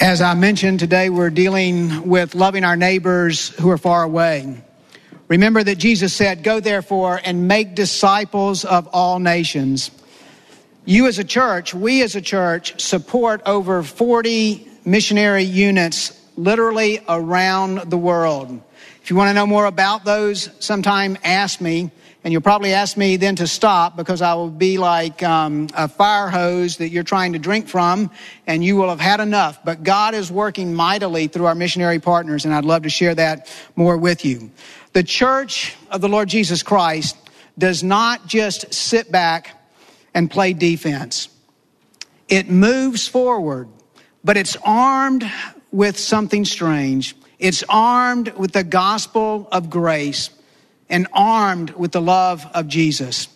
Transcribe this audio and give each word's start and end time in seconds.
As 0.00 0.20
I 0.20 0.34
mentioned 0.34 0.78
today, 0.78 1.08
we're 1.08 1.30
dealing 1.30 2.06
with 2.06 2.34
loving 2.34 2.64
our 2.64 2.76
neighbors 2.76 3.48
who 3.48 3.70
are 3.70 3.78
far 3.78 4.02
away. 4.02 4.62
Remember 5.26 5.64
that 5.64 5.78
Jesus 5.78 6.12
said, 6.12 6.42
Go 6.42 6.60
therefore 6.60 7.18
and 7.24 7.48
make 7.48 7.74
disciples 7.74 8.66
of 8.66 8.88
all 8.88 9.18
nations. 9.18 9.90
You 10.84 11.06
as 11.06 11.18
a 11.18 11.24
church, 11.24 11.72
we 11.72 12.02
as 12.02 12.14
a 12.14 12.20
church, 12.20 12.78
support 12.78 13.40
over 13.46 13.82
40 13.82 14.68
missionary 14.84 15.44
units 15.44 16.12
literally 16.36 17.00
around 17.08 17.90
the 17.90 17.98
world. 17.98 18.60
If 19.02 19.08
you 19.08 19.16
want 19.16 19.30
to 19.30 19.34
know 19.34 19.46
more 19.46 19.64
about 19.64 20.04
those, 20.04 20.50
sometime 20.58 21.16
ask 21.24 21.58
me. 21.58 21.90
And 22.26 22.32
you'll 22.32 22.42
probably 22.42 22.72
ask 22.72 22.96
me 22.96 23.14
then 23.18 23.36
to 23.36 23.46
stop 23.46 23.96
because 23.96 24.20
I 24.20 24.34
will 24.34 24.50
be 24.50 24.78
like 24.78 25.22
um, 25.22 25.68
a 25.76 25.86
fire 25.86 26.28
hose 26.28 26.78
that 26.78 26.88
you're 26.88 27.04
trying 27.04 27.34
to 27.34 27.38
drink 27.38 27.68
from, 27.68 28.10
and 28.48 28.64
you 28.64 28.74
will 28.74 28.88
have 28.88 28.98
had 28.98 29.20
enough. 29.20 29.64
But 29.64 29.84
God 29.84 30.12
is 30.12 30.28
working 30.28 30.74
mightily 30.74 31.28
through 31.28 31.46
our 31.46 31.54
missionary 31.54 32.00
partners, 32.00 32.44
and 32.44 32.52
I'd 32.52 32.64
love 32.64 32.82
to 32.82 32.90
share 32.90 33.14
that 33.14 33.48
more 33.76 33.96
with 33.96 34.24
you. 34.24 34.50
The 34.92 35.04
church 35.04 35.76
of 35.88 36.00
the 36.00 36.08
Lord 36.08 36.28
Jesus 36.28 36.64
Christ 36.64 37.16
does 37.56 37.84
not 37.84 38.26
just 38.26 38.74
sit 38.74 39.12
back 39.12 39.64
and 40.12 40.28
play 40.28 40.52
defense, 40.52 41.28
it 42.26 42.50
moves 42.50 43.06
forward, 43.06 43.68
but 44.24 44.36
it's 44.36 44.56
armed 44.64 45.30
with 45.70 45.96
something 45.96 46.44
strange. 46.44 47.14
It's 47.38 47.62
armed 47.68 48.30
with 48.30 48.50
the 48.50 48.64
gospel 48.64 49.46
of 49.52 49.70
grace 49.70 50.30
and 50.88 51.06
armed 51.12 51.70
with 51.70 51.92
the 51.92 52.00
love 52.00 52.46
of 52.54 52.68
Jesus. 52.68 53.28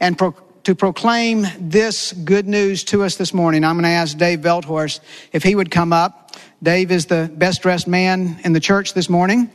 And 0.00 0.16
pro- 0.16 0.36
to 0.64 0.74
proclaim 0.74 1.46
this 1.58 2.12
good 2.12 2.46
news 2.46 2.84
to 2.84 3.02
us 3.02 3.16
this 3.16 3.34
morning, 3.34 3.64
I'm 3.64 3.74
going 3.76 3.84
to 3.84 3.88
ask 3.88 4.16
Dave 4.16 4.40
Veldhorst 4.40 5.00
if 5.32 5.42
he 5.42 5.54
would 5.54 5.70
come 5.70 5.92
up. 5.92 6.36
Dave 6.62 6.92
is 6.92 7.06
the 7.06 7.30
best 7.34 7.62
dressed 7.62 7.88
man 7.88 8.38
in 8.44 8.52
the 8.52 8.60
church 8.60 8.94
this 8.94 9.08
morning. 9.08 9.50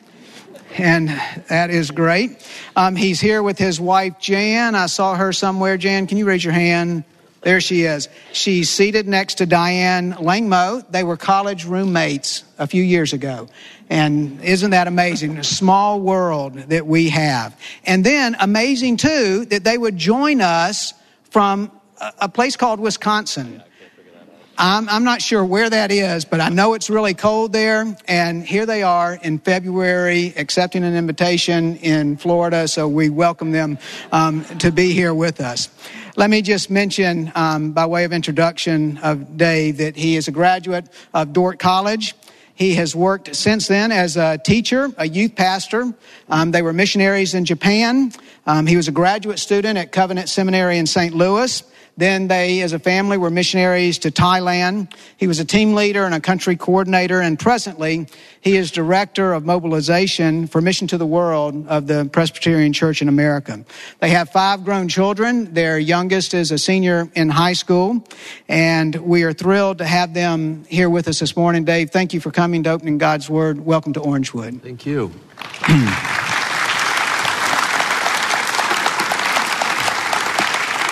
And 0.78 1.10
that 1.48 1.70
is 1.70 1.92
great. 1.92 2.46
Um, 2.76 2.96
he's 2.96 3.20
here 3.22 3.42
with 3.42 3.58
his 3.58 3.80
wife, 3.80 4.20
Jan. 4.20 4.76
I 4.76 4.88
saw 4.88 5.16
her 5.16 5.32
somewhere. 5.32 5.78
Jan, 5.78 6.08
can 6.08 6.18
you 6.18 6.26
raise 6.26 6.44
your 6.44 6.54
hand? 6.54 7.04
There 7.42 7.62
she 7.62 7.84
is. 7.84 8.10
She's 8.34 8.70
seated 8.70 9.08
next 9.08 9.36
to 9.36 9.46
Diane 9.46 10.14
Langmo. 10.14 10.84
They 10.90 11.04
were 11.04 11.18
college 11.18 11.66
roommates 11.66 12.44
a 12.58 12.68
few 12.68 12.84
years 12.84 13.14
ago. 13.14 13.48
And 13.90 14.44
isn't 14.44 14.72
that 14.72 14.88
amazing? 14.88 15.38
A 15.38 15.44
small 15.44 16.02
world 16.02 16.56
that 16.56 16.86
we 16.86 17.10
have. 17.10 17.58
And 17.86 18.04
then 18.04 18.36
amazing 18.40 18.98
too 18.98 19.46
that 19.46 19.64
they 19.64 19.78
would 19.78 19.98
join 19.98 20.42
us 20.42 20.94
from 21.30 21.72
a 22.20 22.28
place 22.28 22.58
called 22.58 22.80
Wisconsin. 22.80 23.64
I'm, 24.60 24.90
I'm 24.90 25.04
not 25.04 25.22
sure 25.22 25.46
where 25.46 25.70
that 25.70 25.92
is, 25.92 26.26
but 26.26 26.42
I 26.42 26.50
know 26.50 26.74
it's 26.74 26.90
really 26.90 27.14
cold 27.14 27.54
there. 27.54 27.96
And 28.08 28.44
here 28.44 28.66
they 28.66 28.82
are 28.82 29.14
in 29.14 29.38
February 29.38 30.34
accepting 30.36 30.84
an 30.84 30.96
invitation 30.96 31.76
in 31.78 32.18
Florida. 32.18 32.68
So 32.68 32.88
we 32.88 33.10
welcome 33.10 33.52
them 33.52 33.78
um, 34.12 34.44
to 34.58 34.72
be 34.72 34.94
here 34.94 35.14
with 35.14 35.42
us. 35.42 35.70
Let 36.18 36.32
me 36.32 36.42
just 36.42 36.72
mention, 36.72 37.32
um, 37.36 37.74
by 37.74 37.86
way 37.86 38.04
of 38.04 38.12
introduction 38.12 38.98
of 39.04 39.38
Dave, 39.38 39.78
that 39.78 39.96
he 39.96 40.16
is 40.16 40.28
a 40.28 40.32
graduate 40.32 40.90
of 41.14 41.32
Dordt 41.32 41.60
College. 41.60 42.16
He 42.56 42.74
has 42.74 42.96
worked 42.96 43.36
since 43.36 43.68
then 43.68 43.92
as 43.92 44.18
a 44.18 44.40
teacher, 44.40 44.92
a 44.98 45.08
youth 45.08 45.36
pastor. 45.36 45.94
Um, 46.28 46.50
they 46.50 46.64
were 46.64 46.74
missionaries 46.74 47.36
in 47.36 47.46
Japan. 47.46 48.14
Um, 48.48 48.66
he 48.66 48.76
was 48.76 48.88
a 48.88 48.92
graduate 48.92 49.38
student 49.38 49.78
at 49.78 49.92
Covenant 49.92 50.28
Seminary 50.28 50.80
in 50.80 50.88
St. 50.88 51.14
Louis. 51.14 51.62
Then 51.98 52.28
they, 52.28 52.62
as 52.62 52.74
a 52.74 52.80
family, 52.80 53.18
were 53.18 53.32
missionaries 53.32 53.98
to 54.00 54.12
Thailand. 54.12 54.94
He 55.18 55.28
was 55.28 55.40
a 55.40 55.46
team 55.46 55.74
leader 55.74 56.06
and 56.06 56.14
a 56.14 56.20
country 56.20 56.56
coordinator, 56.56 57.20
and 57.20 57.40
presently 57.40 58.08
he 58.40 58.56
is 58.56 58.70
director 58.70 59.34
of 59.34 59.46
mobilization 59.46 60.46
for 60.46 60.62
Mission 60.62 60.88
to 60.90 60.98
the 61.00 61.08
World 61.08 61.68
of 61.68 61.88
the 61.88 62.06
Presbyterian 62.06 62.72
Church 62.72 63.02
in 63.02 63.10
America. 63.10 63.66
They 64.00 64.10
have 64.10 64.30
five 64.30 64.64
grown 64.64 64.88
children. 64.88 65.54
Their 65.56 65.80
youngest 65.80 66.36
is 66.36 66.52
a 66.52 66.60
senior 66.60 67.10
in 67.16 67.30
high 67.30 67.54
school, 67.54 68.06
and 68.48 68.96
we 68.96 69.24
are 69.24 69.34
thrilled 69.34 69.80
to 69.80 69.86
have 69.86 70.14
them 70.14 70.66
here 70.70 70.92
with 70.92 71.08
us 71.08 71.20
this 71.20 71.36
morning. 71.36 71.66
Dave, 71.66 71.90
thank 71.90 72.14
you 72.14 72.20
for 72.20 72.30
coming 72.30 72.62
to 72.64 72.70
Opening 72.70 73.00
God's 73.00 73.28
Word. 73.28 73.66
Welcome 73.66 73.94
to 73.94 74.00
Orangewood. 74.02 74.62
Thank 74.62 74.86
you. 74.86 75.12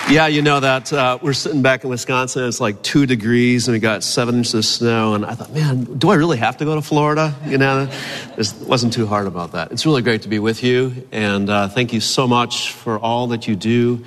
Yeah, 0.07 0.27
you 0.27 0.43
know 0.43 0.59
that 0.59 0.93
uh, 0.93 1.17
we're 1.19 1.33
sitting 1.33 1.63
back 1.63 1.83
in 1.83 1.89
Wisconsin. 1.89 2.47
It's 2.47 2.61
like 2.61 2.83
two 2.83 3.07
degrees, 3.07 3.67
and 3.67 3.73
we 3.73 3.79
got 3.79 4.03
seven 4.03 4.35
inches 4.35 4.53
of 4.53 4.63
snow. 4.63 5.15
And 5.15 5.25
I 5.25 5.33
thought, 5.33 5.51
man, 5.51 5.83
do 5.97 6.11
I 6.11 6.13
really 6.13 6.37
have 6.37 6.57
to 6.57 6.65
go 6.65 6.75
to 6.75 6.81
Florida? 6.83 7.33
You 7.47 7.57
know, 7.57 7.89
it 8.37 8.53
wasn't 8.61 8.93
too 8.93 9.07
hard 9.07 9.25
about 9.25 9.53
that. 9.53 9.71
It's 9.71 9.83
really 9.83 10.03
great 10.03 10.21
to 10.21 10.29
be 10.29 10.37
with 10.37 10.61
you, 10.63 11.07
and 11.11 11.49
uh, 11.49 11.69
thank 11.69 11.91
you 11.91 12.01
so 12.01 12.27
much 12.27 12.71
for 12.71 12.99
all 12.99 13.25
that 13.29 13.47
you 13.47 13.55
do 13.55 14.05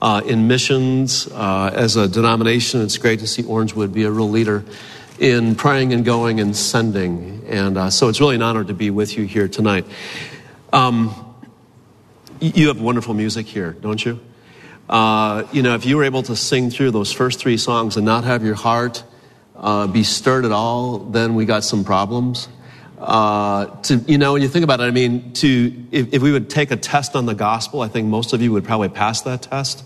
uh, 0.00 0.22
in 0.24 0.46
missions 0.46 1.26
uh, 1.26 1.72
as 1.74 1.96
a 1.96 2.06
denomination. 2.06 2.82
It's 2.82 2.98
great 2.98 3.18
to 3.18 3.26
see 3.26 3.42
Orangewood 3.42 3.92
be 3.92 4.04
a 4.04 4.10
real 4.10 4.30
leader 4.30 4.64
in 5.18 5.56
praying 5.56 5.92
and 5.92 6.04
going 6.04 6.38
and 6.38 6.56
sending, 6.56 7.42
and 7.48 7.76
uh, 7.76 7.90
so 7.90 8.08
it's 8.08 8.20
really 8.20 8.36
an 8.36 8.42
honor 8.42 8.62
to 8.62 8.74
be 8.74 8.90
with 8.90 9.18
you 9.18 9.24
here 9.24 9.48
tonight. 9.48 9.84
Um, 10.72 11.12
you 12.38 12.68
have 12.68 12.80
wonderful 12.80 13.14
music 13.14 13.46
here, 13.46 13.72
don't 13.72 14.02
you? 14.04 14.20
Uh, 14.90 15.46
you 15.52 15.62
know, 15.62 15.76
if 15.76 15.86
you 15.86 15.96
were 15.96 16.02
able 16.02 16.24
to 16.24 16.34
sing 16.34 16.68
through 16.68 16.90
those 16.90 17.12
first 17.12 17.38
three 17.38 17.56
songs 17.56 17.96
and 17.96 18.04
not 18.04 18.24
have 18.24 18.44
your 18.44 18.56
heart 18.56 19.04
uh, 19.54 19.86
be 19.86 20.02
stirred 20.02 20.44
at 20.44 20.50
all, 20.50 20.98
then 20.98 21.36
we 21.36 21.44
got 21.44 21.62
some 21.62 21.84
problems. 21.84 22.48
Uh, 22.98 23.66
to 23.82 23.98
you 24.08 24.18
know, 24.18 24.32
when 24.32 24.42
you 24.42 24.48
think 24.48 24.64
about 24.64 24.80
it, 24.80 24.84
I 24.84 24.90
mean, 24.90 25.32
to 25.34 25.86
if, 25.92 26.12
if 26.12 26.22
we 26.22 26.32
would 26.32 26.50
take 26.50 26.72
a 26.72 26.76
test 26.76 27.14
on 27.14 27.24
the 27.24 27.36
gospel, 27.36 27.82
I 27.82 27.88
think 27.88 28.08
most 28.08 28.32
of 28.32 28.42
you 28.42 28.50
would 28.50 28.64
probably 28.64 28.88
pass 28.88 29.20
that 29.22 29.42
test. 29.42 29.84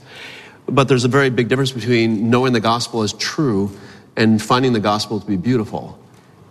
But 0.67 0.89
there's 0.89 1.05
a 1.05 1.09
very 1.09 1.29
big 1.29 1.49
difference 1.49 1.73
between 1.73 2.31
knowing 2.31 2.55
the 2.55 2.61
gospel 2.61 3.03
is 3.03 3.13
true 3.13 3.77
and 4.17 4.41
finding 4.41 4.73
the 4.73 4.81
gospel 4.81 5.21
to 5.21 5.27
be 5.27 5.37
beautiful. 5.37 5.99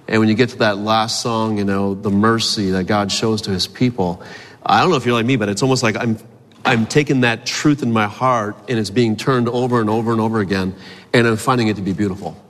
And 0.08 0.20
when 0.20 0.30
you 0.30 0.36
get 0.36 0.50
to 0.50 0.58
that 0.60 0.78
last 0.78 1.24
song, 1.24 1.58
you 1.58 1.64
know, 1.64 1.96
the 1.96 2.12
mercy 2.12 2.70
that 2.70 2.84
God 2.84 3.12
shows 3.12 3.42
to 3.44 3.50
his 3.50 3.66
people, 3.66 4.22
I 4.64 4.82
don't 4.82 4.92
know 4.92 4.98
if 4.98 5.08
you're 5.08 5.16
like 5.16 5.26
me, 5.26 5.38
but 5.38 5.50
it's 5.50 5.64
almost 5.64 5.82
like 5.82 5.98
I'm 5.98 6.20
I'm 6.66 6.86
taking 6.86 7.22
that 7.22 7.46
truth 7.46 7.84
in 7.84 7.92
my 7.92 8.08
heart 8.08 8.56
and 8.70 8.80
it's 8.80 8.90
being 8.90 9.18
turned 9.18 9.50
over 9.50 9.82
and 9.82 9.90
over 9.90 10.12
and 10.12 10.22
over 10.22 10.40
again, 10.40 10.76
and 11.14 11.28
I'm 11.28 11.38
finding 11.38 11.68
it 11.68 11.76
to 11.76 11.82
be 11.82 11.94
beautiful. 11.94 12.42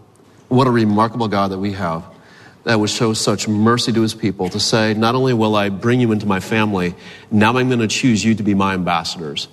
What 0.50 0.68
a 0.68 0.72
remarkable 0.72 1.28
God 1.28 1.52
that 1.52 1.58
we 1.58 1.72
have 1.74 2.06
that 2.64 2.80
would 2.80 2.90
show 2.90 3.14
such 3.14 3.48
mercy 3.48 3.92
to 3.92 4.02
his 4.02 4.14
people 4.14 4.50
to 4.50 4.60
say, 4.60 4.94
not 4.94 5.16
only 5.16 5.34
will 5.34 5.56
I 5.56 5.70
bring 5.70 6.00
you 6.00 6.12
into 6.12 6.26
my 6.26 6.40
family, 6.40 6.96
now 7.32 7.58
I'm 7.58 7.68
going 7.68 7.80
to 7.80 7.88
choose 7.88 8.24
you 8.24 8.36
to 8.36 8.44
be 8.44 8.54
my 8.54 8.74
ambassadors 8.74 9.48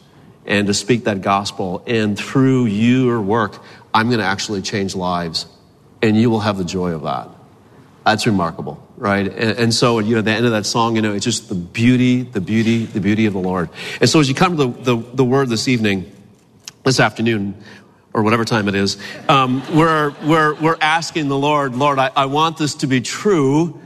and 0.47 0.67
to 0.67 0.75
speak 0.75 1.05
that 1.05 1.23
gospel. 1.23 1.83
And 1.87 2.19
through 2.19 2.67
your 2.67 3.21
work, 3.21 3.63
I'm 3.95 4.09
going 4.09 4.21
to 4.21 4.27
actually 4.27 4.63
change 4.63 4.95
lives, 4.95 5.47
and 6.03 6.17
you 6.17 6.31
will 6.31 6.41
have 6.41 6.59
the 6.59 6.65
joy 6.65 6.93
of 6.93 7.03
that. 7.03 7.29
That's 8.05 8.27
remarkable, 8.27 8.87
right? 9.01 9.27
And, 9.27 9.59
and, 9.59 9.75
so, 9.75 9.99
you 9.99 10.15
know, 10.15 10.21
the 10.21 10.31
end 10.31 10.45
of 10.45 10.53
that 10.53 10.67
song, 10.67 10.95
you 10.95 11.03
know, 11.03 11.15
it's 11.15 11.25
just 11.25 11.49
the 11.49 11.55
beauty, 11.55 12.23
the 12.23 12.41
beauty, 12.41 12.85
the 12.85 13.01
beauty 13.01 13.25
of 13.25 13.33
the 13.33 13.41
Lord. 13.41 13.71
And 13.99 14.09
so, 14.09 14.21
as 14.21 14.29
you 14.29 14.35
come 14.35 14.59
to 14.59 14.67
the, 14.67 14.97
the, 14.97 15.15
the 15.15 15.25
word 15.25 15.49
this 15.49 15.69
evening, 15.69 16.13
this 16.85 17.01
afternoon, 17.01 17.55
or 18.13 18.23
whatever 18.23 18.45
time 18.45 18.69
it 18.69 18.75
is, 18.75 18.99
um, 19.29 19.63
we're, 19.75 20.15
we're, 20.25 20.55
we're 20.61 20.77
asking 20.83 21.29
the 21.29 21.39
Lord, 21.39 21.75
Lord, 21.75 21.99
I, 21.99 22.11
I 22.15 22.27
want 22.27 22.59
this 22.59 22.75
to 22.77 22.87
be 22.87 23.01
true, 23.01 23.81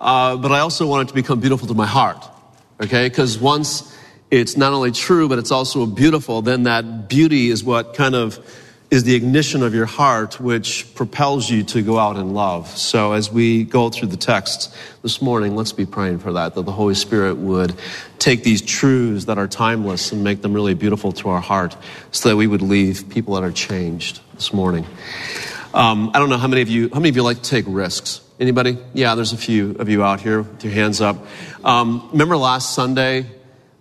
uh, 0.00 0.36
but 0.36 0.50
I 0.50 0.60
also 0.60 0.86
want 0.86 1.08
it 1.08 1.08
to 1.10 1.14
become 1.14 1.40
beautiful 1.40 1.68
to 1.68 1.74
my 1.74 1.86
heart, 1.86 2.24
okay? 2.80 3.06
Because 3.06 3.38
once 3.38 3.94
it's 4.30 4.56
not 4.56 4.72
only 4.72 4.92
true, 4.92 5.28
but 5.28 5.38
it's 5.38 5.50
also 5.50 5.84
beautiful, 5.84 6.40
then 6.40 6.62
that 6.62 7.08
beauty 7.08 7.50
is 7.50 7.62
what 7.62 7.92
kind 7.92 8.14
of 8.14 8.38
is 8.94 9.02
the 9.02 9.16
ignition 9.16 9.64
of 9.64 9.74
your 9.74 9.86
heart, 9.86 10.38
which 10.40 10.94
propels 10.94 11.50
you 11.50 11.64
to 11.64 11.82
go 11.82 11.98
out 11.98 12.16
in 12.16 12.32
love. 12.32 12.68
So, 12.68 13.12
as 13.12 13.28
we 13.28 13.64
go 13.64 13.90
through 13.90 14.06
the 14.06 14.16
text 14.16 14.72
this 15.02 15.20
morning, 15.20 15.56
let's 15.56 15.72
be 15.72 15.84
praying 15.84 16.20
for 16.20 16.32
that, 16.34 16.54
that 16.54 16.62
the 16.62 16.70
Holy 16.70 16.94
Spirit 16.94 17.34
would 17.34 17.74
take 18.20 18.44
these 18.44 18.62
truths 18.62 19.24
that 19.24 19.36
are 19.36 19.48
timeless 19.48 20.12
and 20.12 20.22
make 20.22 20.42
them 20.42 20.52
really 20.52 20.74
beautiful 20.74 21.10
to 21.10 21.28
our 21.30 21.40
heart 21.40 21.76
so 22.12 22.28
that 22.28 22.36
we 22.36 22.46
would 22.46 22.62
leave 22.62 23.08
people 23.08 23.34
that 23.34 23.42
are 23.42 23.50
changed 23.50 24.20
this 24.34 24.52
morning. 24.52 24.86
Um, 25.74 26.12
I 26.14 26.20
don't 26.20 26.28
know 26.28 26.38
how 26.38 26.46
many 26.46 26.62
of 26.62 26.68
you, 26.68 26.88
how 26.90 27.00
many 27.00 27.08
of 27.08 27.16
you 27.16 27.24
like 27.24 27.42
to 27.42 27.50
take 27.50 27.64
risks? 27.66 28.20
Anybody? 28.38 28.78
Yeah, 28.92 29.16
there's 29.16 29.32
a 29.32 29.36
few 29.36 29.72
of 29.72 29.88
you 29.88 30.04
out 30.04 30.20
here 30.20 30.42
with 30.42 30.62
your 30.62 30.72
hands 30.72 31.00
up. 31.00 31.16
Um, 31.64 32.10
remember 32.12 32.36
last 32.36 32.76
Sunday, 32.76 33.26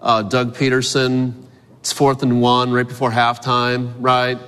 uh, 0.01 0.23
Doug 0.23 0.55
Pederson, 0.55 1.35
it's 1.81 1.91
fourth 1.91 2.23
and 2.23 2.41
one 2.41 2.71
right 2.71 2.87
before 2.87 3.11
halftime, 3.11 3.93
right? 3.99 4.39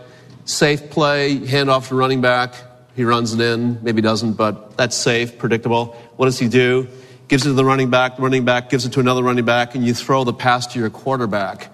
Safe 0.46 0.92
play, 0.92 1.46
hand 1.46 1.70
off 1.70 1.90
to 1.90 1.96
running 1.96 2.22
back. 2.22 2.54
He 2.96 3.04
runs 3.04 3.34
it 3.34 3.42
in, 3.42 3.84
maybe 3.84 4.02
doesn't, 4.02 4.34
but 4.34 4.78
that's 4.78 4.96
safe, 4.96 5.38
predictable. 5.38 5.98
What 6.16 6.26
does 6.26 6.40
he 6.40 6.48
do? 6.48 6.88
Gives 7.28 7.46
it 7.46 7.50
to 7.50 7.54
the 7.54 7.66
running 7.66 7.90
back, 7.90 8.18
the 8.18 8.22
running 8.22 8.46
back 8.46 8.70
gives 8.70 8.86
it 8.86 8.94
to 8.94 9.00
another 9.00 9.24
running 9.24 9.44
back, 9.44 9.76
and 9.76 9.86
you 9.86 9.94
throw 9.94 10.24
the 10.24 10.34
pass 10.34 10.68
to 10.68 10.80
your 10.80 10.92
quarterback, 10.92 11.72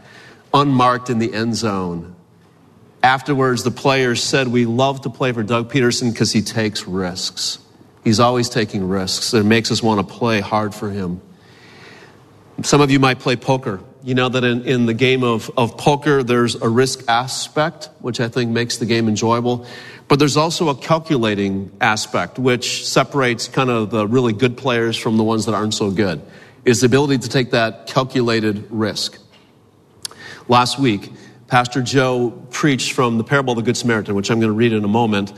unmarked 0.54 1.10
in 1.10 1.20
the 1.20 1.34
end 1.34 1.56
zone. 1.56 2.16
Afterwards, 3.04 3.64
the 3.64 3.72
players 3.72 4.24
said, 4.24 4.48
We 4.48 4.66
love 4.66 5.02
to 5.02 5.10
play 5.10 5.32
for 5.34 5.44
Doug 5.44 5.72
Pederson 5.72 6.12
because 6.14 6.32
he 6.32 6.42
takes 6.42 6.88
risks. 6.88 7.60
He's 8.04 8.20
always 8.20 8.48
taking 8.48 8.88
risks. 8.88 9.34
and 9.34 9.46
It 9.46 9.48
makes 9.48 9.72
us 9.72 9.84
want 9.84 10.08
to 10.08 10.14
play 10.14 10.40
hard 10.40 10.74
for 10.74 10.90
him. 10.90 11.22
Some 12.64 12.82
of 12.82 12.90
you 12.90 13.00
might 13.00 13.20
play 13.20 13.36
poker. 13.36 13.82
You 14.04 14.16
know 14.16 14.30
that 14.30 14.44
in, 14.44 14.66
in 14.66 14.88
the 14.88 14.96
game 14.96 15.24
of, 15.24 15.52
of 15.56 15.78
poker, 15.78 16.24
there's 16.24 16.56
a 16.56 16.68
risk 16.68 17.04
aspect, 17.08 17.90
which 18.00 18.20
I 18.20 18.30
think 18.30 18.50
makes 18.50 18.78
the 18.78 18.88
game 18.88 19.08
enjoyable. 19.08 19.68
But 20.08 20.18
there's 20.18 20.38
also 20.38 20.70
a 20.70 20.76
calculating 20.76 21.72
aspect, 21.80 22.40
which 22.40 22.88
separates 22.88 23.48
kind 23.48 23.70
of 23.70 23.92
the 23.92 24.08
really 24.08 24.34
good 24.34 24.58
players 24.58 24.98
from 24.98 25.18
the 25.18 25.24
ones 25.24 25.46
that 25.46 25.54
aren't 25.54 25.76
so 25.76 25.92
good, 25.92 26.20
is 26.66 26.80
the 26.80 26.88
ability 26.88 27.20
to 27.20 27.30
take 27.30 27.52
that 27.52 27.86
calculated 27.86 28.66
risk. 28.72 29.20
Last 30.48 30.80
week, 30.80 31.12
Pastor 31.46 31.84
Joe 31.84 32.32
preached 32.50 32.94
from 32.94 33.20
the 33.20 33.24
parable 33.24 33.52
of 33.52 33.58
the 33.58 33.64
Good 33.64 33.78
Samaritan, 33.78 34.16
which 34.16 34.32
I'm 34.32 34.40
going 34.40 34.52
to 34.52 34.58
read 34.58 34.74
in 34.74 34.84
a 34.84 34.88
moment. 34.88 35.32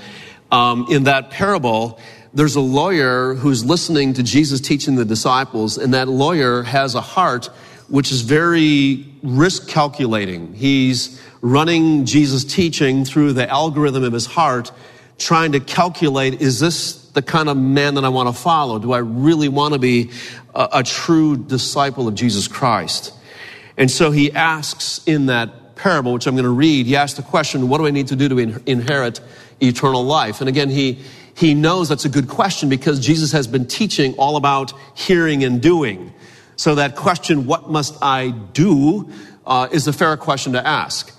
Um, 0.51 0.87
in 0.89 1.03
that 1.03 1.31
parable, 1.31 1.99
there's 2.33 2.55
a 2.55 2.61
lawyer 2.61 3.33
who's 3.33 3.65
listening 3.65 4.13
to 4.13 4.23
Jesus 4.23 4.61
teaching 4.61 4.95
the 4.95 5.05
disciples, 5.05 5.77
and 5.77 5.93
that 5.93 6.07
lawyer 6.07 6.63
has 6.63 6.95
a 6.95 7.01
heart 7.01 7.49
which 7.87 8.11
is 8.11 8.21
very 8.21 9.05
risk 9.21 9.67
calculating. 9.67 10.53
He's 10.53 11.21
running 11.41 12.05
Jesus' 12.05 12.43
teaching 12.43 13.05
through 13.05 13.33
the 13.33 13.49
algorithm 13.49 14.03
of 14.03 14.13
his 14.13 14.25
heart, 14.25 14.71
trying 15.17 15.51
to 15.51 15.59
calculate 15.59 16.41
is 16.41 16.59
this 16.59 17.03
the 17.13 17.21
kind 17.21 17.47
of 17.47 17.57
man 17.57 17.95
that 17.95 18.05
I 18.05 18.09
want 18.09 18.33
to 18.33 18.41
follow? 18.41 18.79
Do 18.79 18.91
I 18.91 18.97
really 18.97 19.47
want 19.47 19.73
to 19.73 19.79
be 19.79 20.11
a, 20.55 20.69
a 20.73 20.83
true 20.83 21.37
disciple 21.37 22.07
of 22.07 22.15
Jesus 22.15 22.47
Christ? 22.47 23.13
And 23.77 23.89
so 23.89 24.11
he 24.11 24.31
asks 24.31 25.01
in 25.05 25.27
that 25.27 25.75
parable, 25.75 26.13
which 26.13 26.27
I'm 26.27 26.35
going 26.35 26.43
to 26.43 26.49
read, 26.49 26.85
he 26.85 26.95
asks 26.95 27.17
the 27.17 27.23
question, 27.23 27.69
what 27.69 27.79
do 27.79 27.87
I 27.87 27.91
need 27.91 28.07
to 28.07 28.15
do 28.15 28.29
to 28.29 28.39
in- 28.39 28.63
inherit 28.65 29.19
eternal 29.61 30.03
life? 30.03 30.39
And 30.39 30.49
again, 30.49 30.69
he, 30.69 30.99
he 31.35 31.53
knows 31.53 31.89
that's 31.89 32.05
a 32.05 32.09
good 32.09 32.27
question 32.27 32.69
because 32.69 32.99
Jesus 32.99 33.31
has 33.31 33.47
been 33.47 33.67
teaching 33.67 34.13
all 34.15 34.35
about 34.35 34.73
hearing 34.95 35.43
and 35.43 35.61
doing. 35.61 36.13
So 36.55 36.75
that 36.75 36.95
question, 36.95 37.45
what 37.45 37.69
must 37.69 37.97
I 38.01 38.29
do, 38.29 39.09
uh, 39.45 39.67
is 39.71 39.87
a 39.87 39.93
fair 39.93 40.15
question 40.17 40.53
to 40.53 40.65
ask. 40.65 41.13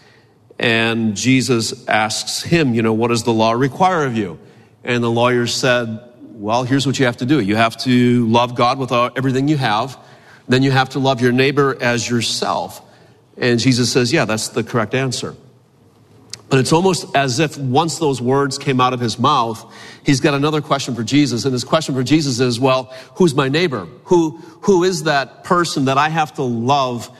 And 0.58 1.16
Jesus 1.16 1.86
asks 1.88 2.42
him, 2.42 2.74
you 2.74 2.82
know, 2.82 2.92
what 2.92 3.08
does 3.08 3.24
the 3.24 3.32
law 3.32 3.52
require 3.52 4.04
of 4.04 4.16
you? 4.16 4.38
And 4.84 5.02
the 5.02 5.10
lawyer 5.10 5.46
said, 5.46 6.00
well, 6.34 6.64
here's 6.64 6.86
what 6.86 6.98
you 6.98 7.06
have 7.06 7.16
to 7.18 7.26
do. 7.26 7.40
You 7.40 7.56
have 7.56 7.76
to 7.78 8.26
love 8.26 8.54
God 8.54 8.78
with 8.78 8.92
everything 8.92 9.48
you 9.48 9.56
have. 9.56 9.98
Then 10.48 10.62
you 10.62 10.70
have 10.70 10.90
to 10.90 10.98
love 10.98 11.20
your 11.20 11.32
neighbor 11.32 11.76
as 11.80 12.08
yourself. 12.08 12.82
And 13.36 13.58
Jesus 13.58 13.90
says, 13.90 14.12
yeah, 14.12 14.24
that's 14.26 14.48
the 14.48 14.62
correct 14.62 14.94
answer. 14.94 15.34
But 16.48 16.58
it's 16.58 16.72
almost 16.72 17.16
as 17.16 17.40
if 17.40 17.56
once 17.58 17.98
those 17.98 18.20
words 18.20 18.58
came 18.58 18.80
out 18.80 18.92
of 18.92 19.00
his 19.00 19.18
mouth, 19.18 19.72
he's 20.04 20.20
got 20.20 20.34
another 20.34 20.60
question 20.60 20.94
for 20.94 21.02
Jesus. 21.02 21.44
And 21.44 21.52
his 21.52 21.64
question 21.64 21.94
for 21.94 22.02
Jesus 22.02 22.38
is, 22.38 22.60
well, 22.60 22.94
who's 23.16 23.34
my 23.34 23.48
neighbor? 23.48 23.86
Who, 24.04 24.38
who 24.62 24.84
is 24.84 25.04
that 25.04 25.44
person 25.44 25.86
that 25.86 25.98
I 25.98 26.10
have 26.10 26.34
to 26.34 26.42
love 26.42 27.10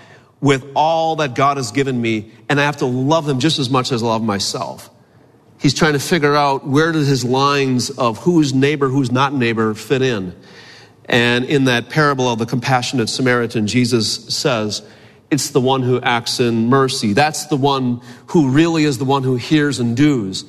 with 0.41 0.65
all 0.75 1.17
that 1.17 1.35
God 1.35 1.57
has 1.57 1.73
given 1.73 2.01
me? 2.01 2.33
And 2.49 2.61
I 2.61 2.65
have 2.65 2.77
to 2.79 2.87
love 2.87 3.25
them 3.25 3.41
just 3.41 3.59
as 3.59 3.71
much 3.71 3.93
as 3.93 4.03
I 4.03 4.07
love 4.07 4.23
myself. 4.23 4.91
He's 5.59 5.75
trying 5.75 5.95
to 5.95 5.99
figure 5.99 6.37
out 6.37 6.67
where 6.67 6.93
do 6.93 6.99
his 6.99 7.25
lines 7.25 7.89
of 7.91 8.19
who's 8.19 8.53
neighbor, 8.53 8.89
who's 8.89 9.11
not 9.11 9.33
neighbor 9.33 9.75
fit 9.75 10.03
in. 10.03 10.37
And 11.07 11.45
in 11.45 11.65
that 11.65 11.89
parable 11.89 12.29
of 12.29 12.39
the 12.39 12.47
compassionate 12.47 13.09
Samaritan, 13.09 13.67
Jesus 13.67 14.27
says, 14.35 14.83
it's 15.35 15.51
the 15.51 15.61
one 15.61 15.83
who 15.83 16.01
acts 16.01 16.41
in 16.41 16.69
mercy. 16.69 17.13
That's 17.13 17.47
the 17.47 17.57
one 17.57 18.01
who 18.29 18.49
really 18.49 18.85
is 18.85 18.99
the 18.99 19.05
one 19.05 19.25
who 19.25 19.37
hears 19.37 19.81
and 19.81 19.97
does. 19.97 20.45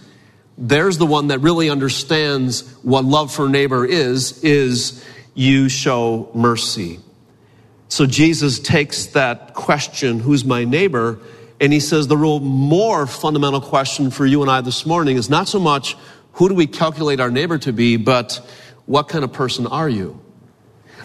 There's 0.57 0.97
the 0.97 1.05
one 1.05 1.27
that 1.27 1.39
really 1.39 1.69
understands 1.69 2.61
what 2.83 3.03
love 3.03 3.33
for 3.33 3.49
neighbor 3.49 3.85
is, 3.85 4.41
is 4.43 5.03
you 5.33 5.67
show 5.67 6.29
mercy. 6.33 6.99
So 7.89 8.05
Jesus 8.05 8.59
takes 8.59 9.07
that 9.07 9.53
question, 9.53 10.19
who's 10.19 10.45
my 10.45 10.63
neighbor? 10.63 11.19
And 11.59 11.73
he 11.73 11.79
says 11.79 12.07
the 12.07 12.17
real 12.17 12.39
more 12.39 13.07
fundamental 13.07 13.61
question 13.61 14.11
for 14.11 14.25
you 14.25 14.41
and 14.41 14.51
I 14.51 14.61
this 14.61 14.85
morning 14.85 15.17
is 15.17 15.29
not 15.29 15.47
so 15.47 15.59
much 15.59 15.97
who 16.33 16.49
do 16.49 16.55
we 16.55 16.67
calculate 16.67 17.19
our 17.19 17.31
neighbor 17.31 17.57
to 17.59 17.73
be, 17.73 17.97
but 17.97 18.39
what 18.85 19.07
kind 19.07 19.23
of 19.23 19.33
person 19.33 19.67
are 19.67 19.89
you? 19.89 20.24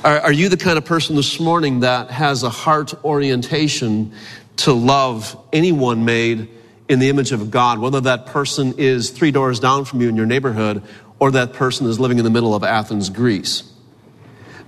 Are, 0.03 0.19
are 0.21 0.33
you 0.33 0.49
the 0.49 0.57
kind 0.57 0.79
of 0.79 0.87
person 0.87 1.15
this 1.15 1.39
morning 1.39 1.81
that 1.81 2.11
has 2.11 2.43
a 2.43 2.49
heart 2.49 2.95
orientation 3.05 4.15
to 4.57 4.73
love 4.73 5.37
anyone 5.53 6.07
made 6.07 6.49
in 6.89 7.01
the 7.01 7.11
image 7.11 7.33
of 7.33 7.51
God, 7.51 7.79
whether 7.79 8.01
that 8.01 8.25
person 8.25 8.73
is 8.79 9.11
three 9.11 9.31
doors 9.31 9.61
down 9.61 9.85
from 9.85 10.01
you 10.01 10.09
in 10.09 10.17
your 10.17 10.25
neighborhood 10.25 10.83
or 11.19 11.33
that 11.33 11.53
person 11.53 11.87
is 11.87 12.01
living 12.01 12.17
in 12.17 12.25
the 12.25 12.31
middle 12.31 12.55
of 12.55 12.65
Athens, 12.65 13.11
Greece? 13.11 13.71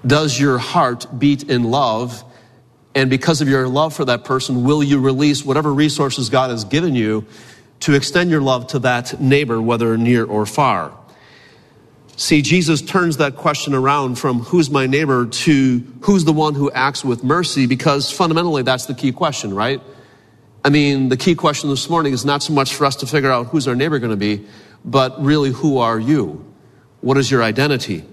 Does 0.07 0.39
your 0.39 0.59
heart 0.59 1.07
beat 1.19 1.45
in 1.45 1.65
love? 1.65 2.23
And 2.95 3.09
because 3.09 3.41
of 3.41 3.49
your 3.49 3.69
love 3.69 3.95
for 3.95 4.05
that 4.05 4.25
person, 4.25 4.65
will 4.65 4.83
you 4.83 5.01
release 5.01 5.47
whatever 5.47 5.73
resources 5.73 6.29
God 6.29 6.51
has 6.51 6.65
given 6.65 6.95
you 6.95 7.25
to 7.81 7.95
extend 7.95 8.31
your 8.31 8.43
love 8.43 8.67
to 8.69 8.81
that 8.81 9.19
neighbor, 9.19 9.63
whether 9.63 9.97
near 9.97 10.27
or 10.27 10.45
far? 10.45 10.93
See, 12.17 12.43
Jesus 12.43 12.83
turns 12.83 13.17
that 13.17 13.37
question 13.37 13.75
around 13.75 14.19
from 14.19 14.41
who's 14.41 14.71
my 14.71 14.87
neighbor 14.87 15.27
to 15.27 15.79
who's 16.03 16.25
the 16.25 16.33
one 16.33 16.55
who 16.55 16.71
acts 16.71 17.05
with 17.05 17.25
mercy 17.25 17.67
because 17.67 18.11
fundamentally 18.11 18.63
that's 18.63 18.87
the 18.87 18.95
key 18.95 19.13
question, 19.13 19.55
right? 19.55 19.81
I 20.65 20.69
mean, 20.69 21.09
the 21.09 21.17
key 21.17 21.35
question 21.35 21.71
this 21.71 21.89
morning 21.89 22.13
is 22.13 22.25
not 22.25 22.43
so 22.43 22.53
much 22.53 22.75
for 22.75 22.85
us 22.85 22.97
to 22.97 23.07
figure 23.07 23.31
out 23.31 23.47
who's 23.47 23.67
our 23.67 23.75
neighbor 23.75 23.99
going 23.99 24.11
to 24.11 24.17
be, 24.17 24.47
but 24.85 25.21
really 25.23 25.51
who 25.51 25.79
are 25.79 25.99
you? 25.99 26.45
What 27.01 27.17
is 27.17 27.31
your 27.31 27.43
identity? 27.43 28.05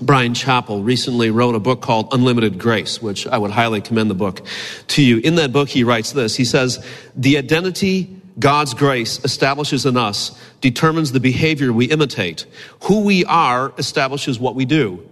Bryan 0.00 0.34
Chapell 0.34 0.84
recently 0.84 1.30
wrote 1.30 1.54
a 1.54 1.60
book 1.60 1.80
called 1.80 2.12
Unlimited 2.12 2.58
Grace, 2.58 3.00
which 3.00 3.26
I 3.26 3.38
would 3.38 3.52
highly 3.52 3.80
commend 3.80 4.10
the 4.10 4.14
book 4.14 4.44
to 4.88 5.02
you. 5.02 5.18
In 5.18 5.36
that 5.36 5.52
book, 5.52 5.68
he 5.68 5.84
writes 5.84 6.12
this. 6.12 6.34
He 6.34 6.44
says, 6.44 6.84
the 7.14 7.38
identity 7.38 8.20
God's 8.38 8.74
grace 8.74 9.22
establishes 9.24 9.84
in 9.84 9.96
us 9.96 10.38
determines 10.60 11.12
the 11.12 11.20
behavior 11.20 11.72
we 11.72 11.86
imitate. 11.86 12.46
Who 12.84 13.04
we 13.04 13.24
are 13.24 13.72
establishes 13.78 14.38
what 14.38 14.54
we 14.54 14.64
do. 14.64 15.08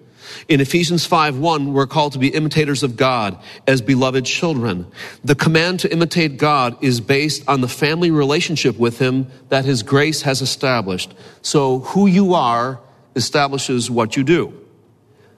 In 0.49 0.61
Ephesians 0.61 1.05
5 1.05 1.38
1, 1.38 1.72
we're 1.72 1.87
called 1.87 2.12
to 2.12 2.19
be 2.19 2.28
imitators 2.28 2.82
of 2.82 2.96
God 2.96 3.38
as 3.67 3.81
beloved 3.81 4.25
children. 4.25 4.87
The 5.25 5.34
command 5.34 5.81
to 5.81 5.93
imitate 5.93 6.37
God 6.37 6.76
is 6.82 7.00
based 7.00 7.49
on 7.49 7.61
the 7.61 7.69
family 7.69 8.11
relationship 8.11 8.78
with 8.78 8.99
Him 8.99 9.26
that 9.49 9.64
His 9.64 9.82
grace 9.82 10.22
has 10.22 10.40
established. 10.40 11.14
So, 11.43 11.81
who 11.81 12.06
you 12.06 12.34
are 12.34 12.81
establishes 13.17 13.90
what 13.90 14.17
you 14.17 14.25
do. 14.25 14.56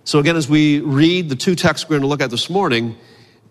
So, 0.05 0.19
again, 0.19 0.37
as 0.37 0.49
we 0.49 0.81
read 0.81 1.29
the 1.29 1.37
two 1.37 1.55
texts 1.55 1.89
we're 1.89 1.95
going 1.95 2.03
to 2.03 2.09
look 2.09 2.21
at 2.21 2.31
this 2.31 2.51
morning, 2.51 2.97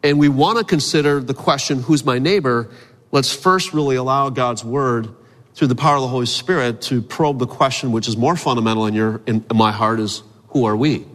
and 0.04 0.20
we 0.20 0.30
want 0.30 0.58
to 0.58 0.64
consider 0.64 1.20
the 1.20 1.34
question, 1.34 1.82
Who's 1.82 2.06
my 2.06 2.20
neighbor? 2.20 2.70
Let's 3.12 3.34
first 3.34 3.74
really 3.74 3.96
allow 3.96 4.30
God's 4.30 4.64
word 4.64 5.10
through 5.54 5.68
the 5.68 5.76
power 5.76 5.96
of 5.96 6.02
the 6.02 6.08
Holy 6.08 6.26
Spirit 6.26 6.82
to 6.84 7.02
probe 7.02 7.40
the 7.40 7.48
question 7.48 7.92
which 7.92 8.08
is 8.08 8.16
more 8.16 8.36
fundamental 8.36 8.86
in 8.86 8.94
your 8.94 9.22
in 9.28 9.46
my 9.54 9.72
heart 9.72 10.00
is 10.00 10.24
who 10.50 10.66
are 10.66 10.76
we? 10.76 11.06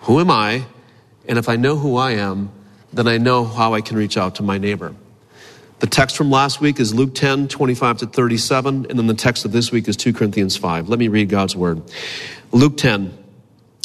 Who 0.00 0.20
am 0.20 0.30
I? 0.30 0.64
And 1.26 1.38
if 1.38 1.48
I 1.48 1.56
know 1.56 1.76
who 1.76 1.96
I 1.96 2.12
am, 2.12 2.50
then 2.92 3.08
I 3.08 3.18
know 3.18 3.44
how 3.44 3.74
I 3.74 3.80
can 3.80 3.96
reach 3.96 4.16
out 4.16 4.36
to 4.36 4.42
my 4.42 4.58
neighbor. 4.58 4.94
The 5.80 5.86
text 5.86 6.16
from 6.16 6.30
last 6.30 6.60
week 6.60 6.78
is 6.78 6.94
Luke 6.94 7.14
10, 7.14 7.48
25 7.48 7.98
to 7.98 8.06
37, 8.06 8.86
and 8.88 8.98
then 8.98 9.06
the 9.06 9.14
text 9.14 9.44
of 9.44 9.52
this 9.52 9.72
week 9.72 9.88
is 9.88 9.96
2 9.96 10.12
Corinthians 10.12 10.56
5. 10.56 10.88
Let 10.88 10.98
me 10.98 11.08
read 11.08 11.28
God's 11.28 11.56
word. 11.56 11.82
Luke 12.52 12.76
10, 12.76 13.23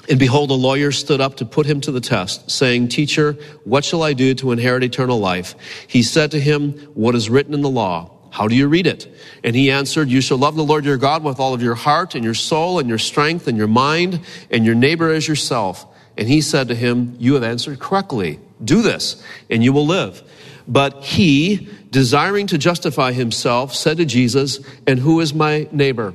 and 0.10 0.18
behold, 0.18 0.50
a 0.50 0.56
lawyer 0.56 0.92
stood 0.92 1.22
up 1.22 1.36
to 1.36 1.46
put 1.46 1.68
him 1.68 1.82
to 1.82 1.92
the 1.92 2.01
test, 2.01 2.50
saying, 2.50 2.88
Teacher, 2.88 3.34
what 3.63 3.86
shall 3.86 4.01
I 4.01 4.13
do 4.13 4.34
to 4.36 4.51
inherit 4.51 4.84
eternal 4.84 5.20
life? 5.20 5.54
He 5.88 6.01
said 6.01 6.32
to 6.32 6.39
him, 6.39 6.74
What 6.96 7.13
is 7.13 7.30
written 7.30 7.54
in 7.54 7.62
the 7.62 7.70
law? 7.70 8.12
How 8.32 8.48
do 8.48 8.56
you 8.56 8.68
read 8.68 8.88
it? 8.88 9.08
And 9.44 9.56
he 9.56 9.70
answered, 9.70 10.10
You 10.10 10.22
shall 10.22 10.38
love 10.38 10.56
the 10.56 10.63
Lord 10.63 10.84
your 10.84 10.98
God 10.98 11.24
with 11.24 11.39
all 11.39 11.54
of 11.54 11.62
your 11.62 11.75
heart 11.75 12.16
and 12.16 12.24
your 12.24 12.34
soul 12.34 12.80
and 12.80 12.89
your 12.89 12.98
strength 12.98 13.48
and 13.48 13.58
your 13.58 13.68
mind 13.68 14.22
and 14.50 14.66
your 14.66 14.75
neighbor 14.75 15.12
as 15.12 15.28
yourself. 15.28 15.86
And 16.18 16.28
he 16.28 16.42
said 16.42 16.68
to 16.70 16.75
him, 16.75 17.16
You 17.20 17.36
have 17.36 17.44
answered 17.44 17.80
correctly. 17.80 18.39
Do 18.63 18.82
this 18.82 19.24
and 19.50 19.63
you 19.63 19.74
will 19.74 19.86
live. 19.86 20.24
But 20.68 21.04
he, 21.04 21.70
desiring 21.92 22.48
to 22.48 22.58
justify 22.58 23.12
himself, 23.12 23.74
said 23.74 23.98
to 23.98 24.06
Jesus, 24.06 24.60
And 24.86 25.00
who 25.00 25.20
is 25.20 25.34
my 25.34 25.68
neighbor? 25.72 26.13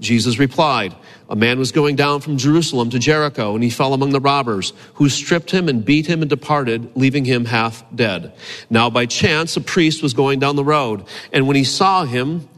Jesus 0.00 0.38
replied, 0.38 0.94
A 1.28 1.36
man 1.36 1.58
was 1.58 1.72
going 1.72 1.96
down 1.96 2.20
from 2.20 2.36
Jerusalem 2.36 2.90
to 2.90 2.98
Jericho, 2.98 3.54
and 3.54 3.64
he 3.64 3.70
fell 3.70 3.94
among 3.94 4.10
the 4.10 4.20
robbers, 4.20 4.72
who 4.94 5.08
stripped 5.08 5.50
him 5.50 5.68
and 5.68 5.84
beat 5.84 6.06
him 6.06 6.20
and 6.20 6.28
departed, 6.28 6.90
leaving 6.94 7.24
him 7.24 7.46
half 7.46 7.84
dead. 7.94 8.34
Now, 8.68 8.90
by 8.90 9.06
chance, 9.06 9.56
a 9.56 9.60
priest 9.60 10.02
was 10.02 10.12
going 10.12 10.38
down 10.38 10.56
the 10.56 10.64
road, 10.64 11.04
and 11.32 11.46
when 11.46 11.56
he 11.56 11.64
saw 11.64 12.04
him, 12.04 12.48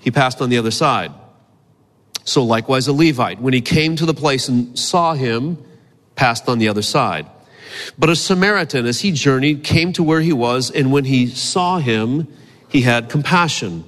he 0.00 0.10
passed 0.10 0.40
on 0.40 0.50
the 0.50 0.58
other 0.58 0.70
side. 0.70 1.12
So 2.24 2.44
likewise, 2.44 2.86
a 2.86 2.92
Levite, 2.92 3.40
when 3.40 3.54
he 3.54 3.60
came 3.60 3.96
to 3.96 4.06
the 4.06 4.14
place 4.14 4.48
and 4.48 4.78
saw 4.78 5.14
him, 5.14 5.58
passed 6.14 6.48
on 6.48 6.58
the 6.58 6.68
other 6.68 6.82
side. 6.82 7.26
But 7.98 8.10
a 8.10 8.16
Samaritan, 8.16 8.86
as 8.86 9.00
he 9.00 9.12
journeyed, 9.12 9.64
came 9.64 9.92
to 9.94 10.02
where 10.02 10.20
he 10.20 10.32
was, 10.32 10.70
and 10.70 10.92
when 10.92 11.04
he 11.04 11.26
saw 11.26 11.78
him, 11.78 12.28
he 12.68 12.82
had 12.82 13.08
compassion 13.08 13.87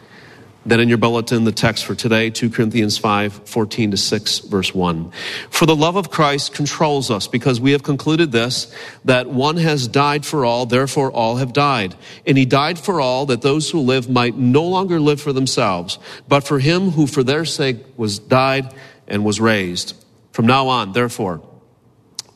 Then 0.63 0.79
in 0.79 0.89
your 0.89 0.99
bulletin, 0.99 1.43
the 1.43 1.51
text 1.51 1.85
for 1.85 1.95
today, 1.95 2.29
2 2.29 2.51
Corinthians 2.51 2.95
5, 2.97 3.47
14 3.49 3.91
to 3.91 3.97
6, 3.97 4.39
verse 4.39 4.75
1. 4.75 5.11
For 5.49 5.65
the 5.65 5.75
love 5.75 5.95
of 5.95 6.11
Christ 6.11 6.53
controls 6.53 7.09
us 7.09 7.27
because 7.27 7.59
we 7.59 7.71
have 7.71 7.81
concluded 7.81 8.31
this, 8.31 8.73
that 9.03 9.27
one 9.27 9.57
has 9.57 9.87
died 9.87 10.23
for 10.23 10.45
all, 10.45 10.67
therefore 10.67 11.11
all 11.11 11.37
have 11.37 11.51
died. 11.51 11.95
And 12.27 12.37
he 12.37 12.45
died 12.45 12.77
for 12.77 13.01
all 13.01 13.25
that 13.25 13.41
those 13.41 13.71
who 13.71 13.79
live 13.79 14.07
might 14.07 14.37
no 14.37 14.63
longer 14.63 14.99
live 14.99 15.19
for 15.19 15.33
themselves, 15.33 15.97
but 16.27 16.43
for 16.43 16.59
him 16.59 16.91
who 16.91 17.07
for 17.07 17.23
their 17.23 17.45
sake 17.45 17.77
was 17.97 18.19
died 18.19 18.71
and 19.07 19.25
was 19.25 19.39
raised. 19.41 19.95
From 20.31 20.45
now 20.45 20.67
on, 20.67 20.93
therefore, 20.93 21.41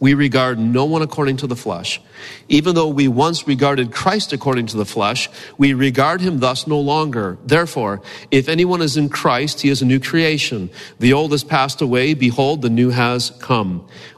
we 0.05 0.13
regard 0.13 0.59
no 0.59 0.85
one 0.85 1.01
according 1.01 1.37
to 1.37 1.47
the 1.47 1.55
flesh. 1.55 1.99
Even 2.47 2.75
though 2.75 2.89
we 2.89 3.07
once 3.07 3.47
regarded 3.47 3.91
Christ 3.91 4.33
according 4.33 4.67
to 4.67 4.77
the 4.77 4.85
flesh, 4.85 5.31
we 5.57 5.73
regard 5.73 6.21
him 6.21 6.37
thus 6.37 6.67
no 6.67 6.79
longer. 6.79 7.39
Therefore, 7.43 8.03
if 8.29 8.47
anyone 8.47 8.83
is 8.83 8.97
in 8.97 9.09
Christ, 9.09 9.61
he 9.61 9.69
is 9.69 9.81
a 9.81 9.85
new 9.85 9.99
creation. 9.99 10.69
The 10.99 11.13
old 11.13 11.31
has 11.31 11.43
passed 11.43 11.81
away. 11.81 12.13
Behold, 12.13 12.61
the 12.61 12.69
new 12.69 12.91
has 12.91 13.31
come. 13.39 13.83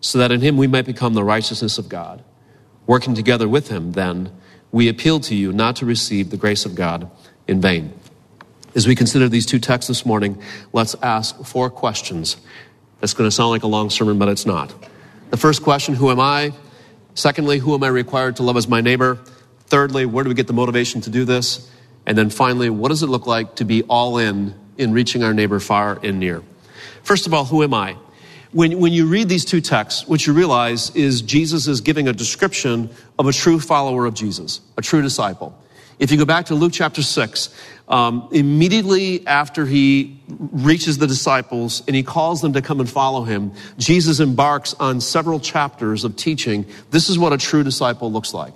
so 0.00 0.18
that 0.18 0.32
in 0.32 0.40
him 0.40 0.56
we 0.56 0.66
might 0.66 0.86
become 0.86 1.14
the 1.14 1.24
righteousness 1.24 1.78
of 1.78 1.88
God. 1.88 2.24
Working 2.86 3.14
together 3.14 3.48
with 3.48 3.68
him, 3.68 3.92
then, 3.92 4.32
we 4.72 4.88
appeal 4.88 5.20
to 5.20 5.34
you 5.34 5.52
not 5.52 5.76
to 5.76 5.86
receive 5.86 6.30
the 6.30 6.36
grace 6.36 6.64
of 6.64 6.74
God 6.74 7.10
in 7.46 7.60
vain. 7.60 7.92
As 8.74 8.86
we 8.86 8.94
consider 8.94 9.28
these 9.28 9.46
two 9.46 9.58
texts 9.58 9.88
this 9.88 10.06
morning, 10.06 10.40
let's 10.72 10.94
ask 11.02 11.44
four 11.44 11.70
questions. 11.70 12.36
It's 13.02 13.14
going 13.14 13.28
to 13.28 13.34
sound 13.34 13.50
like 13.50 13.64
a 13.64 13.66
long 13.66 13.90
sermon, 13.90 14.18
but 14.18 14.28
it's 14.28 14.46
not. 14.46 14.72
The 15.30 15.36
first 15.36 15.62
question, 15.62 15.94
who 15.94 16.10
am 16.10 16.20
I? 16.20 16.52
Secondly, 17.14 17.58
who 17.58 17.74
am 17.74 17.82
I 17.82 17.88
required 17.88 18.36
to 18.36 18.42
love 18.42 18.56
as 18.56 18.68
my 18.68 18.80
neighbor? 18.80 19.18
Thirdly, 19.66 20.06
where 20.06 20.24
do 20.24 20.28
we 20.28 20.34
get 20.34 20.46
the 20.46 20.52
motivation 20.52 21.00
to 21.02 21.10
do 21.10 21.24
this? 21.24 21.70
And 22.06 22.16
then 22.16 22.30
finally, 22.30 22.70
what 22.70 22.88
does 22.88 23.02
it 23.02 23.08
look 23.08 23.26
like 23.26 23.56
to 23.56 23.64
be 23.64 23.82
all 23.84 24.18
in 24.18 24.54
in 24.78 24.92
reaching 24.92 25.22
our 25.22 25.34
neighbor 25.34 25.60
far 25.60 25.98
and 26.02 26.18
near? 26.18 26.42
First 27.02 27.26
of 27.26 27.34
all, 27.34 27.44
who 27.44 27.62
am 27.62 27.74
I? 27.74 27.96
When, 28.52 28.80
when 28.80 28.92
you 28.92 29.06
read 29.06 29.28
these 29.28 29.44
two 29.44 29.60
texts, 29.60 30.08
what 30.08 30.26
you 30.26 30.32
realize 30.32 30.94
is 30.96 31.22
Jesus 31.22 31.68
is 31.68 31.80
giving 31.80 32.08
a 32.08 32.12
description 32.12 32.90
of 33.18 33.26
a 33.26 33.32
true 33.32 33.60
follower 33.60 34.06
of 34.06 34.14
Jesus, 34.14 34.60
a 34.76 34.82
true 34.82 35.02
disciple. 35.02 35.56
If 36.00 36.10
you 36.10 36.16
go 36.16 36.24
back 36.24 36.46
to 36.46 36.54
Luke 36.54 36.72
chapter 36.72 37.02
6, 37.02 37.54
um, 37.86 38.28
immediately 38.32 39.24
after 39.26 39.66
he 39.66 40.20
reaches 40.28 40.98
the 40.98 41.06
disciples 41.06 41.82
and 41.86 41.94
he 41.94 42.02
calls 42.02 42.40
them 42.40 42.54
to 42.54 42.62
come 42.62 42.80
and 42.80 42.88
follow 42.88 43.22
him, 43.22 43.52
Jesus 43.78 44.18
embarks 44.18 44.74
on 44.74 45.00
several 45.00 45.38
chapters 45.38 46.02
of 46.02 46.16
teaching. 46.16 46.66
This 46.90 47.08
is 47.08 47.18
what 47.18 47.32
a 47.32 47.38
true 47.38 47.62
disciple 47.62 48.10
looks 48.10 48.32
like. 48.34 48.54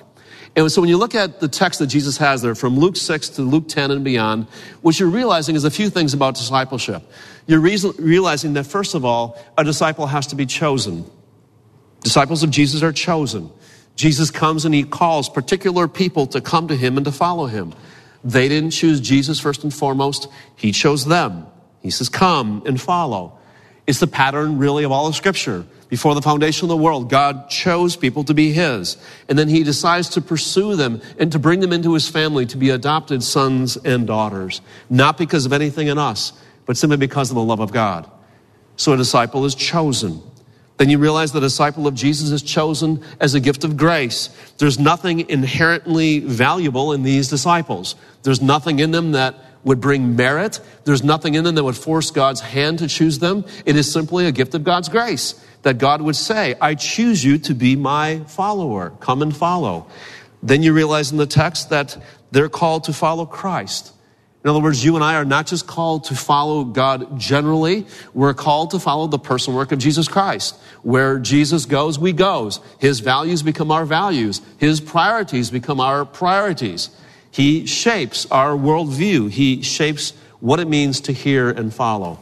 And 0.57 0.71
so 0.71 0.81
when 0.81 0.89
you 0.89 0.97
look 0.97 1.17
at 1.17 1.41
the 1.41 1.49
text 1.49 1.81
that 1.81 1.89
Jesus 1.89 2.17
has 2.19 2.43
there 2.43 2.55
from 2.55 2.79
Luke 2.79 2.97
6 2.97 3.29
to 3.31 3.43
Luke 3.43 3.69
10 3.69 3.91
and 3.91 4.05
beyond, 4.05 4.47
what 4.83 4.99
you're 5.01 5.09
realizing 5.09 5.57
is 5.57 5.65
a 5.65 5.71
few 5.71 5.91
things 5.91 6.15
about 6.15 6.37
discipleship. 6.37 7.03
You're 7.47 7.61
realizing 7.61 8.55
that, 8.55 8.65
first 8.65 8.95
of 8.95 9.05
all, 9.05 9.39
a 9.59 9.65
disciple 9.65 10.07
has 10.07 10.29
to 10.29 10.37
be 10.37 10.47
chosen. 10.47 11.05
Disciples 12.01 12.43
of 12.43 12.51
Jesus 12.51 12.83
are 12.83 12.93
chosen. 12.93 13.51
Jesus 13.97 14.31
comes 14.31 14.65
and 14.65 14.75
he 14.75 14.83
calls 14.83 15.29
particular 15.29 15.87
people 15.89 16.27
to 16.29 16.41
come 16.41 16.69
to 16.69 16.77
him 16.77 16.97
and 16.97 17.05
to 17.07 17.13
follow 17.13 17.47
him. 17.47 17.75
They 18.25 18.49
didn't 18.49 18.71
choose 18.71 19.01
Jesus 19.01 19.39
first 19.39 19.63
and 19.63 19.73
foremost. 19.73 20.29
He 20.57 20.73
chose 20.73 21.05
them. 21.05 21.47
He 21.81 21.91
says, 21.91 22.09
come 22.09 22.63
and 22.67 22.81
follow. 22.81 23.39
It's 23.87 24.01
the 24.01 24.07
pattern 24.07 24.59
really 24.59 24.85
of 24.85 24.93
all 24.93 25.07
of 25.07 25.15
scripture. 25.15 25.67
Before 25.91 26.15
the 26.15 26.23
foundation 26.23 26.65
of 26.65 26.71
the 26.71 26.77
world, 26.77 27.11
God 27.11 27.51
chose 27.51 27.95
people 27.97 28.25
to 28.25 28.35
be 28.35 28.53
His. 28.53 28.97
And 29.29 29.39
then 29.39 29.49
He 29.49 29.63
decides 29.63 30.09
to 30.11 30.23
pursue 30.23 30.75
them 30.75 31.03
and 31.19 31.31
to 31.33 31.39
bring 31.39 31.61
them 31.61 31.73
into 31.73 31.93
His 31.93 32.09
family 32.09 32.47
to 32.47 32.57
be 32.57 32.71
adopted 32.71 33.23
sons 33.23 33.77
and 33.77 34.07
daughters. 34.07 34.63
Not 34.89 35.19
because 35.19 35.45
of 35.45 35.53
anything 35.53 35.89
in 35.89 35.99
us, 35.99 36.33
but 36.67 36.77
simply 36.77 36.97
because 36.97 37.31
of 37.31 37.35
the 37.35 37.43
love 37.43 37.61
of 37.61 37.73
God. 37.73 38.11
So 38.77 38.93
a 38.93 38.97
disciple 38.97 39.45
is 39.45 39.55
chosen. 39.55 40.23
Then 40.77 40.91
you 40.91 40.99
realize 40.99 41.31
the 41.31 41.41
disciple 41.41 41.87
of 41.87 41.95
Jesus 41.95 42.31
is 42.31 42.43
chosen 42.43 43.05
as 43.21 43.35
a 43.35 43.41
gift 43.41 43.63
of 43.63 43.77
grace. 43.77 44.29
There's 44.59 44.79
nothing 44.79 45.29
inherently 45.31 46.19
valuable 46.19 46.93
in 46.93 47.05
these 47.05 47.29
disciples. 47.29 47.95
There's 48.25 48.43
nothing 48.43 48.81
in 48.81 48.91
them 48.91 49.13
that 49.13 49.37
would 49.63 49.81
bring 49.81 50.17
merit. 50.17 50.61
There's 50.85 51.05
nothing 51.05 51.35
in 51.35 51.45
them 51.45 51.55
that 51.55 51.65
would 51.65 51.77
force 51.77 52.11
God's 52.11 52.41
hand 52.41 52.81
to 52.81 52.89
choose 52.89 53.21
them. 53.21 53.45
It 53.65 53.77
is 53.77 53.91
simply 53.91 54.27
a 54.27 54.33
gift 54.33 54.55
of 54.55 54.65
God's 54.65 54.89
grace 54.89 55.41
that 55.63 55.79
God 55.79 56.03
would 56.03 56.17
say, 56.17 56.57
I 56.61 56.75
choose 56.75 57.25
you 57.25 57.39
to 57.39 57.55
be 57.55 57.77
my 57.77 58.21
follower. 58.27 58.91
Come 59.01 59.23
and 59.23 59.35
follow. 59.35 59.87
Then 60.43 60.63
you 60.63 60.75
realize 60.75 61.11
in 61.11 61.19
the 61.19 61.27
text 61.27 61.71
that 61.71 61.97
they're 62.33 62.51
called 62.51 62.85
to 62.85 62.93
follow 62.93 63.25
Christ. 63.25 63.94
In 64.45 64.51
other 64.51 64.61
words, 64.61 64.85
you 64.85 64.95
and 64.95 65.03
I 65.03 65.15
are 65.15 65.25
not 65.25 65.47
just 65.47 65.67
called 65.67 66.05
to 66.05 66.15
follow 66.15 66.65
God 66.65 67.19
generally, 67.19 67.87
we're 68.13 68.35
called 68.35 68.73
to 68.73 68.79
follow 68.79 69.07
the 69.07 69.19
personal 69.19 69.59
work 69.59 69.73
of 69.73 69.79
Jesus 69.79 70.07
Christ. 70.07 70.55
Where 70.83 71.19
Jesus 71.19 71.65
goes, 71.65 71.99
we 71.99 72.13
goes. 72.13 72.61
His 72.79 73.01
values 73.01 73.43
become 73.43 73.71
our 73.71 73.87
values. 73.87 74.43
His 74.59 74.83
priorities 74.83 75.51
become 75.51 75.81
our 75.81 76.05
priorities. 76.05 76.91
He 77.31 77.65
shapes 77.65 78.27
our 78.31 78.51
worldview. 78.51 79.31
He 79.31 79.63
shapes 79.63 80.13
what 80.41 80.61
it 80.61 80.69
means 80.69 81.01
to 81.03 81.13
hear 81.13 81.49
and 81.49 81.73
follow. 81.73 82.19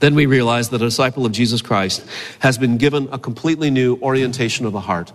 Then 0.00 0.14
we 0.14 0.24
realize 0.24 0.70
that 0.70 0.80
a 0.80 0.86
disciple 0.86 1.26
of 1.26 1.32
Jesus 1.32 1.60
Christ 1.60 2.06
has 2.38 2.56
been 2.56 2.78
given 2.78 3.06
a 3.12 3.18
completely 3.18 3.70
new 3.70 3.98
orientation 4.00 4.64
of 4.64 4.72
the 4.72 4.80
heart. 4.80 5.12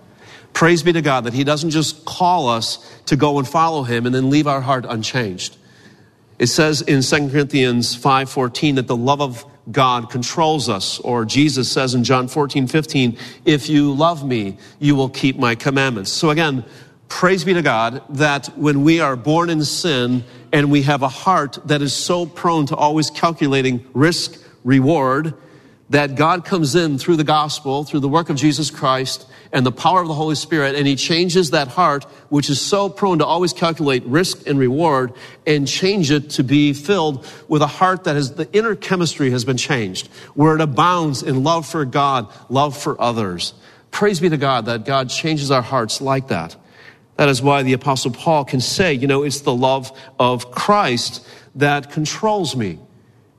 Praise 0.54 0.84
be 0.84 0.94
to 0.94 1.02
God 1.02 1.24
that 1.24 1.34
He 1.34 1.44
doesn't 1.44 1.72
just 1.72 2.06
call 2.06 2.50
us 2.50 2.78
to 3.08 3.16
go 3.16 3.40
and 3.40 3.48
follow 3.48 3.82
Him 3.82 4.06
and 4.06 4.14
then 4.14 4.30
leave 4.30 4.46
our 4.46 4.62
heart 4.62 4.86
unchanged. 4.88 5.58
It 6.40 6.48
says 6.48 6.82
in 6.82 7.02
2 7.02 7.30
Corinthians 7.32 7.96
5:14 7.96 8.76
that 8.76 8.88
the 8.88 8.96
love 8.96 9.22
of 9.22 9.46
God 9.72 10.10
controls 10.10 10.70
us, 10.70 11.00
or 11.00 11.26
Jesus 11.26 11.70
says 11.70 11.94
in 11.94 12.04
John 12.04 12.28
14, 12.28 12.66
15, 12.66 13.18
if 13.46 13.70
you 13.70 13.94
love 13.94 14.26
me, 14.26 14.58
you 14.80 14.96
will 14.96 15.10
keep 15.10 15.38
my 15.38 15.54
commandments. 15.54 16.12
So 16.12 16.30
again, 16.30 16.64
praise 17.08 17.44
be 17.44 17.54
to 17.54 17.62
God 17.62 18.02
that 18.10 18.48
when 18.58 18.84
we 18.84 19.00
are 19.00 19.16
born 19.16 19.50
in 19.50 19.64
sin 19.64 20.24
and 20.52 20.72
we 20.72 20.84
have 20.84 21.04
a 21.04 21.10
heart 21.10 21.60
that 21.66 21.82
is 21.82 21.94
so 21.94 22.26
prone 22.26 22.66
to 22.68 22.76
always 22.76 23.12
calculating 23.12 23.86
risk, 23.94 24.42
reward 24.64 25.34
that 25.90 26.16
God 26.16 26.46
comes 26.46 26.74
in 26.74 26.98
through 26.98 27.18
the 27.18 27.24
gospel, 27.24 27.84
through 27.84 28.00
the 28.00 28.10
work 28.10 28.30
of 28.30 28.38
Jesus 28.38 28.72
Christ 28.72 29.28
and 29.52 29.66
the 29.66 29.72
power 29.72 30.02
of 30.02 30.08
the 30.08 30.14
Holy 30.14 30.36
Spirit, 30.36 30.76
and 30.76 30.86
He 30.86 30.96
changes 30.96 31.52
that 31.52 31.70
heart, 31.70 32.04
which 32.30 32.50
is 32.50 32.62
so 32.62 32.90
prone 32.90 33.20
to 33.20 33.26
always 33.26 33.54
calculate 33.54 34.04
risk 34.06 34.48
and 34.48 34.60
reward, 34.60 35.14
and 35.48 35.68
change 35.68 36.12
it 36.12 36.30
to 36.32 36.44
be 36.44 36.74
filled 36.74 37.26
with 37.48 37.62
a 37.62 37.68
heart 37.68 38.04
that 38.04 38.16
has, 38.16 38.34
the 38.36 38.52
inner 38.54 38.76
chemistry 38.76 39.32
has 39.32 39.46
been 39.46 39.58
changed, 39.58 40.08
where 40.36 40.56
it 40.56 40.62
abounds 40.62 41.24
in 41.24 41.44
love 41.44 41.66
for 41.66 41.86
God, 41.86 42.32
love 42.50 42.78
for 42.78 43.00
others. 43.02 43.54
Praise 43.92 44.20
be 44.20 44.30
to 44.30 44.38
God 44.38 44.66
that 44.66 44.86
God 44.86 45.10
changes 45.10 45.50
our 45.50 45.64
hearts 45.64 46.00
like 46.00 46.28
that. 46.28 46.56
That 47.18 47.28
is 47.28 47.42
why 47.42 47.64
the 47.64 47.74
apostle 47.74 48.12
Paul 48.12 48.46
can 48.46 48.62
say, 48.62 48.94
you 48.94 49.08
know, 49.08 49.24
it's 49.24 49.42
the 49.42 49.54
love 49.54 49.92
of 50.20 50.52
Christ 50.52 51.28
that 51.56 51.92
controls 51.92 52.56
me. 52.56 52.80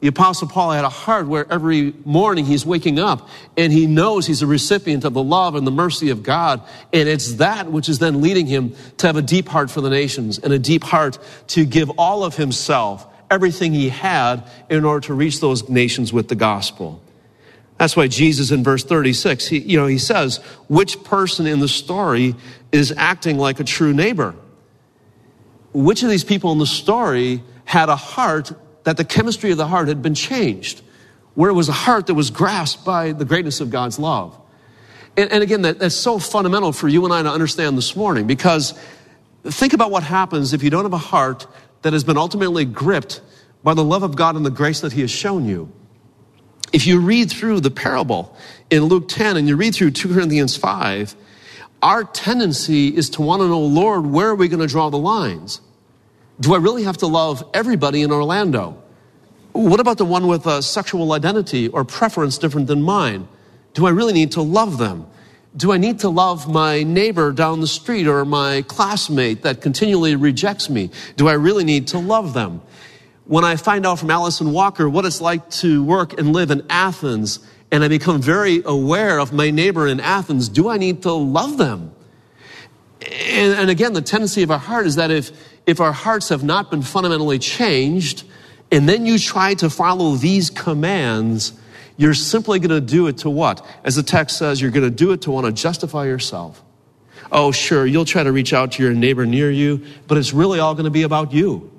The 0.01 0.09
apostle 0.09 0.49
Paul 0.49 0.71
had 0.73 0.87
a 0.87 0.91
heart 0.91 1.27
where 1.27 1.51
every 1.53 1.93
morning 2.07 2.47
he's 2.47 2.65
waking 2.65 2.99
up 2.99 3.29
and 3.59 3.71
he 3.71 3.87
knows 3.87 4.27
he's 4.27 4.41
a 4.41 4.47
recipient 4.47 5.05
of 5.05 5.13
the 5.13 5.23
love 5.23 5.55
and 5.55 5.67
the 5.67 5.71
mercy 5.71 6.09
of 6.09 6.23
God. 6.23 6.63
And 6.91 7.07
it's 7.07 7.35
that 7.35 7.71
which 7.71 7.89
is 7.91 7.99
then 7.99 8.23
leading 8.23 8.47
him 8.47 8.75
to 8.97 9.07
have 9.07 9.17
a 9.17 9.23
deep 9.23 9.47
heart 9.47 9.71
for 9.71 9.83
the 9.83 9.91
nations 9.91 10.39
and 10.39 10.55
a 10.55 10.59
deep 10.59 10.85
heart 10.85 11.19
to 11.49 11.67
give 11.67 11.91
all 11.99 12.25
of 12.25 12.35
himself, 12.35 13.07
everything 13.31 13.75
he 13.75 13.91
had 13.91 14.49
in 14.71 14.87
order 14.87 15.07
to 15.07 15.15
reach 15.15 15.41
those 15.41 15.69
nations 15.69 16.15
with 16.15 16.29
the 16.29 16.35
gospel. 16.35 17.03
That's 17.77 17.95
why 17.95 18.09
Jesus 18.09 18.51
in 18.51 18.65
verse 18.65 18.85
36, 18.85 19.49
he, 19.49 19.59
you 19.59 19.79
know, 19.79 19.87
he 19.87 19.99
says, 19.99 20.39
which 20.69 21.03
person 21.05 21.47
in 21.47 21.61
the 21.61 21.69
story 21.69 22.35
is 22.73 22.93
acting 22.97 23.37
like 23.37 23.61
a 23.61 23.65
true 23.65 23.93
neighbor? 23.93 24.35
Which 25.75 26.03
of 26.03 26.09
these 26.09 26.25
people 26.25 26.53
in 26.53 26.59
the 26.59 26.67
story 26.67 27.43
had 27.65 27.91
a 27.91 27.97
heart 27.97 28.53
that 28.85 28.97
the 28.97 29.05
chemistry 29.05 29.51
of 29.51 29.57
the 29.57 29.67
heart 29.67 29.89
had 29.89 30.03
been 30.03 30.15
changed? 30.15 30.83
Where 31.35 31.51
it 31.51 31.55
was 31.55 31.69
a 31.69 31.73
heart 31.73 32.07
that 32.09 32.15
was 32.15 32.31
grasped 32.31 32.85
by 32.85 33.13
the 33.13 33.25
greatness 33.25 33.61
of 33.61 33.71
God's 33.71 33.99
love. 33.99 34.39
And, 35.17 35.31
and 35.33 35.43
again, 35.43 35.63
that, 35.63 35.79
that's 35.79 35.95
so 35.95 36.19
fundamental 36.19 36.73
for 36.73 36.89
you 36.89 37.05
and 37.05 37.13
I 37.13 37.23
to 37.23 37.31
understand 37.31 37.77
this 37.77 37.97
morning 37.97 38.27
because 38.27 38.79
think 39.45 39.73
about 39.73 39.91
what 39.91 40.03
happens 40.03 40.53
if 40.53 40.63
you 40.63 40.71
don't 40.71 40.85
have 40.85 40.93
a 40.93 40.99
heart 40.99 41.47
that 41.83 41.93
has 41.93 42.05
been 42.05 42.17
ultimately 42.17 42.65
gripped 42.65 43.21
by 43.63 43.75
the 43.75 43.85
love 43.85 44.03
of 44.03 44.17
God 44.17 44.37
and 44.37 44.45
the 44.45 44.51
grace 44.51 44.81
that 44.81 44.93
He 44.93 45.01
has 45.01 45.11
shown 45.11 45.47
you. 45.47 45.73
If 46.73 46.87
you 46.87 47.01
read 47.01 47.31
through 47.31 47.61
the 47.61 47.71
parable 47.71 48.37
in 48.71 48.85
Luke 48.85 49.09
10 49.09 49.37
and 49.37 49.49
you 49.49 49.57
read 49.57 49.75
through 49.75 49.91
2 49.91 50.15
Corinthians 50.15 50.57
5, 50.57 51.17
our 51.83 52.05
tendency 52.05 52.95
is 52.95 53.11
to 53.11 53.23
want 53.23 53.41
to 53.41 53.49
know, 53.49 53.61
Lord, 53.61 54.07
where 54.07 54.29
are 54.29 54.35
we 54.35 54.49
going 54.49 54.61
to 54.61 54.67
draw 54.67 54.91
the 54.91 54.99
lines? 54.99 55.61
Do 56.41 56.55
I 56.55 56.59
really 56.59 56.85
have 56.85 56.97
to 56.99 57.07
love 57.07 57.49
everybody 57.53 58.03
in 58.03 58.11
Orlando? 58.11 58.83
What 59.53 59.81
about 59.81 59.99
the 59.99 60.05
one 60.05 60.27
with 60.27 60.47
a 60.47 60.63
sexual 60.63 61.13
identity 61.13 61.69
or 61.69 61.85
preference 61.85 62.39
different 62.39 62.67
than 62.67 62.83
mine? 62.83 63.29
Do 63.75 63.87
I 63.87 63.91
really 63.91 64.13
need 64.13 64.33
to 64.33 64.43
love 64.43 64.79
them? 64.79 65.07
Do 65.57 65.73
I 65.73 65.79
need 65.79 65.99
to 66.01 66.09
love 66.09 66.49
my 66.49 66.83
neighbor 66.85 67.33
down 67.33 67.61
the 67.61 67.67
street 67.67 68.07
or 68.07 68.25
my 68.25 68.63
classmate 68.63 69.43
that 69.43 69.61
continually 69.61 70.17
rejects 70.17 70.71
me? 70.71 70.91
Do 71.17 71.29
I 71.29 71.33
really 71.33 71.65
need 71.65 71.89
to 71.89 71.99
love 71.99 72.33
them? 72.35 72.63
when 73.31 73.45
I 73.45 73.55
find 73.55 73.87
out 73.87 74.01
from 74.01 74.11
Allison 74.11 74.51
Walker 74.51 74.89
what 74.89 75.05
it's 75.05 75.21
like 75.21 75.49
to 75.51 75.85
work 75.85 76.19
and 76.19 76.33
live 76.33 76.51
in 76.51 76.67
Athens, 76.69 77.39
and 77.71 77.85
I 77.85 77.87
become 77.87 78.21
very 78.21 78.61
aware 78.65 79.21
of 79.21 79.33
my 79.33 79.53
neighbor 79.53 79.87
in 79.87 80.01
Athens, 80.01 80.49
do 80.49 80.69
I 80.69 80.79
need 80.79 81.03
to 81.03 81.13
love 81.13 81.57
them? 81.57 81.95
And, 83.03 83.55
and, 83.55 83.71
again, 83.71 83.93
the 83.93 84.03
tendency 84.03 84.43
of 84.43 84.51
our 84.51 84.59
heart 84.59 84.85
is 84.85 84.97
that 84.97 85.13
if, 85.13 85.31
if 85.71 85.81
our 85.81 85.93
hearts 85.93 86.29
have 86.29 86.43
not 86.43 86.71
been 86.71 86.83
fundamentally 86.83 87.39
changed, 87.39 88.25
and 88.71 88.89
then 88.89 89.07
you 89.07 89.19
try 89.19 89.55
to 89.55 89.71
follow 89.71 90.15
these 90.15 90.51
commands, 90.51 91.53
you're 91.97 92.15
simply 92.15 92.59
going 92.59 92.71
to 92.71 92.81
do 92.81 93.07
it 93.07 93.19
to 93.19 93.31
what? 93.31 93.67
As 93.85 93.97
the 93.97 94.03
text 94.03 94.39
says, 94.39 94.61
you're 94.61 94.71
going 94.71 94.85
to 94.85 94.91
do 94.91 95.13
it 95.13 95.23
to 95.23 95.31
want 95.31 95.47
to 95.47 95.53
justify 95.53 96.07
yourself. 96.07 96.63
Oh, 97.33 97.53
sure, 97.53 97.87
you'll 97.87 98.05
try 98.05 98.23
to 98.23 98.33
reach 98.33 98.53
out 98.53 98.73
to 98.73 98.83
your 98.83 98.93
neighbor 98.93 99.25
near 99.25 99.51
you, 99.51 99.85
but 100.09 100.19
it's 100.19 100.33
really 100.33 100.59
all 100.59 100.75
going 100.75 100.85
to 100.85 100.91
be 100.91 101.03
about 101.03 101.33
you. 101.33 101.71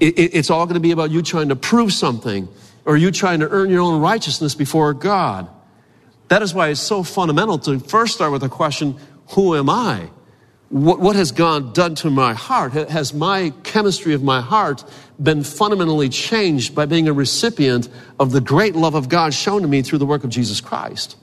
It, 0.00 0.18
it, 0.18 0.34
it's 0.34 0.50
all 0.50 0.66
going 0.66 0.74
to 0.74 0.80
be 0.80 0.90
about 0.90 1.10
you 1.10 1.22
trying 1.22 1.50
to 1.50 1.56
prove 1.56 1.92
something 1.92 2.48
or 2.84 2.96
you 2.96 3.10
trying 3.10 3.40
to 3.40 3.48
earn 3.48 3.70
your 3.70 3.80
own 3.80 4.00
righteousness 4.00 4.54
before 4.54 4.92
God. 4.92 5.48
That 6.28 6.42
is 6.42 6.52
why 6.52 6.68
it's 6.68 6.80
so 6.80 7.02
fundamental 7.02 7.58
to 7.60 7.78
first 7.78 8.14
start 8.14 8.32
with 8.32 8.40
the 8.40 8.48
question 8.48 8.96
Who 9.30 9.54
am 9.54 9.70
I? 9.70 10.10
What, 10.70 10.98
what 10.98 11.14
has 11.16 11.30
God 11.30 11.74
done 11.74 11.94
to 11.96 12.10
my 12.10 12.34
heart? 12.34 12.72
Has 12.72 13.14
my 13.14 13.52
chemistry 13.62 14.14
of 14.14 14.22
my 14.22 14.40
heart 14.40 14.84
been 15.22 15.44
fundamentally 15.44 16.08
changed 16.08 16.74
by 16.74 16.86
being 16.86 17.06
a 17.06 17.12
recipient 17.12 17.88
of 18.18 18.32
the 18.32 18.40
great 18.40 18.74
love 18.74 18.94
of 18.94 19.08
God 19.08 19.34
shown 19.34 19.62
to 19.62 19.68
me 19.68 19.82
through 19.82 19.98
the 19.98 20.06
work 20.06 20.24
of 20.24 20.30
Jesus 20.30 20.60
Christ? 20.60 21.16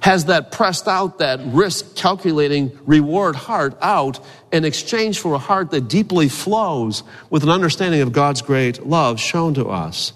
has 0.00 0.26
that 0.26 0.52
pressed 0.52 0.88
out, 0.88 1.18
that 1.18 1.40
risk 1.46 1.96
calculating 1.96 2.76
reward 2.86 3.34
heart 3.34 3.76
out 3.80 4.20
in 4.52 4.64
exchange 4.64 5.18
for 5.18 5.34
a 5.34 5.38
heart 5.38 5.70
that 5.70 5.88
deeply 5.88 6.28
flows 6.28 7.02
with 7.30 7.42
an 7.42 7.48
understanding 7.48 8.00
of 8.00 8.12
God's 8.12 8.42
great 8.42 8.86
love 8.86 9.18
shown 9.18 9.54
to 9.54 9.66
us. 9.66 10.12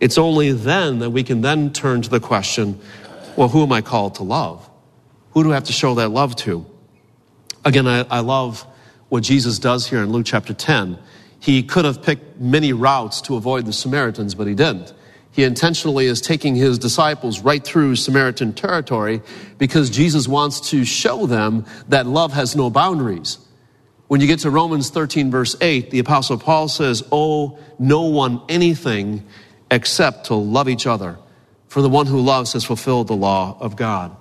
It's 0.00 0.18
only 0.18 0.52
then 0.52 1.00
that 1.00 1.10
we 1.10 1.22
can 1.22 1.40
then 1.40 1.72
turn 1.72 2.02
to 2.02 2.10
the 2.10 2.20
question, 2.20 2.80
well, 3.36 3.48
who 3.48 3.62
am 3.62 3.72
I 3.72 3.80
called 3.80 4.16
to 4.16 4.22
love? 4.22 4.68
Who 5.32 5.42
do 5.42 5.52
I 5.52 5.54
have 5.54 5.64
to 5.64 5.72
show 5.72 5.94
that 5.96 6.08
love 6.10 6.36
to? 6.36 6.64
Again, 7.66 7.86
I, 7.86 8.06
I 8.08 8.20
love 8.20 8.66
what 9.10 9.22
Jesus 9.22 9.58
does 9.58 9.86
here 9.86 10.02
in 10.02 10.10
Luke 10.10 10.24
chapter 10.24 10.54
10. 10.54 10.98
He 11.38 11.62
could 11.62 11.84
have 11.84 12.02
picked 12.02 12.40
many 12.40 12.72
routes 12.72 13.20
to 13.22 13.36
avoid 13.36 13.66
the 13.66 13.74
Samaritans, 13.74 14.34
but 14.34 14.46
he 14.46 14.54
didn't 14.54 14.94
he 15.36 15.44
intentionally 15.44 16.06
is 16.06 16.22
taking 16.22 16.54
his 16.54 16.78
disciples 16.78 17.40
right 17.40 17.62
through 17.62 17.96
Samaritan 17.96 18.54
territory 18.54 19.20
because 19.58 19.90
Jesus 19.90 20.26
wants 20.26 20.70
to 20.70 20.82
show 20.86 21.26
them 21.26 21.66
that 21.88 22.06
love 22.06 22.32
has 22.32 22.56
no 22.56 22.70
boundaries. 22.70 23.36
When 24.08 24.22
you 24.22 24.28
get 24.28 24.38
to 24.40 24.50
Romans 24.50 24.88
13, 24.88 25.30
verse 25.30 25.54
8, 25.60 25.90
the 25.90 25.98
Apostle 25.98 26.38
Paul 26.38 26.68
says, 26.68 27.06
Owe 27.12 27.58
no 27.78 28.04
one 28.04 28.40
anything 28.48 29.26
except 29.70 30.28
to 30.28 30.34
love 30.34 30.70
each 30.70 30.86
other. 30.86 31.18
For 31.68 31.82
the 31.82 31.90
one 31.90 32.06
who 32.06 32.20
loves 32.20 32.54
has 32.54 32.64
fulfilled 32.64 33.08
the 33.08 33.16
law 33.16 33.58
of 33.60 33.76
God. 33.76 34.16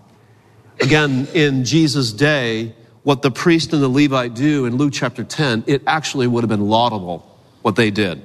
Again, 0.81 1.29
in 1.33 1.63
Jesus' 1.63 2.11
day, 2.11 2.75
what 3.05 3.21
the 3.21 3.29
priest 3.29 3.71
and 3.71 3.83
the 3.83 3.87
Levite 3.87 4.33
do 4.33 4.65
in 4.65 4.77
Luke 4.77 4.91
chapter 4.91 5.23
10, 5.23 5.65
it 5.67 5.83
actually 5.85 6.25
would 6.25 6.43
have 6.43 6.49
been 6.49 6.67
laudable 6.67 7.39
what 7.61 7.75
they 7.75 7.91
did. 7.91 8.19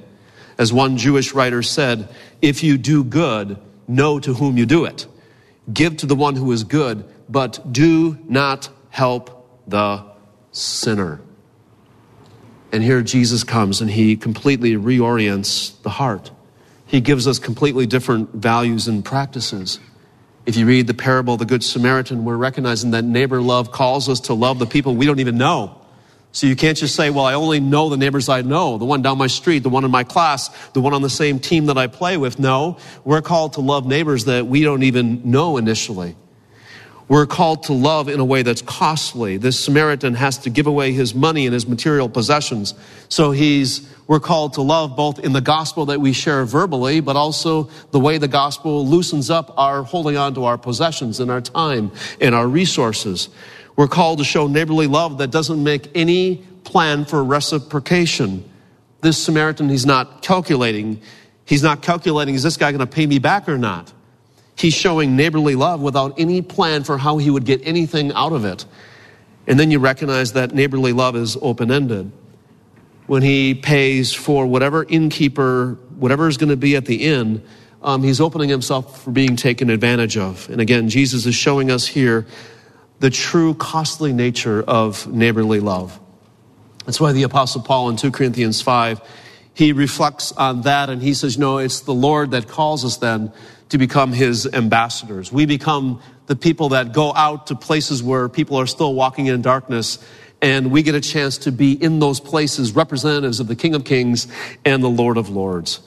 As 0.57 0.73
one 0.73 0.97
Jewish 0.97 1.33
writer 1.35 1.61
said, 1.61 2.09
if 2.41 2.63
you 2.63 2.79
do 2.79 3.03
good, 3.03 3.59
know 3.87 4.19
to 4.19 4.33
whom 4.33 4.57
you 4.57 4.65
do 4.65 4.85
it. 4.85 5.05
Give 5.71 5.95
to 5.97 6.07
the 6.07 6.15
one 6.15 6.35
who 6.35 6.51
is 6.51 6.63
good, 6.63 7.05
but 7.29 7.71
do 7.71 8.17
not 8.27 8.69
help 8.89 9.61
the 9.67 10.03
sinner. 10.51 11.21
And 12.71 12.81
here 12.81 13.03
Jesus 13.03 13.43
comes 13.43 13.81
and 13.81 13.91
he 13.91 14.17
completely 14.17 14.73
reorients 14.73 15.79
the 15.83 15.91
heart. 15.91 16.31
He 16.87 17.01
gives 17.01 17.27
us 17.27 17.37
completely 17.37 17.85
different 17.85 18.33
values 18.33 18.87
and 18.87 19.05
practices. 19.05 19.79
If 20.45 20.57
you 20.57 20.65
read 20.65 20.87
the 20.87 20.93
parable 20.93 21.33
of 21.33 21.39
the 21.39 21.45
Good 21.45 21.63
Samaritan, 21.63 22.25
we're 22.25 22.35
recognizing 22.35 22.91
that 22.91 23.03
neighbor 23.03 23.41
love 23.41 23.71
calls 23.71 24.09
us 24.09 24.19
to 24.21 24.33
love 24.33 24.57
the 24.57 24.65
people 24.65 24.95
we 24.95 25.05
don't 25.05 25.19
even 25.19 25.37
know. 25.37 25.77
So 26.31 26.47
you 26.47 26.55
can't 26.55 26.77
just 26.77 26.95
say, 26.95 27.09
well, 27.09 27.25
I 27.25 27.33
only 27.33 27.59
know 27.59 27.89
the 27.89 27.97
neighbors 27.97 28.29
I 28.29 28.41
know, 28.41 28.77
the 28.77 28.85
one 28.85 29.01
down 29.01 29.17
my 29.17 29.27
street, 29.27 29.59
the 29.59 29.69
one 29.69 29.83
in 29.83 29.91
my 29.91 30.03
class, 30.03 30.49
the 30.69 30.81
one 30.81 30.93
on 30.93 31.01
the 31.01 31.09
same 31.09 31.39
team 31.39 31.65
that 31.65 31.77
I 31.77 31.87
play 31.87 32.17
with. 32.17 32.39
No, 32.39 32.77
we're 33.03 33.21
called 33.21 33.53
to 33.53 33.61
love 33.61 33.85
neighbors 33.85 34.25
that 34.25 34.47
we 34.47 34.63
don't 34.63 34.83
even 34.83 35.29
know 35.29 35.57
initially. 35.57 36.15
We're 37.11 37.25
called 37.25 37.63
to 37.63 37.73
love 37.73 38.07
in 38.07 38.21
a 38.21 38.23
way 38.23 38.41
that's 38.41 38.61
costly. 38.61 39.35
This 39.35 39.59
Samaritan 39.59 40.13
has 40.13 40.37
to 40.37 40.49
give 40.49 40.65
away 40.65 40.93
his 40.93 41.13
money 41.13 41.45
and 41.45 41.53
his 41.53 41.67
material 41.67 42.07
possessions. 42.07 42.73
So 43.09 43.31
he's, 43.31 43.85
we're 44.07 44.21
called 44.21 44.53
to 44.53 44.61
love 44.61 44.95
both 44.95 45.19
in 45.19 45.33
the 45.33 45.41
gospel 45.41 45.87
that 45.87 45.99
we 45.99 46.13
share 46.13 46.45
verbally, 46.45 47.01
but 47.01 47.17
also 47.17 47.63
the 47.91 47.99
way 47.99 48.17
the 48.17 48.29
gospel 48.29 48.87
loosens 48.87 49.29
up 49.29 49.53
our 49.57 49.83
holding 49.83 50.15
on 50.15 50.35
to 50.35 50.45
our 50.45 50.57
possessions 50.57 51.19
and 51.19 51.29
our 51.29 51.41
time 51.41 51.91
and 52.21 52.33
our 52.33 52.47
resources. 52.47 53.27
We're 53.75 53.89
called 53.89 54.19
to 54.19 54.23
show 54.23 54.47
neighborly 54.47 54.87
love 54.87 55.17
that 55.17 55.31
doesn't 55.31 55.61
make 55.61 55.89
any 55.93 56.37
plan 56.63 57.03
for 57.03 57.21
reciprocation. 57.25 58.49
This 59.01 59.21
Samaritan, 59.21 59.67
he's 59.67 59.85
not 59.85 60.21
calculating. 60.21 61.01
He's 61.43 61.61
not 61.61 61.81
calculating, 61.81 62.35
is 62.35 62.43
this 62.43 62.55
guy 62.55 62.71
going 62.71 62.79
to 62.79 62.87
pay 62.87 63.05
me 63.05 63.19
back 63.19 63.49
or 63.49 63.57
not? 63.57 63.91
He's 64.55 64.73
showing 64.73 65.15
neighborly 65.15 65.55
love 65.55 65.81
without 65.81 66.19
any 66.19 66.41
plan 66.41 66.83
for 66.83 66.97
how 66.97 67.17
he 67.17 67.29
would 67.29 67.45
get 67.45 67.61
anything 67.63 68.11
out 68.13 68.33
of 68.33 68.45
it. 68.45 68.65
And 69.47 69.59
then 69.59 69.71
you 69.71 69.79
recognize 69.79 70.33
that 70.33 70.53
neighborly 70.53 70.93
love 70.93 71.15
is 71.15 71.37
open 71.41 71.71
ended. 71.71 72.11
When 73.07 73.23
he 73.23 73.55
pays 73.55 74.13
for 74.13 74.45
whatever 74.45 74.85
innkeeper, 74.87 75.77
whatever 75.97 76.27
is 76.27 76.37
going 76.37 76.49
to 76.49 76.57
be 76.57 76.75
at 76.75 76.85
the 76.85 77.03
inn, 77.03 77.43
um, 77.81 78.03
he's 78.03 78.21
opening 78.21 78.49
himself 78.49 79.03
for 79.03 79.11
being 79.11 79.35
taken 79.35 79.69
advantage 79.69 80.15
of. 80.15 80.47
And 80.49 80.61
again, 80.61 80.89
Jesus 80.89 81.25
is 81.25 81.33
showing 81.33 81.71
us 81.71 81.87
here 81.87 82.27
the 82.99 83.09
true 83.09 83.55
costly 83.55 84.13
nature 84.13 84.61
of 84.63 85.07
neighborly 85.07 85.59
love. 85.59 85.99
That's 86.85 86.99
why 86.99 87.11
the 87.11 87.23
Apostle 87.23 87.61
Paul 87.61 87.89
in 87.89 87.95
2 87.95 88.11
Corinthians 88.11 88.61
5, 88.61 89.01
he 89.53 89.73
reflects 89.73 90.31
on 90.33 90.61
that 90.61 90.89
and 90.89 91.01
he 91.01 91.13
says, 91.13 91.37
No, 91.37 91.57
it's 91.57 91.81
the 91.81 91.93
Lord 91.93 92.31
that 92.31 92.47
calls 92.47 92.85
us 92.85 92.97
then 92.97 93.33
to 93.71 93.77
become 93.77 94.11
his 94.11 94.45
ambassadors. 94.47 95.31
We 95.31 95.45
become 95.45 96.01
the 96.27 96.35
people 96.35 96.69
that 96.69 96.93
go 96.93 97.13
out 97.13 97.47
to 97.47 97.55
places 97.55 98.03
where 98.03 98.27
people 98.29 98.57
are 98.57 98.67
still 98.67 98.93
walking 98.93 99.27
in 99.27 99.41
darkness 99.41 99.97
and 100.41 100.71
we 100.71 100.83
get 100.83 100.93
a 100.95 101.01
chance 101.01 101.37
to 101.39 101.51
be 101.51 101.71
in 101.71 101.99
those 101.99 102.19
places 102.19 102.73
representatives 102.73 103.39
of 103.39 103.47
the 103.47 103.55
King 103.55 103.75
of 103.75 103.85
Kings 103.85 104.27
and 104.65 104.83
the 104.83 104.89
Lord 104.89 105.17
of 105.17 105.29
Lords. 105.29 105.79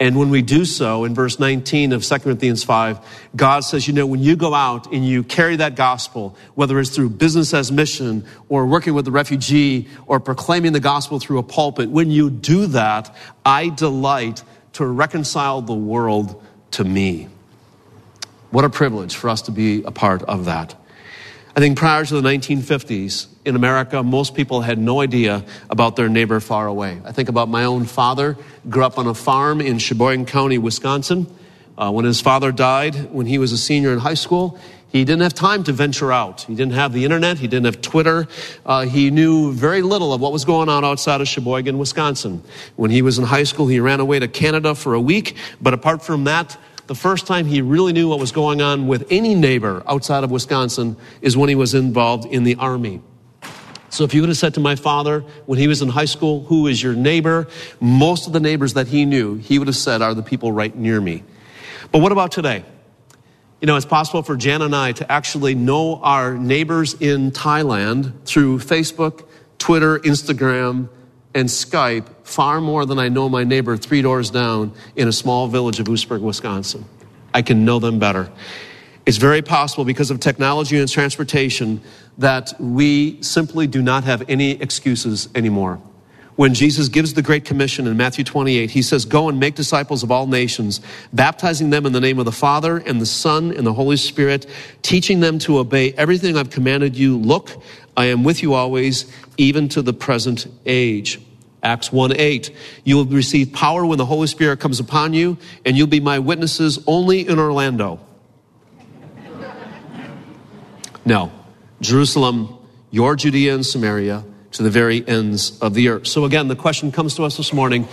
And 0.00 0.18
when 0.18 0.30
we 0.30 0.40
do 0.40 0.64
so, 0.64 1.04
in 1.04 1.14
verse 1.14 1.38
19 1.38 1.92
of 1.92 2.02
2 2.02 2.18
Corinthians 2.20 2.64
5, 2.64 3.30
God 3.36 3.60
says, 3.60 3.86
you 3.86 3.92
know, 3.92 4.06
when 4.06 4.20
you 4.20 4.34
go 4.34 4.54
out 4.54 4.90
and 4.92 5.06
you 5.06 5.22
carry 5.22 5.56
that 5.56 5.76
gospel, 5.76 6.34
whether 6.54 6.80
it's 6.80 6.90
through 6.90 7.10
business 7.10 7.52
as 7.52 7.70
mission 7.70 8.24
or 8.48 8.64
working 8.64 8.94
with 8.94 9.04
the 9.04 9.10
refugee 9.10 9.88
or 10.06 10.18
proclaiming 10.18 10.72
the 10.72 10.80
gospel 10.80 11.20
through 11.20 11.38
a 11.38 11.42
pulpit, 11.42 11.90
when 11.90 12.10
you 12.10 12.30
do 12.30 12.66
that, 12.68 13.14
I 13.44 13.68
delight 13.68 14.42
to 14.72 14.86
reconcile 14.86 15.60
the 15.60 15.74
world 15.74 16.42
to 16.72 16.84
me. 16.84 17.28
What 18.50 18.64
a 18.64 18.70
privilege 18.70 19.14
for 19.14 19.30
us 19.30 19.42
to 19.42 19.52
be 19.52 19.82
a 19.84 19.90
part 19.90 20.22
of 20.22 20.46
that. 20.46 20.74
I 21.54 21.60
think 21.60 21.78
prior 21.78 22.04
to 22.04 22.20
the 22.20 22.28
1950s, 22.28 23.26
in 23.44 23.56
America, 23.56 24.02
most 24.02 24.34
people 24.34 24.60
had 24.60 24.78
no 24.78 25.00
idea 25.00 25.44
about 25.68 25.96
their 25.96 26.08
neighbor 26.08 26.38
far 26.40 26.66
away. 26.66 27.00
I 27.04 27.12
think 27.12 27.28
about 27.28 27.48
my 27.48 27.64
own 27.64 27.86
father, 27.86 28.36
grew 28.68 28.84
up 28.84 28.98
on 28.98 29.06
a 29.06 29.14
farm 29.14 29.60
in 29.60 29.78
Sheboygan 29.78 30.26
County, 30.26 30.58
Wisconsin. 30.58 31.26
Uh, 31.76 31.90
when 31.90 32.04
his 32.04 32.20
father 32.20 32.52
died, 32.52 33.10
when 33.10 33.26
he 33.26 33.38
was 33.38 33.52
a 33.52 33.58
senior 33.58 33.92
in 33.92 33.98
high 33.98 34.14
school, 34.14 34.58
he 34.90 35.04
didn't 35.04 35.22
have 35.22 35.34
time 35.34 35.62
to 35.64 35.72
venture 35.72 36.12
out. 36.12 36.42
He 36.42 36.54
didn't 36.54 36.72
have 36.72 36.92
the 36.92 37.04
internet. 37.04 37.38
He 37.38 37.46
didn't 37.46 37.66
have 37.66 37.80
Twitter. 37.80 38.26
Uh, 38.66 38.86
he 38.86 39.10
knew 39.10 39.52
very 39.52 39.82
little 39.82 40.12
of 40.12 40.20
what 40.20 40.32
was 40.32 40.44
going 40.44 40.68
on 40.68 40.84
outside 40.84 41.20
of 41.20 41.28
Sheboygan, 41.28 41.78
Wisconsin. 41.78 42.42
When 42.74 42.90
he 42.90 43.00
was 43.00 43.18
in 43.18 43.24
high 43.24 43.44
school, 43.44 43.68
he 43.68 43.78
ran 43.78 44.00
away 44.00 44.18
to 44.18 44.26
Canada 44.26 44.74
for 44.74 44.94
a 44.94 45.00
week. 45.00 45.36
But 45.60 45.74
apart 45.74 46.02
from 46.02 46.24
that, 46.24 46.58
the 46.88 46.96
first 46.96 47.28
time 47.28 47.46
he 47.46 47.62
really 47.62 47.92
knew 47.92 48.08
what 48.08 48.18
was 48.18 48.32
going 48.32 48.60
on 48.60 48.88
with 48.88 49.06
any 49.10 49.36
neighbor 49.36 49.84
outside 49.86 50.24
of 50.24 50.32
Wisconsin 50.32 50.96
is 51.22 51.36
when 51.36 51.48
he 51.48 51.54
was 51.54 51.72
involved 51.72 52.26
in 52.26 52.42
the 52.42 52.56
army. 52.56 53.00
So 53.90 54.02
if 54.02 54.12
you 54.12 54.22
would 54.22 54.28
have 54.28 54.38
said 54.38 54.54
to 54.54 54.60
my 54.60 54.74
father 54.74 55.20
when 55.46 55.58
he 55.58 55.68
was 55.68 55.82
in 55.82 55.88
high 55.88 56.04
school, 56.06 56.42
who 56.44 56.66
is 56.66 56.82
your 56.82 56.94
neighbor? 56.94 57.46
Most 57.80 58.26
of 58.26 58.32
the 58.32 58.40
neighbors 58.40 58.74
that 58.74 58.88
he 58.88 59.04
knew, 59.04 59.36
he 59.36 59.60
would 59.60 59.68
have 59.68 59.76
said 59.76 60.02
are 60.02 60.14
the 60.14 60.22
people 60.22 60.50
right 60.50 60.74
near 60.74 61.00
me. 61.00 61.22
But 61.92 62.00
what 62.00 62.10
about 62.10 62.32
today? 62.32 62.64
You 63.60 63.66
know, 63.66 63.76
it's 63.76 63.84
possible 63.84 64.22
for 64.22 64.36
Jan 64.36 64.62
and 64.62 64.74
I 64.74 64.92
to 64.92 65.12
actually 65.12 65.54
know 65.54 65.96
our 65.96 66.34
neighbors 66.34 66.94
in 66.94 67.30
Thailand 67.30 68.24
through 68.24 68.60
Facebook, 68.60 69.26
Twitter, 69.58 69.98
Instagram, 69.98 70.88
and 71.34 71.46
Skype 71.46 72.06
far 72.24 72.62
more 72.62 72.86
than 72.86 72.98
I 72.98 73.10
know 73.10 73.28
my 73.28 73.44
neighbor 73.44 73.76
three 73.76 74.00
doors 74.00 74.30
down 74.30 74.72
in 74.96 75.08
a 75.08 75.12
small 75.12 75.46
village 75.46 75.78
of 75.78 75.88
Oostburg, 75.88 76.22
Wisconsin. 76.22 76.86
I 77.34 77.42
can 77.42 77.66
know 77.66 77.78
them 77.78 77.98
better. 77.98 78.30
It's 79.04 79.18
very 79.18 79.42
possible 79.42 79.84
because 79.84 80.10
of 80.10 80.20
technology 80.20 80.78
and 80.78 80.88
transportation 80.88 81.82
that 82.16 82.54
we 82.58 83.20
simply 83.22 83.66
do 83.66 83.82
not 83.82 84.04
have 84.04 84.24
any 84.30 84.52
excuses 84.52 85.28
anymore 85.34 85.82
when 86.40 86.54
Jesus 86.54 86.88
gives 86.88 87.12
the 87.12 87.20
Great 87.20 87.44
Commission 87.44 87.86
in 87.86 87.98
Matthew 87.98 88.24
28, 88.24 88.70
he 88.70 88.80
says, 88.80 89.04
Go 89.04 89.28
and 89.28 89.38
make 89.38 89.56
disciples 89.56 90.02
of 90.02 90.10
all 90.10 90.26
nations, 90.26 90.80
baptizing 91.12 91.68
them 91.68 91.84
in 91.84 91.92
the 91.92 92.00
name 92.00 92.18
of 92.18 92.24
the 92.24 92.32
Father 92.32 92.78
and 92.78 92.98
the 92.98 93.04
Son 93.04 93.54
and 93.54 93.66
the 93.66 93.74
Holy 93.74 93.98
Spirit, 93.98 94.46
teaching 94.80 95.20
them 95.20 95.38
to 95.40 95.58
obey 95.58 95.92
everything 95.98 96.38
I've 96.38 96.48
commanded 96.48 96.96
you. 96.96 97.18
Look, 97.18 97.50
I 97.94 98.06
am 98.06 98.24
with 98.24 98.42
you 98.42 98.54
always, 98.54 99.14
even 99.36 99.68
to 99.68 99.82
the 99.82 99.92
present 99.92 100.46
age. 100.64 101.20
Acts 101.62 101.92
1 101.92 102.16
8. 102.16 102.56
You 102.84 102.96
will 102.96 103.04
receive 103.04 103.52
power 103.52 103.84
when 103.84 103.98
the 103.98 104.06
Holy 104.06 104.26
Spirit 104.26 104.60
comes 104.60 104.80
upon 104.80 105.12
you, 105.12 105.36
and 105.66 105.76
you'll 105.76 105.88
be 105.88 106.00
my 106.00 106.20
witnesses 106.20 106.82
only 106.86 107.28
in 107.28 107.38
Orlando. 107.38 108.00
no. 111.04 111.30
Jerusalem, 111.82 112.56
your 112.90 113.14
Judea 113.14 113.54
and 113.54 113.66
Samaria, 113.66 114.24
to 114.52 114.62
the 114.62 114.70
very 114.70 115.06
ends 115.06 115.58
of 115.60 115.74
the 115.74 115.88
earth. 115.88 116.06
So 116.06 116.24
again, 116.24 116.48
the 116.48 116.56
question 116.56 116.92
comes 116.92 117.14
to 117.16 117.24
us 117.24 117.36
this 117.36 117.52
morning. 117.52 117.88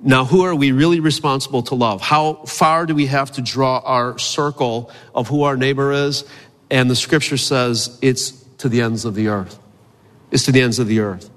Now, 0.00 0.24
who 0.24 0.42
are 0.42 0.54
we 0.54 0.72
really 0.72 1.00
responsible 1.00 1.62
to 1.64 1.74
love? 1.74 2.00
How 2.00 2.34
far 2.44 2.86
do 2.86 2.94
we 2.94 3.06
have 3.06 3.32
to 3.32 3.42
draw 3.42 3.78
our 3.78 4.18
circle 4.18 4.90
of 5.14 5.28
who 5.28 5.44
our 5.44 5.56
neighbor 5.56 5.92
is? 5.92 6.24
And 6.70 6.90
the 6.90 6.96
scripture 6.96 7.36
says 7.36 7.98
it's 8.02 8.30
to 8.58 8.68
the 8.68 8.82
ends 8.82 9.04
of 9.04 9.14
the 9.14 9.28
earth. 9.28 9.58
It's 10.30 10.44
to 10.44 10.52
the 10.52 10.60
ends 10.60 10.78
of 10.78 10.86
the 10.86 11.00
earth. 11.00 11.30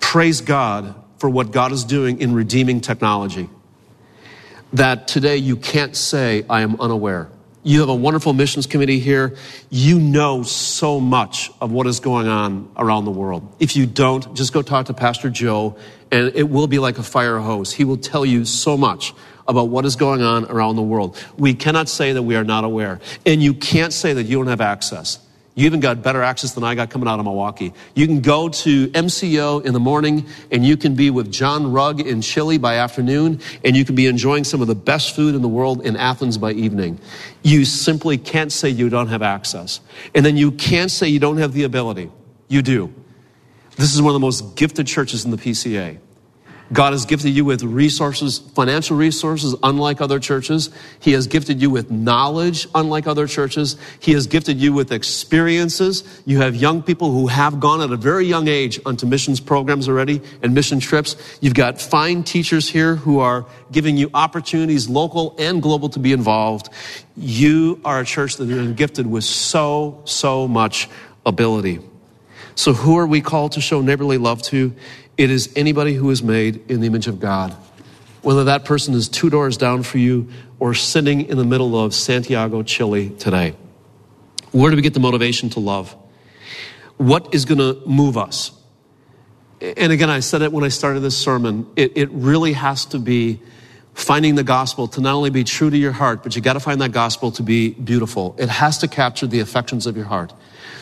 Praise 0.00 0.40
God 0.40 0.94
for 1.18 1.30
what 1.30 1.50
God 1.50 1.72
is 1.72 1.84
doing 1.84 2.20
in 2.20 2.34
redeeming 2.34 2.80
technology. 2.80 3.48
That 4.72 5.08
today 5.08 5.38
you 5.38 5.56
can't 5.56 5.96
say, 5.96 6.44
I 6.50 6.60
am 6.60 6.80
unaware. 6.80 7.30
You 7.66 7.80
have 7.80 7.88
a 7.88 7.94
wonderful 7.96 8.32
missions 8.32 8.64
committee 8.68 9.00
here. 9.00 9.34
You 9.70 9.98
know 9.98 10.44
so 10.44 11.00
much 11.00 11.50
of 11.60 11.72
what 11.72 11.88
is 11.88 11.98
going 11.98 12.28
on 12.28 12.70
around 12.76 13.06
the 13.06 13.10
world. 13.10 13.56
If 13.58 13.74
you 13.74 13.86
don't, 13.86 14.36
just 14.36 14.52
go 14.52 14.62
talk 14.62 14.86
to 14.86 14.94
Pastor 14.94 15.30
Joe, 15.30 15.76
and 16.12 16.30
it 16.36 16.48
will 16.48 16.68
be 16.68 16.78
like 16.78 16.98
a 16.98 17.02
fire 17.02 17.40
hose. 17.40 17.72
He 17.72 17.82
will 17.82 17.96
tell 17.96 18.24
you 18.24 18.44
so 18.44 18.76
much 18.76 19.14
about 19.48 19.64
what 19.64 19.84
is 19.84 19.96
going 19.96 20.22
on 20.22 20.44
around 20.44 20.76
the 20.76 20.82
world. 20.82 21.20
We 21.36 21.54
cannot 21.54 21.88
say 21.88 22.12
that 22.12 22.22
we 22.22 22.36
are 22.36 22.44
not 22.44 22.62
aware. 22.62 23.00
And 23.26 23.42
you 23.42 23.52
can't 23.52 23.92
say 23.92 24.12
that 24.12 24.22
you 24.22 24.36
don't 24.36 24.46
have 24.46 24.60
access. 24.60 25.18
You 25.56 25.64
even 25.64 25.80
got 25.80 26.02
better 26.02 26.22
access 26.22 26.52
than 26.52 26.64
I 26.64 26.74
got 26.74 26.90
coming 26.90 27.08
out 27.08 27.18
of 27.18 27.24
Milwaukee. 27.24 27.72
You 27.94 28.06
can 28.06 28.20
go 28.20 28.50
to 28.50 28.88
MCO 28.88 29.64
in 29.64 29.72
the 29.72 29.80
morning 29.80 30.26
and 30.52 30.66
you 30.66 30.76
can 30.76 30.94
be 30.94 31.08
with 31.08 31.32
John 31.32 31.72
Rugg 31.72 31.98
in 31.98 32.20
Chile 32.20 32.58
by 32.58 32.76
afternoon 32.76 33.40
and 33.64 33.74
you 33.74 33.82
can 33.86 33.94
be 33.94 34.06
enjoying 34.06 34.44
some 34.44 34.60
of 34.60 34.68
the 34.68 34.74
best 34.74 35.16
food 35.16 35.34
in 35.34 35.40
the 35.40 35.48
world 35.48 35.80
in 35.80 35.96
Athens 35.96 36.36
by 36.36 36.52
evening. 36.52 37.00
You 37.42 37.64
simply 37.64 38.18
can't 38.18 38.52
say 38.52 38.68
you 38.68 38.90
don't 38.90 39.08
have 39.08 39.22
access. 39.22 39.80
And 40.14 40.26
then 40.26 40.36
you 40.36 40.50
can't 40.52 40.90
say 40.90 41.08
you 41.08 41.20
don't 41.20 41.38
have 41.38 41.54
the 41.54 41.62
ability. 41.62 42.10
You 42.48 42.60
do. 42.60 42.92
This 43.76 43.94
is 43.94 44.02
one 44.02 44.10
of 44.10 44.14
the 44.14 44.26
most 44.26 44.56
gifted 44.56 44.86
churches 44.86 45.24
in 45.24 45.30
the 45.30 45.38
PCA. 45.38 45.98
God 46.72 46.92
has 46.92 47.04
gifted 47.04 47.32
you 47.32 47.44
with 47.44 47.62
resources, 47.62 48.38
financial 48.38 48.96
resources, 48.96 49.54
unlike 49.62 50.00
other 50.00 50.18
churches. 50.18 50.70
He 50.98 51.12
has 51.12 51.26
gifted 51.26 51.62
you 51.62 51.70
with 51.70 51.90
knowledge, 51.90 52.66
unlike 52.74 53.06
other 53.06 53.26
churches. 53.26 53.76
He 54.00 54.12
has 54.12 54.26
gifted 54.26 54.60
you 54.60 54.72
with 54.72 54.90
experiences. 54.90 56.22
You 56.26 56.38
have 56.38 56.56
young 56.56 56.82
people 56.82 57.12
who 57.12 57.28
have 57.28 57.60
gone 57.60 57.80
at 57.80 57.92
a 57.92 57.96
very 57.96 58.26
young 58.26 58.48
age 58.48 58.80
onto 58.84 59.06
missions 59.06 59.38
programs 59.38 59.88
already 59.88 60.20
and 60.42 60.54
mission 60.54 60.80
trips. 60.80 61.38
You've 61.40 61.54
got 61.54 61.80
fine 61.80 62.24
teachers 62.24 62.68
here 62.68 62.96
who 62.96 63.20
are 63.20 63.46
giving 63.70 63.96
you 63.96 64.10
opportunities, 64.12 64.88
local 64.88 65.36
and 65.38 65.62
global, 65.62 65.88
to 65.90 66.00
be 66.00 66.12
involved. 66.12 66.68
You 67.16 67.80
are 67.84 68.00
a 68.00 68.04
church 68.04 68.36
that 68.36 68.50
is 68.50 68.72
gifted 68.72 69.06
with 69.06 69.24
so, 69.24 70.02
so 70.04 70.48
much 70.48 70.88
ability. 71.24 71.80
So, 72.56 72.72
who 72.72 72.96
are 72.96 73.06
we 73.06 73.20
called 73.20 73.52
to 73.52 73.60
show 73.60 73.82
neighborly 73.82 74.16
love 74.16 74.40
to? 74.44 74.74
It 75.16 75.30
is 75.30 75.52
anybody 75.56 75.94
who 75.94 76.10
is 76.10 76.22
made 76.22 76.70
in 76.70 76.80
the 76.80 76.86
image 76.86 77.06
of 77.06 77.20
God. 77.20 77.56
Whether 78.22 78.44
that 78.44 78.64
person 78.64 78.94
is 78.94 79.08
two 79.08 79.30
doors 79.30 79.56
down 79.56 79.82
for 79.82 79.98
you 79.98 80.28
or 80.58 80.74
sitting 80.74 81.22
in 81.28 81.36
the 81.36 81.44
middle 81.44 81.78
of 81.78 81.94
Santiago, 81.94 82.62
Chile 82.62 83.10
today. 83.10 83.54
Where 84.52 84.70
do 84.70 84.76
we 84.76 84.82
get 84.82 84.94
the 84.94 85.00
motivation 85.00 85.50
to 85.50 85.60
love? 85.60 85.94
What 86.96 87.34
is 87.34 87.44
going 87.44 87.58
to 87.58 87.86
move 87.86 88.16
us? 88.16 88.52
And 89.60 89.92
again, 89.92 90.10
I 90.10 90.20
said 90.20 90.42
it 90.42 90.52
when 90.52 90.64
I 90.64 90.68
started 90.68 91.00
this 91.00 91.16
sermon. 91.16 91.66
It, 91.76 91.96
it 91.96 92.10
really 92.10 92.52
has 92.52 92.84
to 92.86 92.98
be 92.98 93.40
finding 93.94 94.34
the 94.34 94.44
gospel 94.44 94.88
to 94.88 95.00
not 95.00 95.14
only 95.14 95.30
be 95.30 95.44
true 95.44 95.70
to 95.70 95.76
your 95.76 95.92
heart, 95.92 96.22
but 96.22 96.36
you 96.36 96.42
got 96.42 96.52
to 96.52 96.60
find 96.60 96.80
that 96.82 96.92
gospel 96.92 97.32
to 97.32 97.42
be 97.42 97.70
beautiful. 97.70 98.34
It 98.38 98.50
has 98.50 98.78
to 98.78 98.88
capture 98.88 99.26
the 99.26 99.40
affections 99.40 99.86
of 99.86 99.96
your 99.96 100.04
heart. 100.04 100.34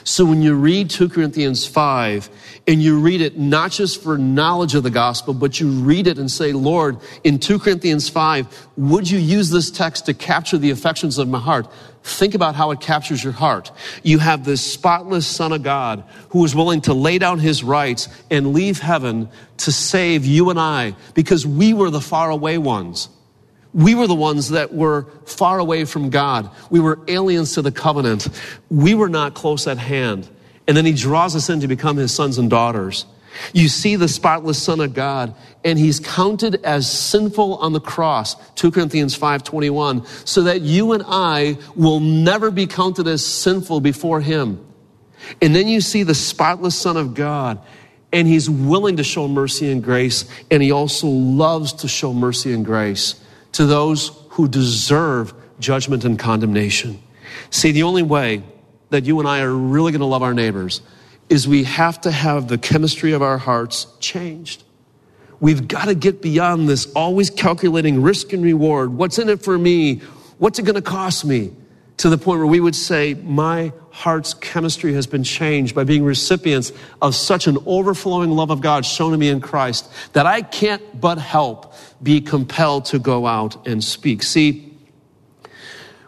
So 0.04 0.24
when 0.24 0.42
you 0.42 0.54
read 0.54 0.90
2 0.90 1.08
Corinthians 1.08 1.66
5 1.66 2.28
and 2.66 2.82
you 2.82 3.00
read 3.00 3.20
it 3.20 3.38
not 3.38 3.72
just 3.72 4.02
for 4.02 4.18
knowledge 4.18 4.74
of 4.74 4.82
the 4.82 4.90
gospel, 4.90 5.34
but 5.34 5.60
you 5.60 5.68
read 5.68 6.06
it 6.06 6.18
and 6.18 6.30
say, 6.30 6.52
Lord, 6.52 6.98
in 7.22 7.38
2 7.38 7.58
Corinthians 7.58 8.08
5, 8.08 8.68
would 8.76 9.10
you 9.10 9.18
use 9.18 9.50
this 9.50 9.70
text 9.70 10.06
to 10.06 10.14
capture 10.14 10.58
the 10.58 10.70
affections 10.70 11.18
of 11.18 11.28
my 11.28 11.38
heart? 11.38 11.66
Think 12.02 12.34
about 12.34 12.54
how 12.54 12.70
it 12.70 12.80
captures 12.80 13.24
your 13.24 13.32
heart. 13.32 13.70
You 14.02 14.18
have 14.18 14.44
this 14.44 14.60
spotless 14.60 15.26
Son 15.26 15.52
of 15.52 15.62
God 15.62 16.04
who 16.28 16.44
is 16.44 16.54
willing 16.54 16.82
to 16.82 16.92
lay 16.92 17.18
down 17.18 17.38
his 17.38 17.64
rights 17.64 18.08
and 18.30 18.52
leave 18.52 18.78
heaven 18.78 19.30
to 19.58 19.72
save 19.72 20.26
you 20.26 20.50
and 20.50 20.60
I 20.60 20.96
because 21.14 21.46
we 21.46 21.72
were 21.72 21.88
the 21.88 22.02
faraway 22.02 22.58
ones. 22.58 23.08
We 23.74 23.96
were 23.96 24.06
the 24.06 24.14
ones 24.14 24.50
that 24.50 24.72
were 24.72 25.06
far 25.26 25.58
away 25.58 25.84
from 25.84 26.08
God. 26.08 26.48
We 26.70 26.78
were 26.78 27.00
aliens 27.08 27.54
to 27.54 27.62
the 27.62 27.72
covenant. 27.72 28.28
We 28.70 28.94
were 28.94 29.08
not 29.08 29.34
close 29.34 29.66
at 29.66 29.78
hand. 29.78 30.28
And 30.68 30.76
then 30.76 30.86
he 30.86 30.92
draws 30.92 31.34
us 31.34 31.50
in 31.50 31.60
to 31.60 31.68
become 31.68 31.96
his 31.96 32.14
sons 32.14 32.38
and 32.38 32.48
daughters. 32.48 33.04
You 33.52 33.68
see 33.68 33.96
the 33.96 34.06
spotless 34.06 34.62
son 34.62 34.78
of 34.78 34.94
God 34.94 35.34
and 35.64 35.76
he's 35.76 35.98
counted 35.98 36.60
as 36.64 36.88
sinful 36.88 37.56
on 37.56 37.72
the 37.72 37.80
cross, 37.80 38.36
2 38.54 38.70
Corinthians 38.70 39.16
5:21, 39.16 40.06
so 40.24 40.42
that 40.42 40.60
you 40.60 40.92
and 40.92 41.02
I 41.06 41.58
will 41.74 41.98
never 41.98 42.52
be 42.52 42.68
counted 42.68 43.08
as 43.08 43.24
sinful 43.26 43.80
before 43.80 44.20
him. 44.20 44.60
And 45.42 45.54
then 45.54 45.66
you 45.66 45.80
see 45.80 46.04
the 46.04 46.14
spotless 46.14 46.76
son 46.76 46.96
of 46.96 47.14
God 47.14 47.58
and 48.12 48.28
he's 48.28 48.48
willing 48.48 48.98
to 48.98 49.04
show 49.04 49.26
mercy 49.26 49.70
and 49.72 49.82
grace 49.82 50.26
and 50.48 50.62
he 50.62 50.70
also 50.70 51.08
loves 51.08 51.72
to 51.72 51.88
show 51.88 52.12
mercy 52.12 52.52
and 52.52 52.64
grace 52.64 53.16
to 53.54 53.66
those 53.66 54.10
who 54.30 54.48
deserve 54.48 55.34
judgment 55.58 56.04
and 56.04 56.18
condemnation. 56.18 57.00
See, 57.50 57.72
the 57.72 57.84
only 57.84 58.02
way 58.02 58.42
that 58.90 59.04
you 59.04 59.18
and 59.18 59.28
I 59.28 59.40
are 59.40 59.52
really 59.52 59.92
going 59.92 60.00
to 60.00 60.06
love 60.06 60.22
our 60.22 60.34
neighbors 60.34 60.82
is 61.28 61.48
we 61.48 61.64
have 61.64 62.00
to 62.02 62.10
have 62.10 62.48
the 62.48 62.58
chemistry 62.58 63.12
of 63.12 63.22
our 63.22 63.38
hearts 63.38 63.86
changed. 63.98 64.62
We've 65.40 65.66
got 65.66 65.86
to 65.86 65.94
get 65.94 66.22
beyond 66.22 66.68
this 66.68 66.86
always 66.92 67.30
calculating 67.30 68.02
risk 68.02 68.32
and 68.32 68.44
reward. 68.44 68.92
What's 68.92 69.18
in 69.18 69.28
it 69.28 69.42
for 69.42 69.58
me? 69.58 69.96
What's 70.38 70.58
it 70.58 70.62
going 70.64 70.74
to 70.74 70.82
cost 70.82 71.24
me? 71.24 71.52
To 71.98 72.10
the 72.10 72.18
point 72.18 72.38
where 72.38 72.46
we 72.46 72.60
would 72.60 72.74
say, 72.74 73.14
My 73.14 73.72
heart's 73.90 74.34
chemistry 74.34 74.94
has 74.94 75.06
been 75.06 75.22
changed 75.22 75.74
by 75.74 75.84
being 75.84 76.04
recipients 76.04 76.72
of 77.00 77.14
such 77.14 77.46
an 77.46 77.58
overflowing 77.64 78.30
love 78.32 78.50
of 78.50 78.60
God 78.60 78.84
shown 78.84 79.12
to 79.12 79.18
me 79.18 79.28
in 79.28 79.40
Christ 79.40 79.88
that 80.14 80.26
I 80.26 80.42
can't 80.42 81.00
but 81.00 81.18
help 81.18 81.74
be 82.02 82.20
compelled 82.20 82.86
to 82.86 82.98
go 82.98 83.26
out 83.26 83.66
and 83.66 83.82
speak. 83.82 84.24
See, 84.24 84.76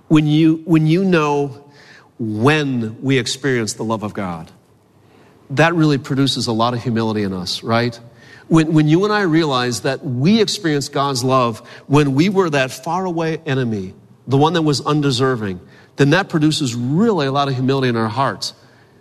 when 0.09 0.27
you, 0.27 0.63
when 0.65 0.87
you 0.87 1.05
know 1.05 1.65
when 2.19 3.01
we 3.03 3.19
experience 3.19 3.75
the 3.75 3.85
love 3.85 4.03
of 4.03 4.15
God, 4.15 4.51
that 5.51 5.75
really 5.75 5.99
produces 5.99 6.47
a 6.47 6.53
lot 6.53 6.75
of 6.75 6.83
humility 6.83 7.23
in 7.23 7.33
us, 7.33 7.63
right? 7.63 7.99
When, 8.49 8.73
when 8.73 8.89
you 8.89 9.05
and 9.05 9.13
I 9.13 9.23
realize 9.23 9.83
that 9.83 10.05
we 10.05 10.41
experienced 10.41 10.93
God's 10.93 11.23
love 11.25 11.61
when 11.87 12.15
we 12.15 12.29
were 12.29 12.51
that 12.51 12.71
faraway 12.71 13.39
enemy, 13.47 13.95
the 14.27 14.37
one 14.37 14.55
that 14.55 14.63
was 14.63 14.81
undeserving, 14.81 15.61
then 15.97 16.11
that 16.11 16.29
produces 16.29 16.75
really 16.75 17.27
a 17.27 17.33
lot 17.33 17.49
of 17.49 17.55
humility 17.55 17.89
in 17.89 17.97
our 17.97 18.09
hearts. 18.09 18.55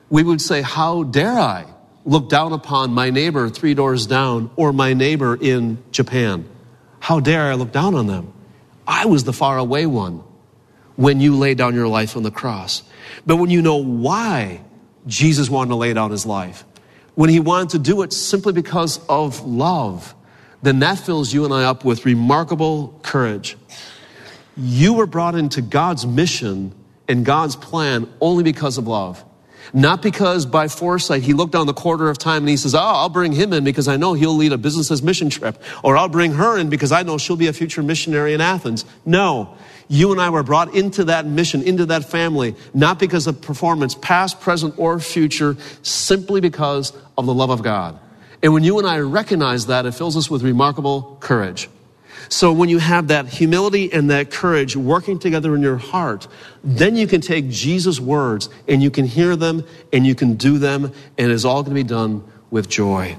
We 0.09 0.23
would 0.23 0.41
say, 0.41 0.61
How 0.61 1.03
dare 1.03 1.37
I 1.37 1.65
look 2.05 2.29
down 2.29 2.53
upon 2.53 2.91
my 2.91 3.09
neighbor 3.09 3.49
three 3.49 3.73
doors 3.73 4.07
down 4.07 4.51
or 4.55 4.71
my 4.71 4.93
neighbor 4.93 5.35
in 5.39 5.83
Japan? 5.91 6.47
How 6.99 7.19
dare 7.19 7.43
I 7.43 7.55
look 7.55 7.71
down 7.71 7.95
on 7.95 8.07
them? 8.07 8.33
I 8.87 9.05
was 9.05 9.23
the 9.23 9.33
faraway 9.33 9.85
one 9.85 10.23
when 10.95 11.19
you 11.19 11.35
laid 11.35 11.57
down 11.57 11.75
your 11.75 11.87
life 11.87 12.15
on 12.15 12.23
the 12.23 12.31
cross. 12.31 12.83
But 13.25 13.37
when 13.37 13.49
you 13.49 13.61
know 13.61 13.77
why 13.77 14.61
Jesus 15.07 15.49
wanted 15.49 15.69
to 15.69 15.75
lay 15.75 15.93
down 15.93 16.11
his 16.11 16.25
life, 16.25 16.63
when 17.15 17.29
he 17.29 17.39
wanted 17.39 17.69
to 17.71 17.79
do 17.79 18.01
it 18.01 18.13
simply 18.13 18.53
because 18.53 19.05
of 19.07 19.45
love, 19.45 20.15
then 20.61 20.79
that 20.79 20.99
fills 20.99 21.33
you 21.33 21.45
and 21.45 21.53
I 21.53 21.65
up 21.65 21.85
with 21.85 22.05
remarkable 22.05 22.99
courage. 23.03 23.57
You 24.57 24.93
were 24.93 25.05
brought 25.05 25.35
into 25.35 25.61
God's 25.61 26.05
mission 26.05 26.73
and 27.07 27.25
God's 27.25 27.55
plan 27.55 28.07
only 28.21 28.43
because 28.43 28.77
of 28.77 28.87
love. 28.87 29.23
Not 29.73 30.01
because 30.01 30.45
by 30.45 30.67
foresight 30.67 31.23
he 31.23 31.33
looked 31.33 31.53
down 31.53 31.67
the 31.67 31.73
quarter 31.73 32.09
of 32.09 32.17
time 32.17 32.43
and 32.43 32.49
he 32.49 32.57
says, 32.57 32.75
Oh, 32.75 32.79
I'll 32.79 33.09
bring 33.09 33.31
him 33.31 33.51
in 33.51 33.63
because 33.63 33.87
I 33.87 33.97
know 33.97 34.13
he'll 34.13 34.35
lead 34.35 34.51
a 34.51 34.57
business 34.57 34.91
as 34.91 35.01
mission 35.01 35.29
trip. 35.29 35.61
Or 35.83 35.97
I'll 35.97 36.09
bring 36.09 36.33
her 36.33 36.57
in 36.57 36.69
because 36.69 36.91
I 36.91 37.03
know 37.03 37.17
she'll 37.17 37.35
be 37.35 37.47
a 37.47 37.53
future 37.53 37.81
missionary 37.81 38.33
in 38.33 38.41
Athens. 38.41 38.85
No. 39.05 39.57
You 39.87 40.11
and 40.11 40.19
I 40.19 40.29
were 40.29 40.43
brought 40.43 40.73
into 40.75 41.05
that 41.05 41.25
mission, 41.25 41.61
into 41.61 41.85
that 41.87 42.05
family, 42.05 42.55
not 42.73 42.99
because 42.99 43.27
of 43.27 43.41
performance, 43.41 43.95
past, 43.95 44.39
present, 44.39 44.75
or 44.77 44.99
future, 44.99 45.57
simply 45.83 46.41
because 46.41 46.91
of 47.17 47.25
the 47.25 47.33
love 47.33 47.51
of 47.51 47.61
God. 47.61 47.99
And 48.41 48.53
when 48.53 48.63
you 48.63 48.79
and 48.79 48.87
I 48.87 48.99
recognize 48.99 49.67
that, 49.67 49.85
it 49.85 49.93
fills 49.93 50.17
us 50.17 50.29
with 50.29 50.41
remarkable 50.41 51.17
courage. 51.19 51.69
So 52.29 52.51
when 52.51 52.69
you 52.69 52.79
have 52.79 53.07
that 53.09 53.27
humility 53.27 53.91
and 53.91 54.09
that 54.09 54.31
courage 54.31 54.75
working 54.75 55.19
together 55.19 55.55
in 55.55 55.61
your 55.61 55.77
heart, 55.77 56.27
then 56.63 56.95
you 56.95 57.07
can 57.07 57.21
take 57.21 57.49
Jesus' 57.49 57.99
words 57.99 58.49
and 58.67 58.81
you 58.81 58.91
can 58.91 59.05
hear 59.05 59.35
them 59.35 59.65
and 59.93 60.05
you 60.05 60.15
can 60.15 60.35
do 60.35 60.57
them, 60.57 60.91
and 61.17 61.31
it's 61.31 61.45
all 61.45 61.63
going 61.63 61.75
to 61.75 61.83
be 61.83 61.87
done 61.87 62.23
with 62.49 62.69
joy. 62.69 63.17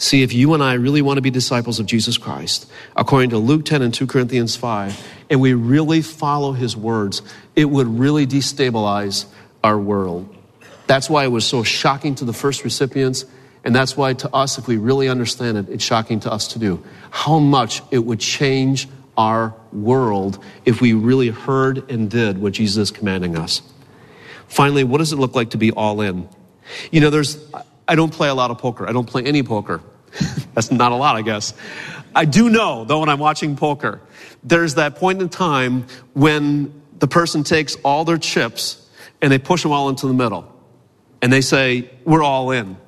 See, 0.00 0.22
if 0.22 0.32
you 0.32 0.54
and 0.54 0.62
I 0.62 0.74
really 0.74 1.02
want 1.02 1.16
to 1.16 1.22
be 1.22 1.30
disciples 1.30 1.80
of 1.80 1.86
Jesus 1.86 2.18
Christ, 2.18 2.70
according 2.94 3.30
to 3.30 3.38
Luke 3.38 3.64
10 3.64 3.82
and 3.82 3.92
2 3.92 4.06
Corinthians 4.06 4.54
5, 4.54 4.96
and 5.28 5.40
we 5.40 5.54
really 5.54 6.02
follow 6.02 6.52
his 6.52 6.76
words, 6.76 7.20
it 7.56 7.64
would 7.64 7.88
really 7.88 8.24
destabilize 8.24 9.26
our 9.64 9.76
world. 9.76 10.32
That's 10.86 11.10
why 11.10 11.24
it 11.24 11.28
was 11.28 11.44
so 11.44 11.64
shocking 11.64 12.14
to 12.16 12.24
the 12.24 12.32
first 12.32 12.62
recipients 12.62 13.24
and 13.68 13.76
that's 13.76 13.98
why, 13.98 14.14
to 14.14 14.34
us, 14.34 14.56
if 14.56 14.66
we 14.66 14.78
really 14.78 15.10
understand 15.10 15.58
it, 15.58 15.68
it's 15.68 15.84
shocking 15.84 16.20
to 16.20 16.32
us 16.32 16.48
to 16.54 16.58
do. 16.58 16.82
How 17.10 17.38
much 17.38 17.82
it 17.90 17.98
would 17.98 18.18
change 18.18 18.88
our 19.18 19.54
world 19.74 20.42
if 20.64 20.80
we 20.80 20.94
really 20.94 21.28
heard 21.28 21.90
and 21.90 22.10
did 22.10 22.40
what 22.40 22.54
Jesus 22.54 22.78
is 22.78 22.90
commanding 22.90 23.36
us. 23.36 23.60
Finally, 24.46 24.84
what 24.84 24.96
does 24.96 25.12
it 25.12 25.16
look 25.16 25.34
like 25.34 25.50
to 25.50 25.58
be 25.58 25.70
all 25.70 26.00
in? 26.00 26.26
You 26.90 27.02
know, 27.02 27.10
there's, 27.10 27.36
I 27.86 27.94
don't 27.94 28.10
play 28.10 28.30
a 28.30 28.34
lot 28.34 28.50
of 28.50 28.56
poker. 28.56 28.88
I 28.88 28.92
don't 28.92 29.04
play 29.06 29.22
any 29.24 29.42
poker. 29.42 29.82
That's 30.54 30.70
not 30.70 30.92
a 30.92 30.94
lot, 30.94 31.16
I 31.16 31.20
guess. 31.20 31.52
I 32.14 32.24
do 32.24 32.48
know, 32.48 32.86
though, 32.86 33.00
when 33.00 33.10
I'm 33.10 33.18
watching 33.18 33.54
poker, 33.54 34.00
there's 34.42 34.76
that 34.76 34.96
point 34.96 35.20
in 35.20 35.28
time 35.28 35.88
when 36.14 36.72
the 37.00 37.06
person 37.06 37.44
takes 37.44 37.76
all 37.84 38.06
their 38.06 38.16
chips 38.16 38.88
and 39.20 39.30
they 39.30 39.38
push 39.38 39.62
them 39.62 39.72
all 39.72 39.90
into 39.90 40.06
the 40.06 40.14
middle. 40.14 40.50
And 41.20 41.30
they 41.30 41.42
say, 41.42 41.90
We're 42.06 42.22
all 42.22 42.50
in 42.52 42.78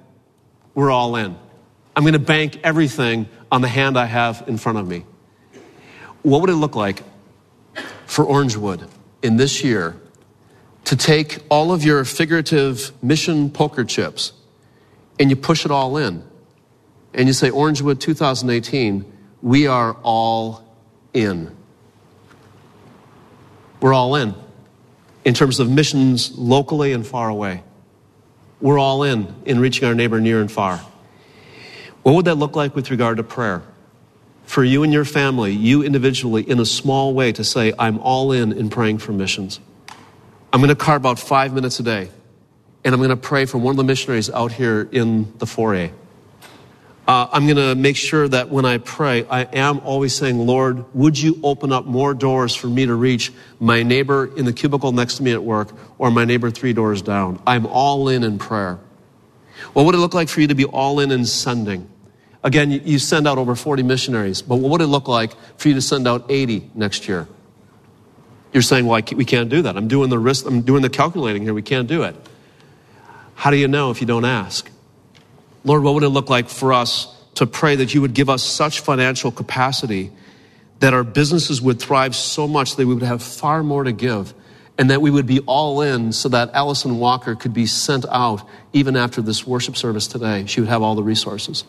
we're 0.75 0.91
all 0.91 1.17
in. 1.17 1.37
I'm 1.95 2.05
going 2.05 2.13
to 2.15 2.19
bank 2.19 2.61
everything 2.63 3.29
on 3.51 3.61
the 3.61 3.69
hand 3.69 3.99
I 3.99 4.07
have 4.07 4.45
in 4.47 4.57
front 4.57 4.79
of 4.79 4.87
me. 4.87 5.05
What 6.23 6.41
would 6.41 6.51
it 6.51 6.57
look 6.57 6.77
like 6.77 7.03
for 8.07 8.25
Orangewood 8.25 8.89
in 9.23 9.37
this 9.37 9.65
year 9.65 9.97
to 10.85 10.97
take 10.97 11.39
all 11.49 11.73
of 11.73 11.85
your 11.85 12.05
figurative 12.05 12.93
mission 13.03 13.51
poker 13.51 13.85
chips 13.85 14.33
and 15.19 15.31
you 15.31 15.37
push 15.37 15.65
it 15.65 15.71
all 15.71 15.97
in? 15.97 16.23
And 17.13 17.27
you 17.27 17.33
say, 17.33 17.51
Orangewood 17.51 17.99
2018, 17.99 19.05
we 19.43 19.67
are 19.67 19.95
all 20.03 20.65
in. 21.13 21.57
We're 23.81 23.95
all 23.95 24.15
in 24.15 24.35
in 25.25 25.35
terms 25.35 25.59
of 25.59 25.69
missions 25.69 26.37
locally 26.39 26.93
and 26.93 27.07
far 27.07 27.29
away 27.29 27.63
we're 28.61 28.79
all 28.79 29.03
in 29.03 29.35
in 29.45 29.59
reaching 29.59 29.87
our 29.89 29.95
neighbor 29.95 30.21
near 30.21 30.41
and 30.41 30.51
far. 30.51 30.79
What 32.03 32.15
would 32.15 32.25
that 32.27 32.37
look 32.37 32.57
like 32.57 32.75
with 32.75 32.91
regard 32.91 33.19
to 33.19 33.23
prayer? 33.23 33.63
For 34.45 34.65
you 34.65 34.83
and 34.83 34.93
your 34.93 35.05
family, 35.05 35.53
you 35.53 35.83
individually, 35.83 36.49
in 36.49 36.59
a 36.59 36.67
small 36.67 37.15
way, 37.15 37.31
to 37.33 37.45
say, 37.45 37.73
I'm 37.79 37.99
all 38.01 38.33
in 38.33 38.53
in 38.53 38.69
praying 38.69 38.99
for 38.99 39.13
missions. 39.13 39.61
I'm 40.53 40.61
going 40.61 40.71
to 40.71 40.75
carve 40.75 41.07
out 41.07 41.19
five 41.19 41.53
minutes 41.53 41.79
a 41.79 41.85
day, 41.85 42.11
and 42.85 42.93
I'm 42.93 43.01
going 43.01 43.11
to 43.11 43.17
pray 43.17 43.45
for 43.45 43.59
one 43.59 43.73
of 43.73 43.77
the 43.77 43.85
missionaries 43.85 44.29
out 44.29 44.51
here 44.51 44.89
in 44.91 45.33
the 45.39 45.47
foyer. 45.47 45.91
Uh, 47.11 47.29
I'm 47.33 47.45
going 47.45 47.57
to 47.57 47.75
make 47.75 47.97
sure 47.97 48.29
that 48.29 48.51
when 48.51 48.65
I 48.65 48.79
pray, 48.79 49.27
I 49.27 49.41
am 49.43 49.81
always 49.81 50.15
saying, 50.15 50.39
Lord, 50.39 50.85
would 50.95 51.19
you 51.19 51.41
open 51.43 51.73
up 51.73 51.85
more 51.85 52.15
doors 52.15 52.55
for 52.55 52.69
me 52.69 52.87
to 52.87 52.95
reach 52.95 53.33
my 53.59 53.83
neighbor 53.83 54.31
in 54.37 54.45
the 54.45 54.53
cubicle 54.53 54.93
next 54.93 55.17
to 55.17 55.25
me 55.25 55.33
at 55.33 55.43
work 55.43 55.73
or 55.99 56.13
my 56.13 56.25
neighbor 56.25 56.53
three 56.53 56.73
doors 56.73 57.03
down? 57.03 57.43
I'm 57.49 57.67
all 57.67 58.09
in 58.09 58.23
in 58.23 58.39
prayer. 58.39 58.79
What 59.73 59.87
would 59.87 59.97
it 59.97 59.99
look 59.99 60.15
like 60.15 60.29
for 60.29 60.41
you 60.41 60.47
to 60.47 60.55
be 60.55 60.67
all 60.67 61.01
in 61.01 61.11
in 61.11 61.27
sending? 61.27 61.89
Again, 62.45 62.71
you 62.71 63.01
send 63.01 63.27
out 63.27 63.39
over 63.39 63.57
40 63.57 63.83
missionaries, 63.83 64.41
but 64.41 64.61
what 64.61 64.71
would 64.71 64.81
it 64.81 64.87
look 64.87 65.09
like 65.09 65.33
for 65.57 65.67
you 65.67 65.75
to 65.75 65.83
send 65.83 66.07
out 66.07 66.27
80 66.29 66.71
next 66.77 67.09
year? 67.09 67.27
You're 68.53 68.63
saying, 68.63 68.87
well, 68.87 69.03
we 69.17 69.25
can't 69.25 69.49
do 69.49 69.63
that. 69.63 69.77
I'm 69.77 69.89
doing 69.89 70.11
the 70.11 70.19
risk, 70.21 70.47
I'm 70.47 70.63
doing 70.63 70.83
the 70.83 70.89
calculating 70.89 71.43
here. 71.43 71.55
We 71.55 71.63
can't 71.63 71.89
do 71.89 72.05
it. 72.05 72.15
How 73.35 73.51
do 73.51 73.57
you 73.57 73.67
know 73.67 73.91
if 73.91 74.01
you 74.01 74.07
don't 74.07 74.25
ask? 74.25 74.70
Lord, 75.65 75.83
what 75.83 75.95
would 75.95 76.03
it 76.03 76.09
look 76.09 76.31
like 76.31 76.49
for 76.49 76.73
us 76.73 77.15
to 77.35 77.47
pray 77.47 77.77
that 77.77 77.95
you 77.95 78.01
would 78.01 78.15
give 78.15 78.29
us 78.29 78.43
such 78.43 78.81
financial 78.81 79.31
capacity 79.31 80.11
that 80.81 80.95
our 80.95 81.05
businesses 81.05 81.61
would 81.61 81.81
thrive 81.81 82.17
so 82.17 82.49
much 82.49 82.77
that 82.77 82.87
we 82.87 82.95
would 82.95 83.03
have 83.03 83.23
far 83.23 83.63
more 83.63 83.85
to 83.85 83.93
give 83.93 84.35
and 84.79 84.91
that 84.91 85.03
we 85.03 85.11
would 85.11 85.27
be 85.27 85.41
all 85.41 85.83
in 85.83 86.11
so 86.13 86.31
that 86.31 86.51
Allison 86.55 86.99
Walker 86.99 87.35
could 87.35 87.53
be 87.53 87.67
sent 87.67 88.07
out 88.11 88.49
even 88.73 88.97
after 88.97 89.21
this 89.21 89.47
worship 89.47 89.77
service 89.77 90.07
today. 90.07 90.47
She 90.47 90.61
would 90.61 90.71
have 90.71 90.81
all 90.83 90.95
the 90.95 91.03
resources. 91.03 91.65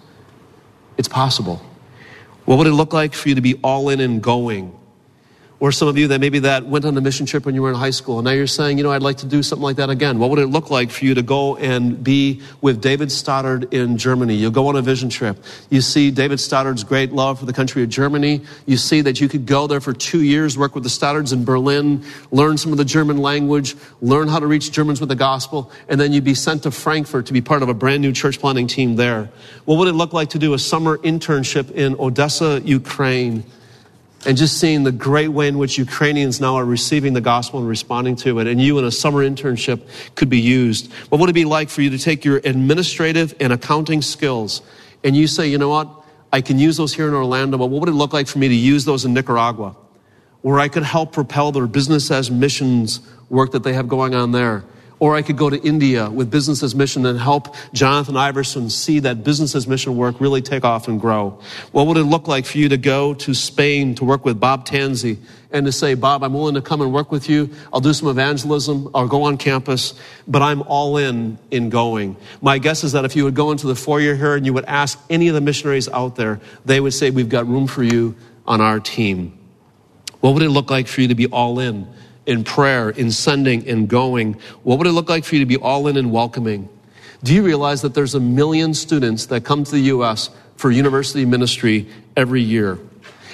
It's 0.98 1.10
possible. 1.10 1.62
What 2.46 2.58
would 2.58 2.68
it 2.68 2.74
look 2.74 2.94
like 2.94 3.14
for 3.14 3.28
you 3.28 3.36
to 3.36 3.42
be 3.42 3.56
all 3.64 3.90
in 3.90 4.00
and 4.00 4.24
going? 4.24 4.78
Or 5.62 5.72
some 5.72 5.88
of 5.88 5.96
you 5.96 6.08
that 6.08 6.20
maybe 6.20 6.40
that 6.40 6.66
went 6.66 6.86
on 6.86 6.98
a 6.98 7.02
mission 7.02 7.28
trip 7.28 7.46
when 7.46 7.54
you 7.54 7.62
were 7.62 7.70
in 7.70 7.76
high 7.76 7.92
school, 7.92 8.18
and 8.18 8.26
now 8.26 8.32
you're 8.32 8.48
saying, 8.48 8.80
you 8.80 8.84
know, 8.84 8.92
I'd 8.92 9.04
like 9.04 9.18
to 9.18 9.28
do 9.28 9.44
something 9.44 9.62
like 9.62 9.76
that 9.76 9.92
again. 9.92 10.18
What 10.18 10.32
would 10.32 10.40
it 10.40 10.48
look 10.48 10.72
like 10.72 10.90
for 10.90 11.06
you 11.06 11.14
to 11.14 11.22
go 11.22 11.56
and 11.56 12.04
be 12.04 12.42
with 12.62 12.82
David 12.82 13.12
Stoddard 13.12 13.72
in 13.72 14.00
Germany? 14.00 14.34
You 14.34 14.50
go 14.50 14.70
on 14.70 14.76
a 14.76 14.82
vision 14.82 15.10
trip. 15.10 15.38
You 15.70 15.82
see 15.82 16.10
David 16.10 16.40
Stoddard's 16.40 16.84
great 16.84 17.12
love 17.12 17.40
for 17.40 17.46
the 17.46 17.54
country 17.54 17.84
of 17.84 17.90
Germany. 17.90 18.42
You 18.66 18.76
see 18.76 19.02
that 19.02 19.22
you 19.22 19.30
could 19.30 19.46
go 19.46 19.68
there 19.68 19.80
for 19.80 19.94
two 19.94 20.24
years, 20.24 20.58
work 20.58 20.74
with 20.74 20.84
the 20.84 20.90
Stoddards 20.90 21.32
in 21.32 21.46
Berlin, 21.46 22.04
learn 22.32 22.58
some 22.58 22.72
of 22.72 22.80
the 22.80 22.86
German 22.86 23.20
language, 23.20 23.76
learn 24.02 24.30
how 24.30 24.40
to 24.40 24.48
reach 24.48 24.72
Germans 24.72 25.00
with 25.00 25.10
the 25.10 25.16
gospel, 25.16 25.72
and 25.88 26.02
then 26.02 26.12
you'd 26.12 26.24
be 26.24 26.34
sent 26.34 26.64
to 26.64 26.72
Frankfurt 26.72 27.28
to 27.28 27.34
be 27.34 27.42
part 27.42 27.62
of 27.62 27.70
a 27.70 27.76
brand 27.76 28.02
new 28.02 28.14
church 28.14 28.40
planting 28.40 28.66
team 28.66 28.96
there. 28.96 29.30
What 29.66 29.78
would 29.78 29.90
it 29.90 29.94
look 29.94 30.12
like 30.12 30.32
to 30.32 30.40
do 30.40 30.56
a 30.56 30.60
summer 30.60 30.98
internship 30.98 31.70
in 31.70 31.96
Odessa, 32.00 32.62
Ukraine? 32.66 33.44
And 34.26 34.38
just 34.38 34.60
seeing 34.60 34.84
the 34.84 34.92
great 34.92 35.30
way 35.30 35.48
in 35.48 35.58
which 35.58 35.78
Ukrainians 35.78 36.40
now 36.40 36.56
are 36.56 36.66
receiving 36.66 37.14
the 37.14 37.22
gospel 37.22 37.60
and 37.60 37.68
responding 37.68 38.16
to 38.18 38.40
it, 38.40 38.48
and 38.48 38.62
you 38.62 38.78
in 38.78 38.86
a 38.86 38.92
summer 38.92 39.28
internship 39.28 39.82
could 40.16 40.30
be 40.30 40.40
used. 40.40 40.92
What 41.10 41.20
would 41.20 41.30
it 41.30 41.34
be 41.34 41.46
like 41.46 41.70
for 41.70 41.82
you 41.82 41.90
to 41.90 41.98
take 41.98 42.24
your 42.24 42.38
administrative 42.38 43.34
and 43.40 43.52
accounting 43.52 44.02
skills 44.02 44.62
and 45.04 45.16
you 45.16 45.28
say, 45.28 45.48
you 45.48 45.58
know 45.58 45.70
what, 45.70 45.90
I 46.32 46.42
can 46.42 46.60
use 46.60 46.78
those 46.78 46.94
here 46.94 47.08
in 47.08 47.14
Orlando, 47.14 47.58
but 47.58 47.68
what 47.68 47.82
would 47.82 47.90
it 47.90 47.94
look 47.94 48.14
like 48.14 48.28
for 48.28 48.40
me 48.40 48.48
to 48.48 48.56
use 48.56 48.86
those 48.86 49.04
in 49.04 49.14
Nicaragua, 49.14 49.76
where 50.42 50.60
I 50.60 50.68
could 50.68 50.84
help 50.84 51.12
propel 51.12 51.52
their 51.52 51.68
business 51.68 52.12
as 52.12 52.30
missions 52.32 53.00
work 53.30 53.52
that 53.52 53.64
they 53.64 53.74
have 53.74 53.88
going 53.88 54.14
on 54.14 54.32
there? 54.32 54.64
Or 55.02 55.16
I 55.16 55.24
could 55.24 55.36
go 55.36 55.50
to 55.50 55.60
India 55.64 56.12
with 56.12 56.30
Business 56.30 56.62
as 56.62 56.76
Mission 56.76 57.08
and 57.08 57.20
help 57.20 57.56
Jonathan 57.74 58.16
Iverson 58.16 58.70
see 58.70 59.00
that 59.00 59.24
Business 59.24 59.56
as 59.56 59.68
Mission 59.68 59.98
work 59.98 60.22
really 60.22 60.44
take 60.44 60.64
off 60.64 60.88
and 60.88 61.02
grow. 61.02 61.40
What 61.72 61.88
would 61.88 61.98
it 61.98 62.04
look 62.04 62.28
like 62.28 62.46
for 62.46 62.60
you 62.60 62.70
to 62.70 62.78
go 62.78 63.16
to 63.16 63.34
Spain 63.34 63.96
to 63.96 64.06
work 64.06 64.26
with 64.26 64.40
Bob 64.40 64.68
Tanzi 64.68 65.18
and 65.52 65.66
to 65.66 65.72
say, 65.72 65.96
Bob, 65.96 66.24
I'm 66.24 66.36
willing 66.36 66.54
to 66.54 66.62
come 66.62 66.82
and 66.82 66.94
work 66.94 67.12
with 67.12 67.30
you. 67.30 67.50
I'll 67.74 67.82
do 67.82 67.94
some 67.94 68.10
evangelism. 68.10 68.92
I'll 68.94 69.08
go 69.08 69.24
on 69.24 69.38
campus, 69.38 69.96
but 70.28 70.44
I'm 70.44 70.62
all 70.62 70.98
in 70.98 71.40
in 71.50 71.72
going. 71.72 72.16
My 72.40 72.60
guess 72.60 72.84
is 72.84 72.92
that 72.92 73.04
if 73.04 73.16
you 73.16 73.24
would 73.24 73.34
go 73.34 73.50
into 73.50 73.66
the 73.66 73.76
foyer 73.76 74.14
here 74.14 74.36
and 74.36 74.46
you 74.46 74.54
would 74.54 74.66
ask 74.66 75.00
any 75.10 75.30
of 75.30 75.34
the 75.34 75.42
missionaries 75.42 75.90
out 75.90 76.16
there, 76.16 76.40
they 76.64 76.80
would 76.80 76.94
say, 76.94 77.10
we've 77.10 77.28
got 77.28 77.48
room 77.48 77.66
for 77.66 77.82
you 77.82 78.16
on 78.46 78.62
our 78.62 78.80
team. 78.80 79.36
What 80.20 80.36
would 80.36 80.44
it 80.44 80.52
look 80.52 80.70
like 80.70 80.88
for 80.88 81.02
you 81.02 81.08
to 81.08 81.16
be 81.16 81.26
all 81.26 81.58
in? 81.60 81.92
In 82.32 82.44
prayer, 82.44 82.90
in 82.90 83.12
sending, 83.12 83.64
in 83.66 83.86
going? 83.86 84.34
What 84.64 84.80
would 84.80 84.88
it 84.88 84.92
look 84.94 85.10
like 85.10 85.24
for 85.24 85.36
you 85.36 85.42
to 85.42 85.46
be 85.46 85.58
all 85.58 85.88
in 85.88 85.98
and 85.98 86.12
welcoming? 86.12 86.68
Do 87.24 87.36
you 87.36 87.44
realize 87.44 87.84
that 87.84 87.94
there's 87.94 88.16
a 88.16 88.20
million 88.20 88.74
students 88.74 89.28
that 89.28 89.46
come 89.46 89.64
to 89.64 89.72
the 89.72 89.82
U.S. 89.82 90.32
for 90.56 90.70
university 90.70 91.26
ministry 91.26 91.88
every 92.16 92.42
year. 92.42 92.78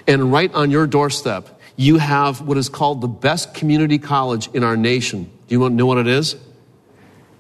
And 0.08 0.32
right 0.32 0.54
on 0.54 0.72
your 0.72 0.88
doorstep, 0.88 1.60
you 1.76 1.98
have 1.98 2.42
what 2.42 2.58
is 2.58 2.70
called 2.70 3.02
the 3.02 3.10
best 3.10 3.54
community 3.54 3.98
college 4.00 4.50
in 4.54 4.64
our 4.64 4.78
nation. 4.78 5.30
Do 5.48 5.56
you 5.60 5.70
know 5.70 5.86
what 5.86 5.98
it 5.98 6.08
is? 6.08 6.38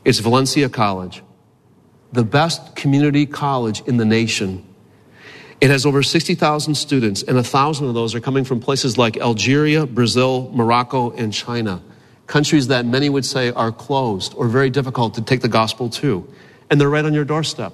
It's 0.03 0.19
Valencia 0.19 0.69
College, 0.69 1.23
the 2.11 2.23
best 2.23 2.75
community 2.75 3.25
college 3.25 3.81
in 3.87 3.97
the 3.97 4.05
nation. 4.05 4.65
It 5.59 5.71
has 5.71 5.87
over 5.87 6.03
60,000 6.03 6.75
students, 6.75 7.23
and 7.23 7.35
a 7.35 7.43
thousand 7.43 7.87
of 7.87 7.95
those 7.95 8.13
are 8.13 8.19
coming 8.19 8.43
from 8.43 8.59
places 8.59 8.95
like 8.95 9.17
Algeria, 9.17 9.87
Brazil, 9.87 10.51
Morocco, 10.53 11.09
and 11.11 11.33
China. 11.33 11.81
Countries 12.27 12.67
that 12.67 12.85
many 12.85 13.09
would 13.09 13.25
say 13.25 13.51
are 13.51 13.71
closed 13.71 14.35
or 14.35 14.47
very 14.49 14.69
difficult 14.69 15.15
to 15.15 15.21
take 15.23 15.41
the 15.41 15.47
gospel 15.47 15.89
to. 15.89 16.31
And 16.69 16.79
they're 16.79 16.89
right 16.89 17.05
on 17.05 17.13
your 17.13 17.25
doorstep. 17.25 17.73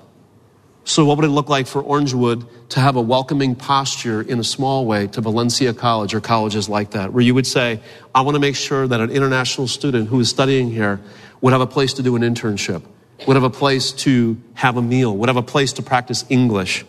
So, 0.85 1.03
what 1.03 1.17
would 1.17 1.25
it 1.25 1.29
look 1.29 1.49
like 1.49 1.67
for 1.67 1.83
Orangewood 1.83 2.45
to 2.69 2.79
have 2.79 2.95
a 2.95 3.01
welcoming 3.01 3.55
posture 3.55 4.21
in 4.21 4.39
a 4.39 4.43
small 4.43 4.85
way 4.85 5.07
to 5.07 5.21
Valencia 5.21 5.73
College 5.73 6.13
or 6.13 6.21
colleges 6.21 6.69
like 6.69 6.91
that, 6.91 7.11
where 7.11 7.23
you 7.23 7.33
would 7.33 7.47
say, 7.47 7.81
I 8.13 8.21
want 8.21 8.35
to 8.35 8.39
make 8.39 8.55
sure 8.55 8.87
that 8.87 8.99
an 8.99 9.09
international 9.09 9.67
student 9.67 10.07
who 10.07 10.19
is 10.19 10.29
studying 10.29 10.71
here 10.71 11.01
would 11.41 11.51
have 11.51 11.61
a 11.61 11.67
place 11.67 11.93
to 11.93 12.03
do 12.03 12.15
an 12.15 12.21
internship, 12.21 12.83
would 13.27 13.35
have 13.35 13.43
a 13.43 13.49
place 13.49 13.91
to 13.91 14.37
have 14.53 14.77
a 14.77 14.81
meal, 14.81 15.15
would 15.17 15.29
have 15.29 15.37
a 15.37 15.41
place 15.41 15.73
to 15.73 15.81
practice 15.81 16.25
English? 16.29 16.85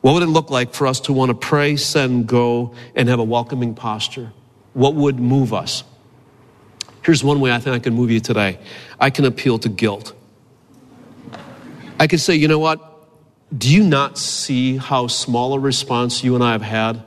What 0.00 0.14
would 0.14 0.22
it 0.22 0.26
look 0.26 0.50
like 0.50 0.74
for 0.74 0.86
us 0.86 1.00
to 1.00 1.12
want 1.12 1.30
to 1.30 1.34
pray, 1.34 1.76
send, 1.76 2.26
go, 2.26 2.74
and 2.94 3.08
have 3.08 3.18
a 3.18 3.24
welcoming 3.24 3.74
posture? 3.74 4.32
What 4.72 4.94
would 4.94 5.18
move 5.18 5.52
us? 5.52 5.82
Here's 7.02 7.24
one 7.24 7.40
way 7.40 7.52
I 7.52 7.58
think 7.58 7.74
I 7.74 7.78
can 7.78 7.94
move 7.94 8.10
you 8.10 8.20
today 8.20 8.58
I 9.00 9.10
can 9.10 9.24
appeal 9.24 9.58
to 9.60 9.68
guilt. 9.68 10.14
I 11.98 12.06
could 12.06 12.20
say, 12.20 12.36
you 12.36 12.46
know 12.46 12.58
what? 12.58 12.84
Do 13.56 13.72
you 13.72 13.82
not 13.82 14.18
see 14.18 14.76
how 14.76 15.06
small 15.06 15.54
a 15.54 15.58
response 15.58 16.22
you 16.22 16.34
and 16.34 16.44
I 16.44 16.52
have 16.52 16.62
had 16.62 17.02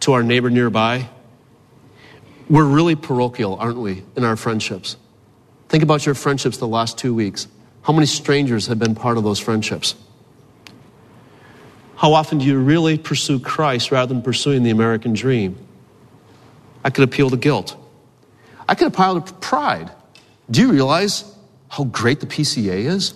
to 0.00 0.12
our 0.12 0.22
neighbor 0.22 0.50
nearby? 0.50 1.08
We're 2.50 2.64
really 2.64 2.96
parochial, 2.96 3.56
aren't 3.56 3.78
we, 3.78 4.02
in 4.16 4.24
our 4.24 4.36
friendships? 4.36 4.96
Think 5.68 5.82
about 5.82 6.04
your 6.04 6.14
friendships 6.14 6.58
the 6.58 6.68
last 6.68 6.98
two 6.98 7.14
weeks. 7.14 7.48
How 7.82 7.92
many 7.92 8.06
strangers 8.06 8.66
have 8.66 8.78
been 8.78 8.94
part 8.94 9.16
of 9.16 9.24
those 9.24 9.38
friendships? 9.38 9.94
How 12.04 12.12
often 12.12 12.36
do 12.36 12.44
you 12.44 12.58
really 12.58 12.98
pursue 12.98 13.40
Christ 13.40 13.90
rather 13.90 14.12
than 14.12 14.22
pursuing 14.22 14.62
the 14.62 14.68
American 14.68 15.14
dream? 15.14 15.56
I 16.84 16.90
could 16.90 17.02
appeal 17.02 17.30
to 17.30 17.38
guilt. 17.38 17.78
I 18.68 18.74
could 18.74 18.88
appeal 18.88 19.22
to 19.22 19.32
pride. 19.32 19.90
Do 20.50 20.60
you 20.60 20.70
realize 20.70 21.24
how 21.70 21.84
great 21.84 22.20
the 22.20 22.26
PCA 22.26 22.84
is? 22.84 23.14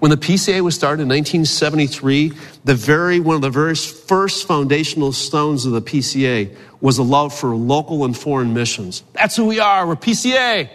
When 0.00 0.10
the 0.10 0.18
PCA 0.18 0.60
was 0.60 0.74
started 0.74 1.04
in 1.04 1.08
1973, 1.08 2.32
the 2.62 2.74
very, 2.74 3.20
one 3.20 3.36
of 3.36 3.40
the 3.40 3.48
very 3.48 3.74
first 3.74 4.46
foundational 4.46 5.12
stones 5.12 5.64
of 5.64 5.72
the 5.72 5.80
PCA 5.80 6.54
was 6.82 6.98
a 6.98 7.02
love 7.02 7.34
for 7.34 7.56
local 7.56 8.04
and 8.04 8.14
foreign 8.14 8.52
missions. 8.52 9.02
That's 9.14 9.34
who 9.34 9.46
we 9.46 9.60
are. 9.60 9.86
We're 9.86 9.96
PCA. 9.96 10.68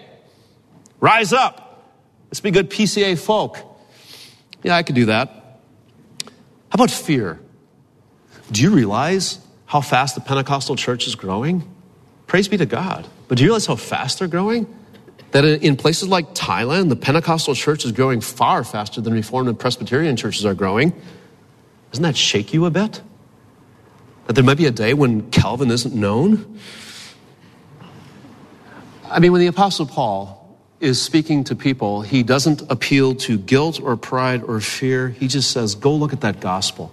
Rise 0.99 1.31
up. 1.31 1.93
Let's 2.25 2.39
be 2.39 2.49
good 2.49 2.71
PCA 2.71 3.19
folk. 3.19 3.59
Yeah, 4.63 4.75
I 4.75 4.81
could 4.81 4.95
do 4.95 5.05
that. 5.05 5.44
How 6.75 6.83
about 6.83 6.91
fear? 6.91 7.39
Do 8.51 8.61
you 8.61 8.69
realize 8.69 9.39
how 9.65 9.79
fast 9.79 10.15
the 10.15 10.19
Pentecostal 10.19 10.75
church 10.75 11.07
is 11.07 11.15
growing? 11.15 11.63
Praise 12.27 12.49
be 12.49 12.57
to 12.57 12.65
God. 12.65 13.07
But 13.29 13.37
do 13.37 13.45
you 13.45 13.47
realize 13.47 13.65
how 13.65 13.77
fast 13.77 14.19
they're 14.19 14.27
growing? 14.27 14.67
that 15.31 15.45
in 15.45 15.77
places 15.77 16.09
like 16.09 16.35
Thailand, 16.35 16.89
the 16.89 16.97
Pentecostal 16.97 17.55
church 17.55 17.85
is 17.85 17.93
growing 17.93 18.19
far 18.19 18.65
faster 18.65 18.99
than 18.99 19.13
Reformed 19.13 19.47
and 19.47 19.57
Presbyterian 19.57 20.17
churches 20.17 20.45
are 20.45 20.53
growing. 20.53 20.91
Doesn't 21.91 22.03
that 22.03 22.17
shake 22.17 22.53
you 22.53 22.65
a 22.65 22.69
bit? 22.69 23.01
That 24.27 24.33
there 24.33 24.43
might 24.43 24.57
be 24.57 24.65
a 24.65 24.71
day 24.71 24.93
when 24.93 25.31
Calvin 25.31 25.71
isn't 25.71 25.95
known? 25.95 26.59
I 29.09 29.19
mean, 29.19 29.31
when 29.31 29.39
the 29.39 29.47
Apostle 29.47 29.85
Paul 29.85 30.34
is 30.79 31.01
speaking 31.01 31.43
to 31.45 31.55
people, 31.55 32.01
he 32.01 32.23
doesn't 32.23 32.61
appeal 32.69 33.15
to 33.15 33.37
guilt 33.37 33.79
or 33.81 33.95
pride 33.95 34.43
or 34.43 34.59
fear. 34.59 35.09
He 35.09 35.27
just 35.27 35.51
says, 35.51 35.75
Go 35.75 35.95
look 35.95 36.13
at 36.13 36.21
that 36.21 36.39
gospel. 36.39 36.91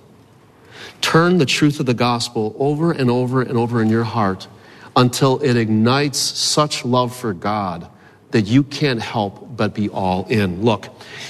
Turn 1.01 1.39
the 1.39 1.47
truth 1.47 1.81
of 1.81 1.87
the 1.87 1.95
gospel 1.95 2.55
over 2.59 2.93
and 2.93 3.11
over 3.11 3.43
and 3.43 3.59
over 3.59 3.83
in 3.83 3.89
your 3.89 4.05
heart 4.05 4.47
until 4.95 5.41
it 5.43 5.57
ignites 5.57 6.19
such 6.19 6.85
love 6.85 7.15
for 7.15 7.33
God 7.33 7.89
that 8.31 8.43
you 8.43 8.63
can't 8.63 9.01
help 9.01 9.57
but 9.57 9.75
be 9.75 9.89
all 9.89 10.27
in. 10.27 10.63
Look, 10.63 10.89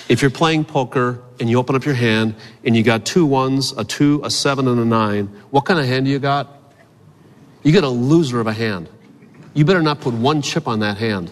if 0.09 0.23
you're 0.23 0.31
playing 0.31 0.65
poker 0.65 1.21
and 1.41 1.51
you 1.51 1.59
open 1.59 1.75
up 1.75 1.85
your 1.85 1.95
hand 1.95 2.35
and 2.65 2.77
you 2.77 2.83
got 2.83 3.05
two 3.05 3.27
ones, 3.27 3.73
a 3.73 3.85
two, 3.85 4.21
a 4.25 4.31
seven, 4.31 4.69
and 4.69 4.79
a 4.79 4.85
nine, 4.85 5.27
what 5.51 5.65
kind 5.65 5.81
of 5.81 5.87
hand 5.87 6.07
do 6.07 6.13
you 6.13 6.19
got? 6.19 6.49
You 7.63 7.73
get 7.73 7.85
a 7.85 7.89
loser 7.89 8.41
of 8.41 8.47
a 8.47 8.53
hand. 8.53 8.89
You 9.55 9.65
better 9.65 9.83
not 9.83 10.01
put 10.01 10.15
one 10.15 10.43
chip 10.43 10.69
on 10.69 10.81
that 10.81 10.97
hand. 10.99 11.31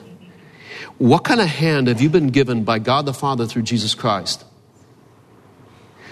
What 0.98 1.24
kind 1.24 1.40
of 1.40 1.48
hand 1.48 1.88
have 1.88 2.00
you 2.00 2.08
been 2.08 2.28
given 2.28 2.64
by 2.64 2.78
God 2.78 3.06
the 3.06 3.14
Father 3.14 3.46
through 3.46 3.62
Jesus 3.62 3.94
Christ? 3.94 4.44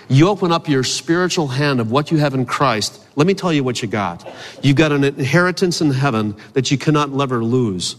You 0.08 0.28
open 0.28 0.52
up 0.52 0.68
your 0.68 0.84
spiritual 0.84 1.48
hand 1.48 1.80
of 1.80 1.90
what 1.90 2.10
you 2.10 2.16
have 2.18 2.32
in 2.32 2.46
Christ. 2.46 2.98
Let 3.14 3.26
me 3.26 3.34
tell 3.34 3.52
you 3.52 3.62
what 3.62 3.82
you 3.82 3.88
got. 3.88 4.26
You 4.62 4.72
got 4.72 4.90
an 4.90 5.04
inheritance 5.04 5.80
in 5.80 5.90
heaven 5.90 6.36
that 6.54 6.70
you 6.70 6.78
cannot 6.78 7.18
ever 7.20 7.44
lose 7.44 7.96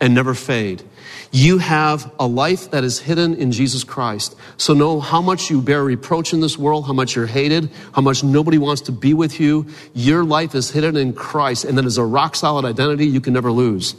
and 0.00 0.14
never 0.14 0.34
fade. 0.34 0.84
You 1.32 1.58
have 1.58 2.12
a 2.20 2.26
life 2.26 2.70
that 2.70 2.84
is 2.84 3.00
hidden 3.00 3.34
in 3.34 3.50
Jesus 3.50 3.82
Christ. 3.82 4.36
So 4.56 4.72
know 4.72 5.00
how 5.00 5.20
much 5.20 5.50
you 5.50 5.60
bear 5.60 5.82
reproach 5.82 6.32
in 6.32 6.40
this 6.40 6.56
world, 6.56 6.86
how 6.86 6.92
much 6.92 7.16
you're 7.16 7.26
hated, 7.26 7.70
how 7.92 8.02
much 8.02 8.22
nobody 8.22 8.58
wants 8.58 8.82
to 8.82 8.92
be 8.92 9.12
with 9.12 9.40
you. 9.40 9.66
Your 9.94 10.24
life 10.24 10.54
is 10.54 10.70
hidden 10.70 10.96
in 10.96 11.12
Christ, 11.12 11.64
and 11.64 11.76
that 11.76 11.86
is 11.86 11.98
a 11.98 12.04
rock 12.04 12.36
solid 12.36 12.64
identity 12.64 13.06
you 13.06 13.20
can 13.20 13.32
never 13.32 13.50
lose. 13.50 13.96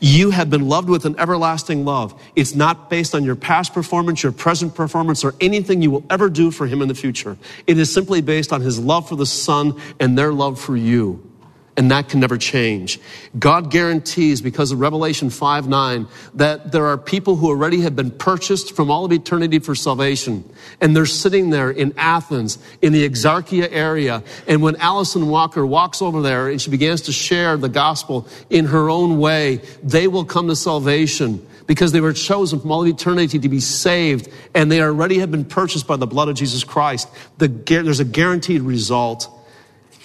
You 0.00 0.30
have 0.30 0.50
been 0.50 0.68
loved 0.68 0.88
with 0.88 1.04
an 1.04 1.18
everlasting 1.18 1.84
love. 1.84 2.20
It's 2.36 2.54
not 2.54 2.90
based 2.90 3.14
on 3.14 3.24
your 3.24 3.36
past 3.36 3.72
performance, 3.72 4.22
your 4.22 4.32
present 4.32 4.74
performance, 4.74 5.24
or 5.24 5.34
anything 5.40 5.82
you 5.82 5.90
will 5.90 6.04
ever 6.10 6.28
do 6.28 6.50
for 6.50 6.66
Him 6.66 6.82
in 6.82 6.88
the 6.88 6.94
future. 6.94 7.36
It 7.66 7.78
is 7.78 7.92
simply 7.92 8.20
based 8.20 8.52
on 8.52 8.60
His 8.60 8.78
love 8.78 9.08
for 9.08 9.16
the 9.16 9.26
Son 9.26 9.80
and 9.98 10.18
their 10.18 10.32
love 10.32 10.60
for 10.60 10.76
you 10.76 11.29
and 11.76 11.90
that 11.90 12.08
can 12.08 12.20
never 12.20 12.36
change. 12.36 13.00
God 13.38 13.70
guarantees, 13.70 14.42
because 14.42 14.72
of 14.72 14.80
Revelation 14.80 15.30
5 15.30 15.68
9, 15.68 16.08
that 16.34 16.72
there 16.72 16.86
are 16.86 16.98
people 16.98 17.36
who 17.36 17.48
already 17.48 17.80
have 17.82 17.94
been 17.96 18.10
purchased 18.10 18.74
from 18.74 18.90
all 18.90 19.04
of 19.04 19.12
eternity 19.12 19.58
for 19.58 19.74
salvation. 19.74 20.44
And 20.80 20.94
they're 20.94 21.06
sitting 21.06 21.50
there 21.50 21.70
in 21.70 21.94
Athens, 21.96 22.58
in 22.82 22.92
the 22.92 23.08
Exarchia 23.08 23.68
area. 23.70 24.22
And 24.46 24.62
when 24.62 24.76
Allison 24.76 25.28
Walker 25.28 25.64
walks 25.64 26.02
over 26.02 26.22
there 26.22 26.48
and 26.48 26.60
she 26.60 26.70
begins 26.70 27.02
to 27.02 27.12
share 27.12 27.56
the 27.56 27.68
gospel 27.68 28.26
in 28.50 28.66
her 28.66 28.90
own 28.90 29.18
way, 29.18 29.60
they 29.82 30.08
will 30.08 30.24
come 30.24 30.48
to 30.48 30.56
salvation 30.56 31.46
because 31.66 31.92
they 31.92 32.00
were 32.00 32.12
chosen 32.12 32.58
from 32.58 32.72
all 32.72 32.84
eternity 32.84 33.38
to 33.38 33.48
be 33.48 33.60
saved 33.60 34.28
and 34.54 34.72
they 34.72 34.82
already 34.82 35.20
have 35.20 35.30
been 35.30 35.44
purchased 35.44 35.86
by 35.86 35.96
the 35.96 36.06
blood 36.06 36.28
of 36.28 36.34
Jesus 36.34 36.64
Christ. 36.64 37.08
The, 37.38 37.46
there's 37.46 38.00
a 38.00 38.04
guaranteed 38.04 38.62
result. 38.62 39.28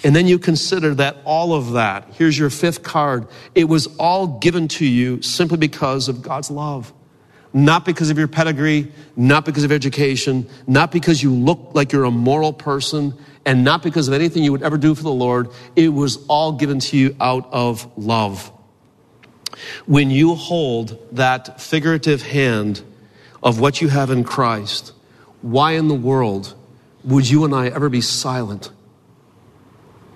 And 0.04 0.14
then 0.14 0.26
you 0.26 0.38
consider 0.38 0.94
that 0.96 1.16
all 1.24 1.54
of 1.54 1.72
that, 1.72 2.08
here's 2.14 2.38
your 2.38 2.50
fifth 2.50 2.82
card, 2.82 3.26
it 3.54 3.64
was 3.64 3.86
all 3.98 4.38
given 4.38 4.68
to 4.68 4.86
you 4.86 5.22
simply 5.22 5.56
because 5.56 6.08
of 6.08 6.22
God's 6.22 6.50
love. 6.50 6.92
Not 7.52 7.86
because 7.86 8.10
of 8.10 8.18
your 8.18 8.28
pedigree, 8.28 8.92
not 9.16 9.46
because 9.46 9.64
of 9.64 9.72
education, 9.72 10.48
not 10.66 10.92
because 10.92 11.22
you 11.22 11.32
look 11.32 11.70
like 11.72 11.92
you're 11.92 12.04
a 12.04 12.10
moral 12.10 12.52
person, 12.52 13.14
and 13.46 13.64
not 13.64 13.82
because 13.82 14.08
of 14.08 14.14
anything 14.14 14.42
you 14.42 14.52
would 14.52 14.62
ever 14.62 14.76
do 14.76 14.94
for 14.94 15.02
the 15.02 15.12
Lord. 15.12 15.48
It 15.74 15.88
was 15.88 16.26
all 16.26 16.52
given 16.52 16.80
to 16.80 16.96
you 16.98 17.16
out 17.18 17.48
of 17.52 17.90
love. 17.96 18.52
When 19.86 20.10
you 20.10 20.34
hold 20.34 20.98
that 21.12 21.60
figurative 21.60 22.20
hand 22.22 22.82
of 23.42 23.58
what 23.58 23.80
you 23.80 23.88
have 23.88 24.10
in 24.10 24.24
Christ, 24.24 24.92
why 25.40 25.72
in 25.72 25.88
the 25.88 25.94
world 25.94 26.54
would 27.04 27.28
you 27.28 27.44
and 27.44 27.54
I 27.54 27.68
ever 27.68 27.88
be 27.88 28.00
silent? 28.00 28.70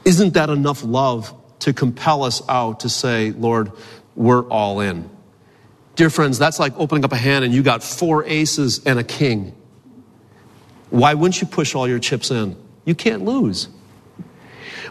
Isn't 0.05 0.35
that 0.35 0.51
enough 0.51 0.83
love 0.83 1.35
to 1.61 1.73
compel 1.73 2.23
us 2.23 2.43
out 2.49 2.81
to 2.81 2.89
say, 2.89 3.33
Lord, 3.33 3.73
we're 4.15 4.47
all 4.49 4.81
in? 4.81 5.09
Dear 5.97 6.11
friends, 6.11 6.39
that's 6.39 6.59
like 6.59 6.73
opening 6.79 7.05
up 7.05 7.13
a 7.13 7.17
hand 7.17 7.45
and 7.45 7.53
you 7.53 7.63
got 7.63 7.83
four 7.83 8.25
aces 8.25 8.85
and 8.87 8.99
a 8.99 9.05
king. 9.05 9.55
Why 10.89 11.15
wouldn't 11.15 11.41
you 11.41 11.47
push 11.47 11.75
all 11.75 11.87
your 11.87 11.99
chips 11.99 12.31
in? 12.31 12.57
You 12.85 12.95
can't 12.95 13.25
lose. 13.25 13.69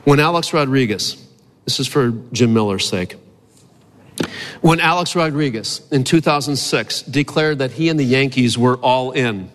When 0.03 0.19
Alex 0.19 0.53
Rodriguez, 0.53 1.25
this 1.65 1.79
is 1.79 1.87
for 1.87 2.11
Jim 2.31 2.53
Miller's 2.53 2.87
sake, 2.87 3.15
when 4.61 4.79
Alex 4.79 5.15
Rodriguez 5.15 5.81
in 5.91 6.03
2006 6.03 7.03
declared 7.03 7.59
that 7.59 7.71
he 7.71 7.89
and 7.89 7.99
the 7.99 8.03
Yankees 8.03 8.57
were 8.57 8.77
all 8.77 9.11
in, 9.11 9.49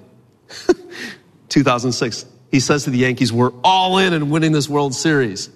2006, 1.49 2.27
he 2.55 2.61
says 2.61 2.85
to 2.85 2.91
the 2.91 2.99
Yankees, 2.99 3.33
We're 3.33 3.51
all 3.65 3.99
in 3.99 4.13
and 4.13 4.31
winning 4.31 4.53
this 4.53 4.69
World 4.69 4.95
Series. 4.95 5.51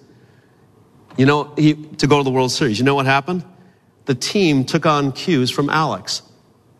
You 1.16 1.26
know, 1.26 1.54
he, 1.56 1.74
to 1.74 2.08
go 2.08 2.18
to 2.18 2.24
the 2.24 2.30
World 2.32 2.50
Series. 2.50 2.76
You 2.76 2.84
know 2.84 2.96
what 2.96 3.06
happened? 3.06 3.44
The 4.06 4.16
team 4.16 4.64
took 4.64 4.84
on 4.84 5.12
cues 5.12 5.48
from 5.48 5.70
Alex. 5.70 6.22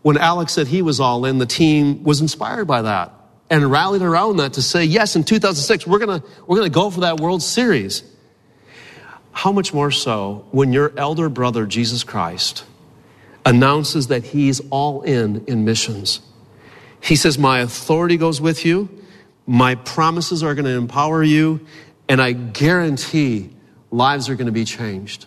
When 0.03 0.19
Alex 0.19 0.55
said 0.55 0.67
he 0.67 0.83
was 0.83 0.99
all 0.99 1.25
in, 1.25 1.39
the 1.39 1.47
team 1.47 2.03
was 2.03 2.21
inspired 2.21 2.65
by 2.65 2.83
that. 2.83 3.13
and 3.49 3.71
rallied 3.71 4.03
around 4.03 4.39
that 4.39 4.55
to 4.55 4.63
say, 4.63 4.83
yes, 4.85 5.15
in 5.15 5.23
2006, 5.23 5.87
we're 5.87 6.01
going 6.01 6.21
we're 6.49 6.57
going 6.57 6.69
to 6.69 6.75
go 6.75 6.91
for 6.91 7.03
that 7.03 7.21
World 7.21 7.41
Series. 7.41 8.03
How 9.31 9.53
much 9.53 9.73
more 9.73 9.93
so 9.93 10.49
when 10.51 10.73
your 10.73 10.93
elder 10.97 11.29
brother, 11.29 11.65
Jesus 11.65 12.03
Christ, 12.03 12.65
announces 13.47 14.09
that 14.09 14.25
he's 14.25 14.61
all 14.71 15.03
in 15.03 15.45
in 15.47 15.65
missions? 15.65 16.21
He 17.01 17.15
says, 17.15 17.39
My 17.39 17.61
authority 17.61 18.17
goes 18.17 18.41
with 18.41 18.65
you, 18.67 18.98
my 19.49 19.75
promises 19.77 20.43
are 20.43 20.55
going 20.55 20.67
to 20.67 20.77
empower 20.77 21.23
you, 21.23 21.67
and 22.07 22.21
I 22.21 22.33
guarantee 22.33 23.49
lives 23.91 24.29
are 24.29 24.35
going 24.35 24.47
to 24.47 24.53
be 24.53 24.67
changed. 24.67 25.25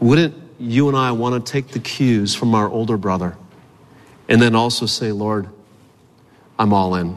Wouldn't 0.00 0.34
you 0.58 0.88
and 0.88 0.96
I 0.96 1.12
want 1.12 1.46
to 1.46 1.52
take 1.52 1.68
the 1.68 1.78
cues 1.78 2.34
from 2.34 2.56
our 2.56 2.68
older 2.68 2.96
brother 2.96 3.36
and 4.28 4.42
then 4.42 4.56
also 4.56 4.86
say, 4.86 5.12
Lord, 5.12 5.48
I'm 6.58 6.72
all 6.72 6.96
in. 6.96 7.16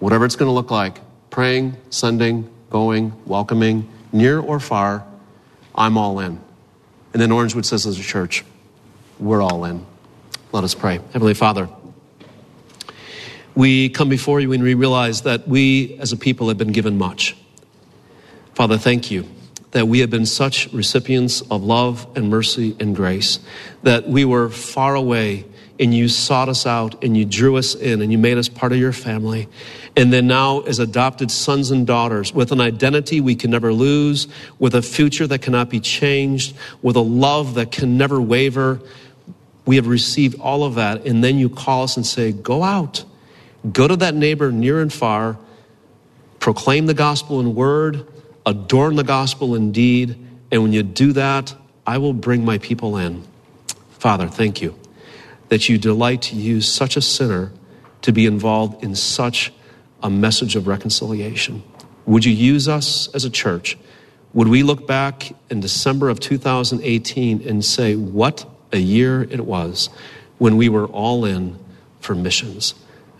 Whatever 0.00 0.24
it's 0.24 0.34
going 0.34 0.48
to 0.48 0.52
look 0.52 0.72
like 0.72 0.98
praying, 1.30 1.76
sending, 1.90 2.50
going, 2.68 3.12
welcoming, 3.26 3.88
near 4.12 4.40
or 4.40 4.58
far, 4.58 5.06
I'm 5.72 5.96
all 5.96 6.18
in. 6.18 6.40
And 7.12 7.22
then 7.22 7.30
Orangewood 7.30 7.64
says 7.64 7.86
as 7.86 7.96
a 7.96 8.02
church, 8.02 8.44
we're 9.20 9.40
all 9.40 9.64
in. 9.64 9.86
Let 10.50 10.64
us 10.64 10.74
pray. 10.74 10.98
Heavenly 11.12 11.34
Father, 11.34 11.68
we 13.56 13.88
come 13.88 14.08
before 14.08 14.38
you 14.38 14.52
and 14.52 14.62
we 14.62 14.74
realize 14.74 15.22
that 15.22 15.48
we 15.48 15.96
as 15.98 16.12
a 16.12 16.16
people 16.16 16.48
have 16.48 16.58
been 16.58 16.72
given 16.72 16.96
much. 16.96 17.36
Father, 18.54 18.78
thank 18.78 19.10
you 19.10 19.26
that 19.72 19.88
we 19.88 19.98
have 19.98 20.08
been 20.08 20.24
such 20.24 20.72
recipients 20.72 21.42
of 21.50 21.62
love 21.62 22.06
and 22.16 22.30
mercy 22.30 22.74
and 22.80 22.96
grace, 22.96 23.40
that 23.82 24.08
we 24.08 24.24
were 24.24 24.48
far 24.48 24.94
away 24.94 25.44
and 25.78 25.92
you 25.92 26.08
sought 26.08 26.48
us 26.48 26.64
out 26.64 27.04
and 27.04 27.14
you 27.14 27.24
drew 27.26 27.56
us 27.56 27.74
in 27.74 28.00
and 28.00 28.10
you 28.10 28.16
made 28.16 28.38
us 28.38 28.48
part 28.48 28.72
of 28.72 28.78
your 28.78 28.92
family. 28.92 29.48
And 29.94 30.10
then 30.12 30.26
now, 30.26 30.60
as 30.60 30.78
adopted 30.78 31.30
sons 31.30 31.70
and 31.70 31.86
daughters, 31.86 32.32
with 32.32 32.52
an 32.52 32.60
identity 32.60 33.20
we 33.20 33.34
can 33.34 33.50
never 33.50 33.72
lose, 33.72 34.28
with 34.58 34.74
a 34.74 34.80
future 34.82 35.26
that 35.26 35.42
cannot 35.42 35.68
be 35.68 35.80
changed, 35.80 36.56
with 36.80 36.96
a 36.96 37.00
love 37.00 37.54
that 37.54 37.72
can 37.72 37.98
never 37.98 38.20
waver, 38.20 38.80
we 39.66 39.76
have 39.76 39.86
received 39.86 40.40
all 40.40 40.64
of 40.64 40.76
that. 40.76 41.06
And 41.06 41.22
then 41.22 41.38
you 41.38 41.50
call 41.50 41.82
us 41.82 41.96
and 41.96 42.06
say, 42.06 42.32
Go 42.32 42.62
out, 42.62 43.04
go 43.72 43.88
to 43.88 43.96
that 43.96 44.14
neighbor 44.14 44.52
near 44.52 44.80
and 44.80 44.92
far, 44.92 45.38
proclaim 46.38 46.86
the 46.86 46.94
gospel 46.94 47.40
in 47.40 47.54
word, 47.54 48.06
adorn 48.44 48.96
the 48.96 49.04
gospel 49.04 49.54
in 49.54 49.72
deed. 49.72 50.16
And 50.50 50.62
when 50.62 50.72
you 50.72 50.82
do 50.82 51.12
that, 51.12 51.54
I 51.86 51.98
will 51.98 52.12
bring 52.12 52.44
my 52.44 52.58
people 52.58 52.96
in. 52.96 53.24
Father, 53.98 54.28
thank 54.28 54.62
you 54.62 54.78
that 55.48 55.68
you 55.68 55.78
delight 55.78 56.22
to 56.22 56.36
use 56.36 56.70
such 56.70 56.96
a 56.96 57.00
sinner 57.00 57.52
to 58.02 58.12
be 58.12 58.26
involved 58.26 58.82
in 58.84 58.94
such 58.94 59.52
a 60.02 60.10
message 60.10 60.56
of 60.56 60.66
reconciliation. 60.66 61.62
Would 62.04 62.24
you 62.24 62.32
use 62.32 62.68
us 62.68 63.08
as 63.14 63.24
a 63.24 63.30
church? 63.30 63.76
Would 64.32 64.48
we 64.48 64.62
look 64.62 64.86
back 64.86 65.32
in 65.50 65.60
December 65.60 66.08
of 66.08 66.20
2018 66.20 67.48
and 67.48 67.64
say, 67.64 67.96
what 67.96 68.44
a 68.72 68.78
year 68.78 69.22
it 69.22 69.44
was 69.44 69.88
when 70.38 70.56
we 70.56 70.68
were 70.68 70.86
all 70.86 71.24
in 71.24 71.58
for 72.00 72.14
missions? 72.14 72.74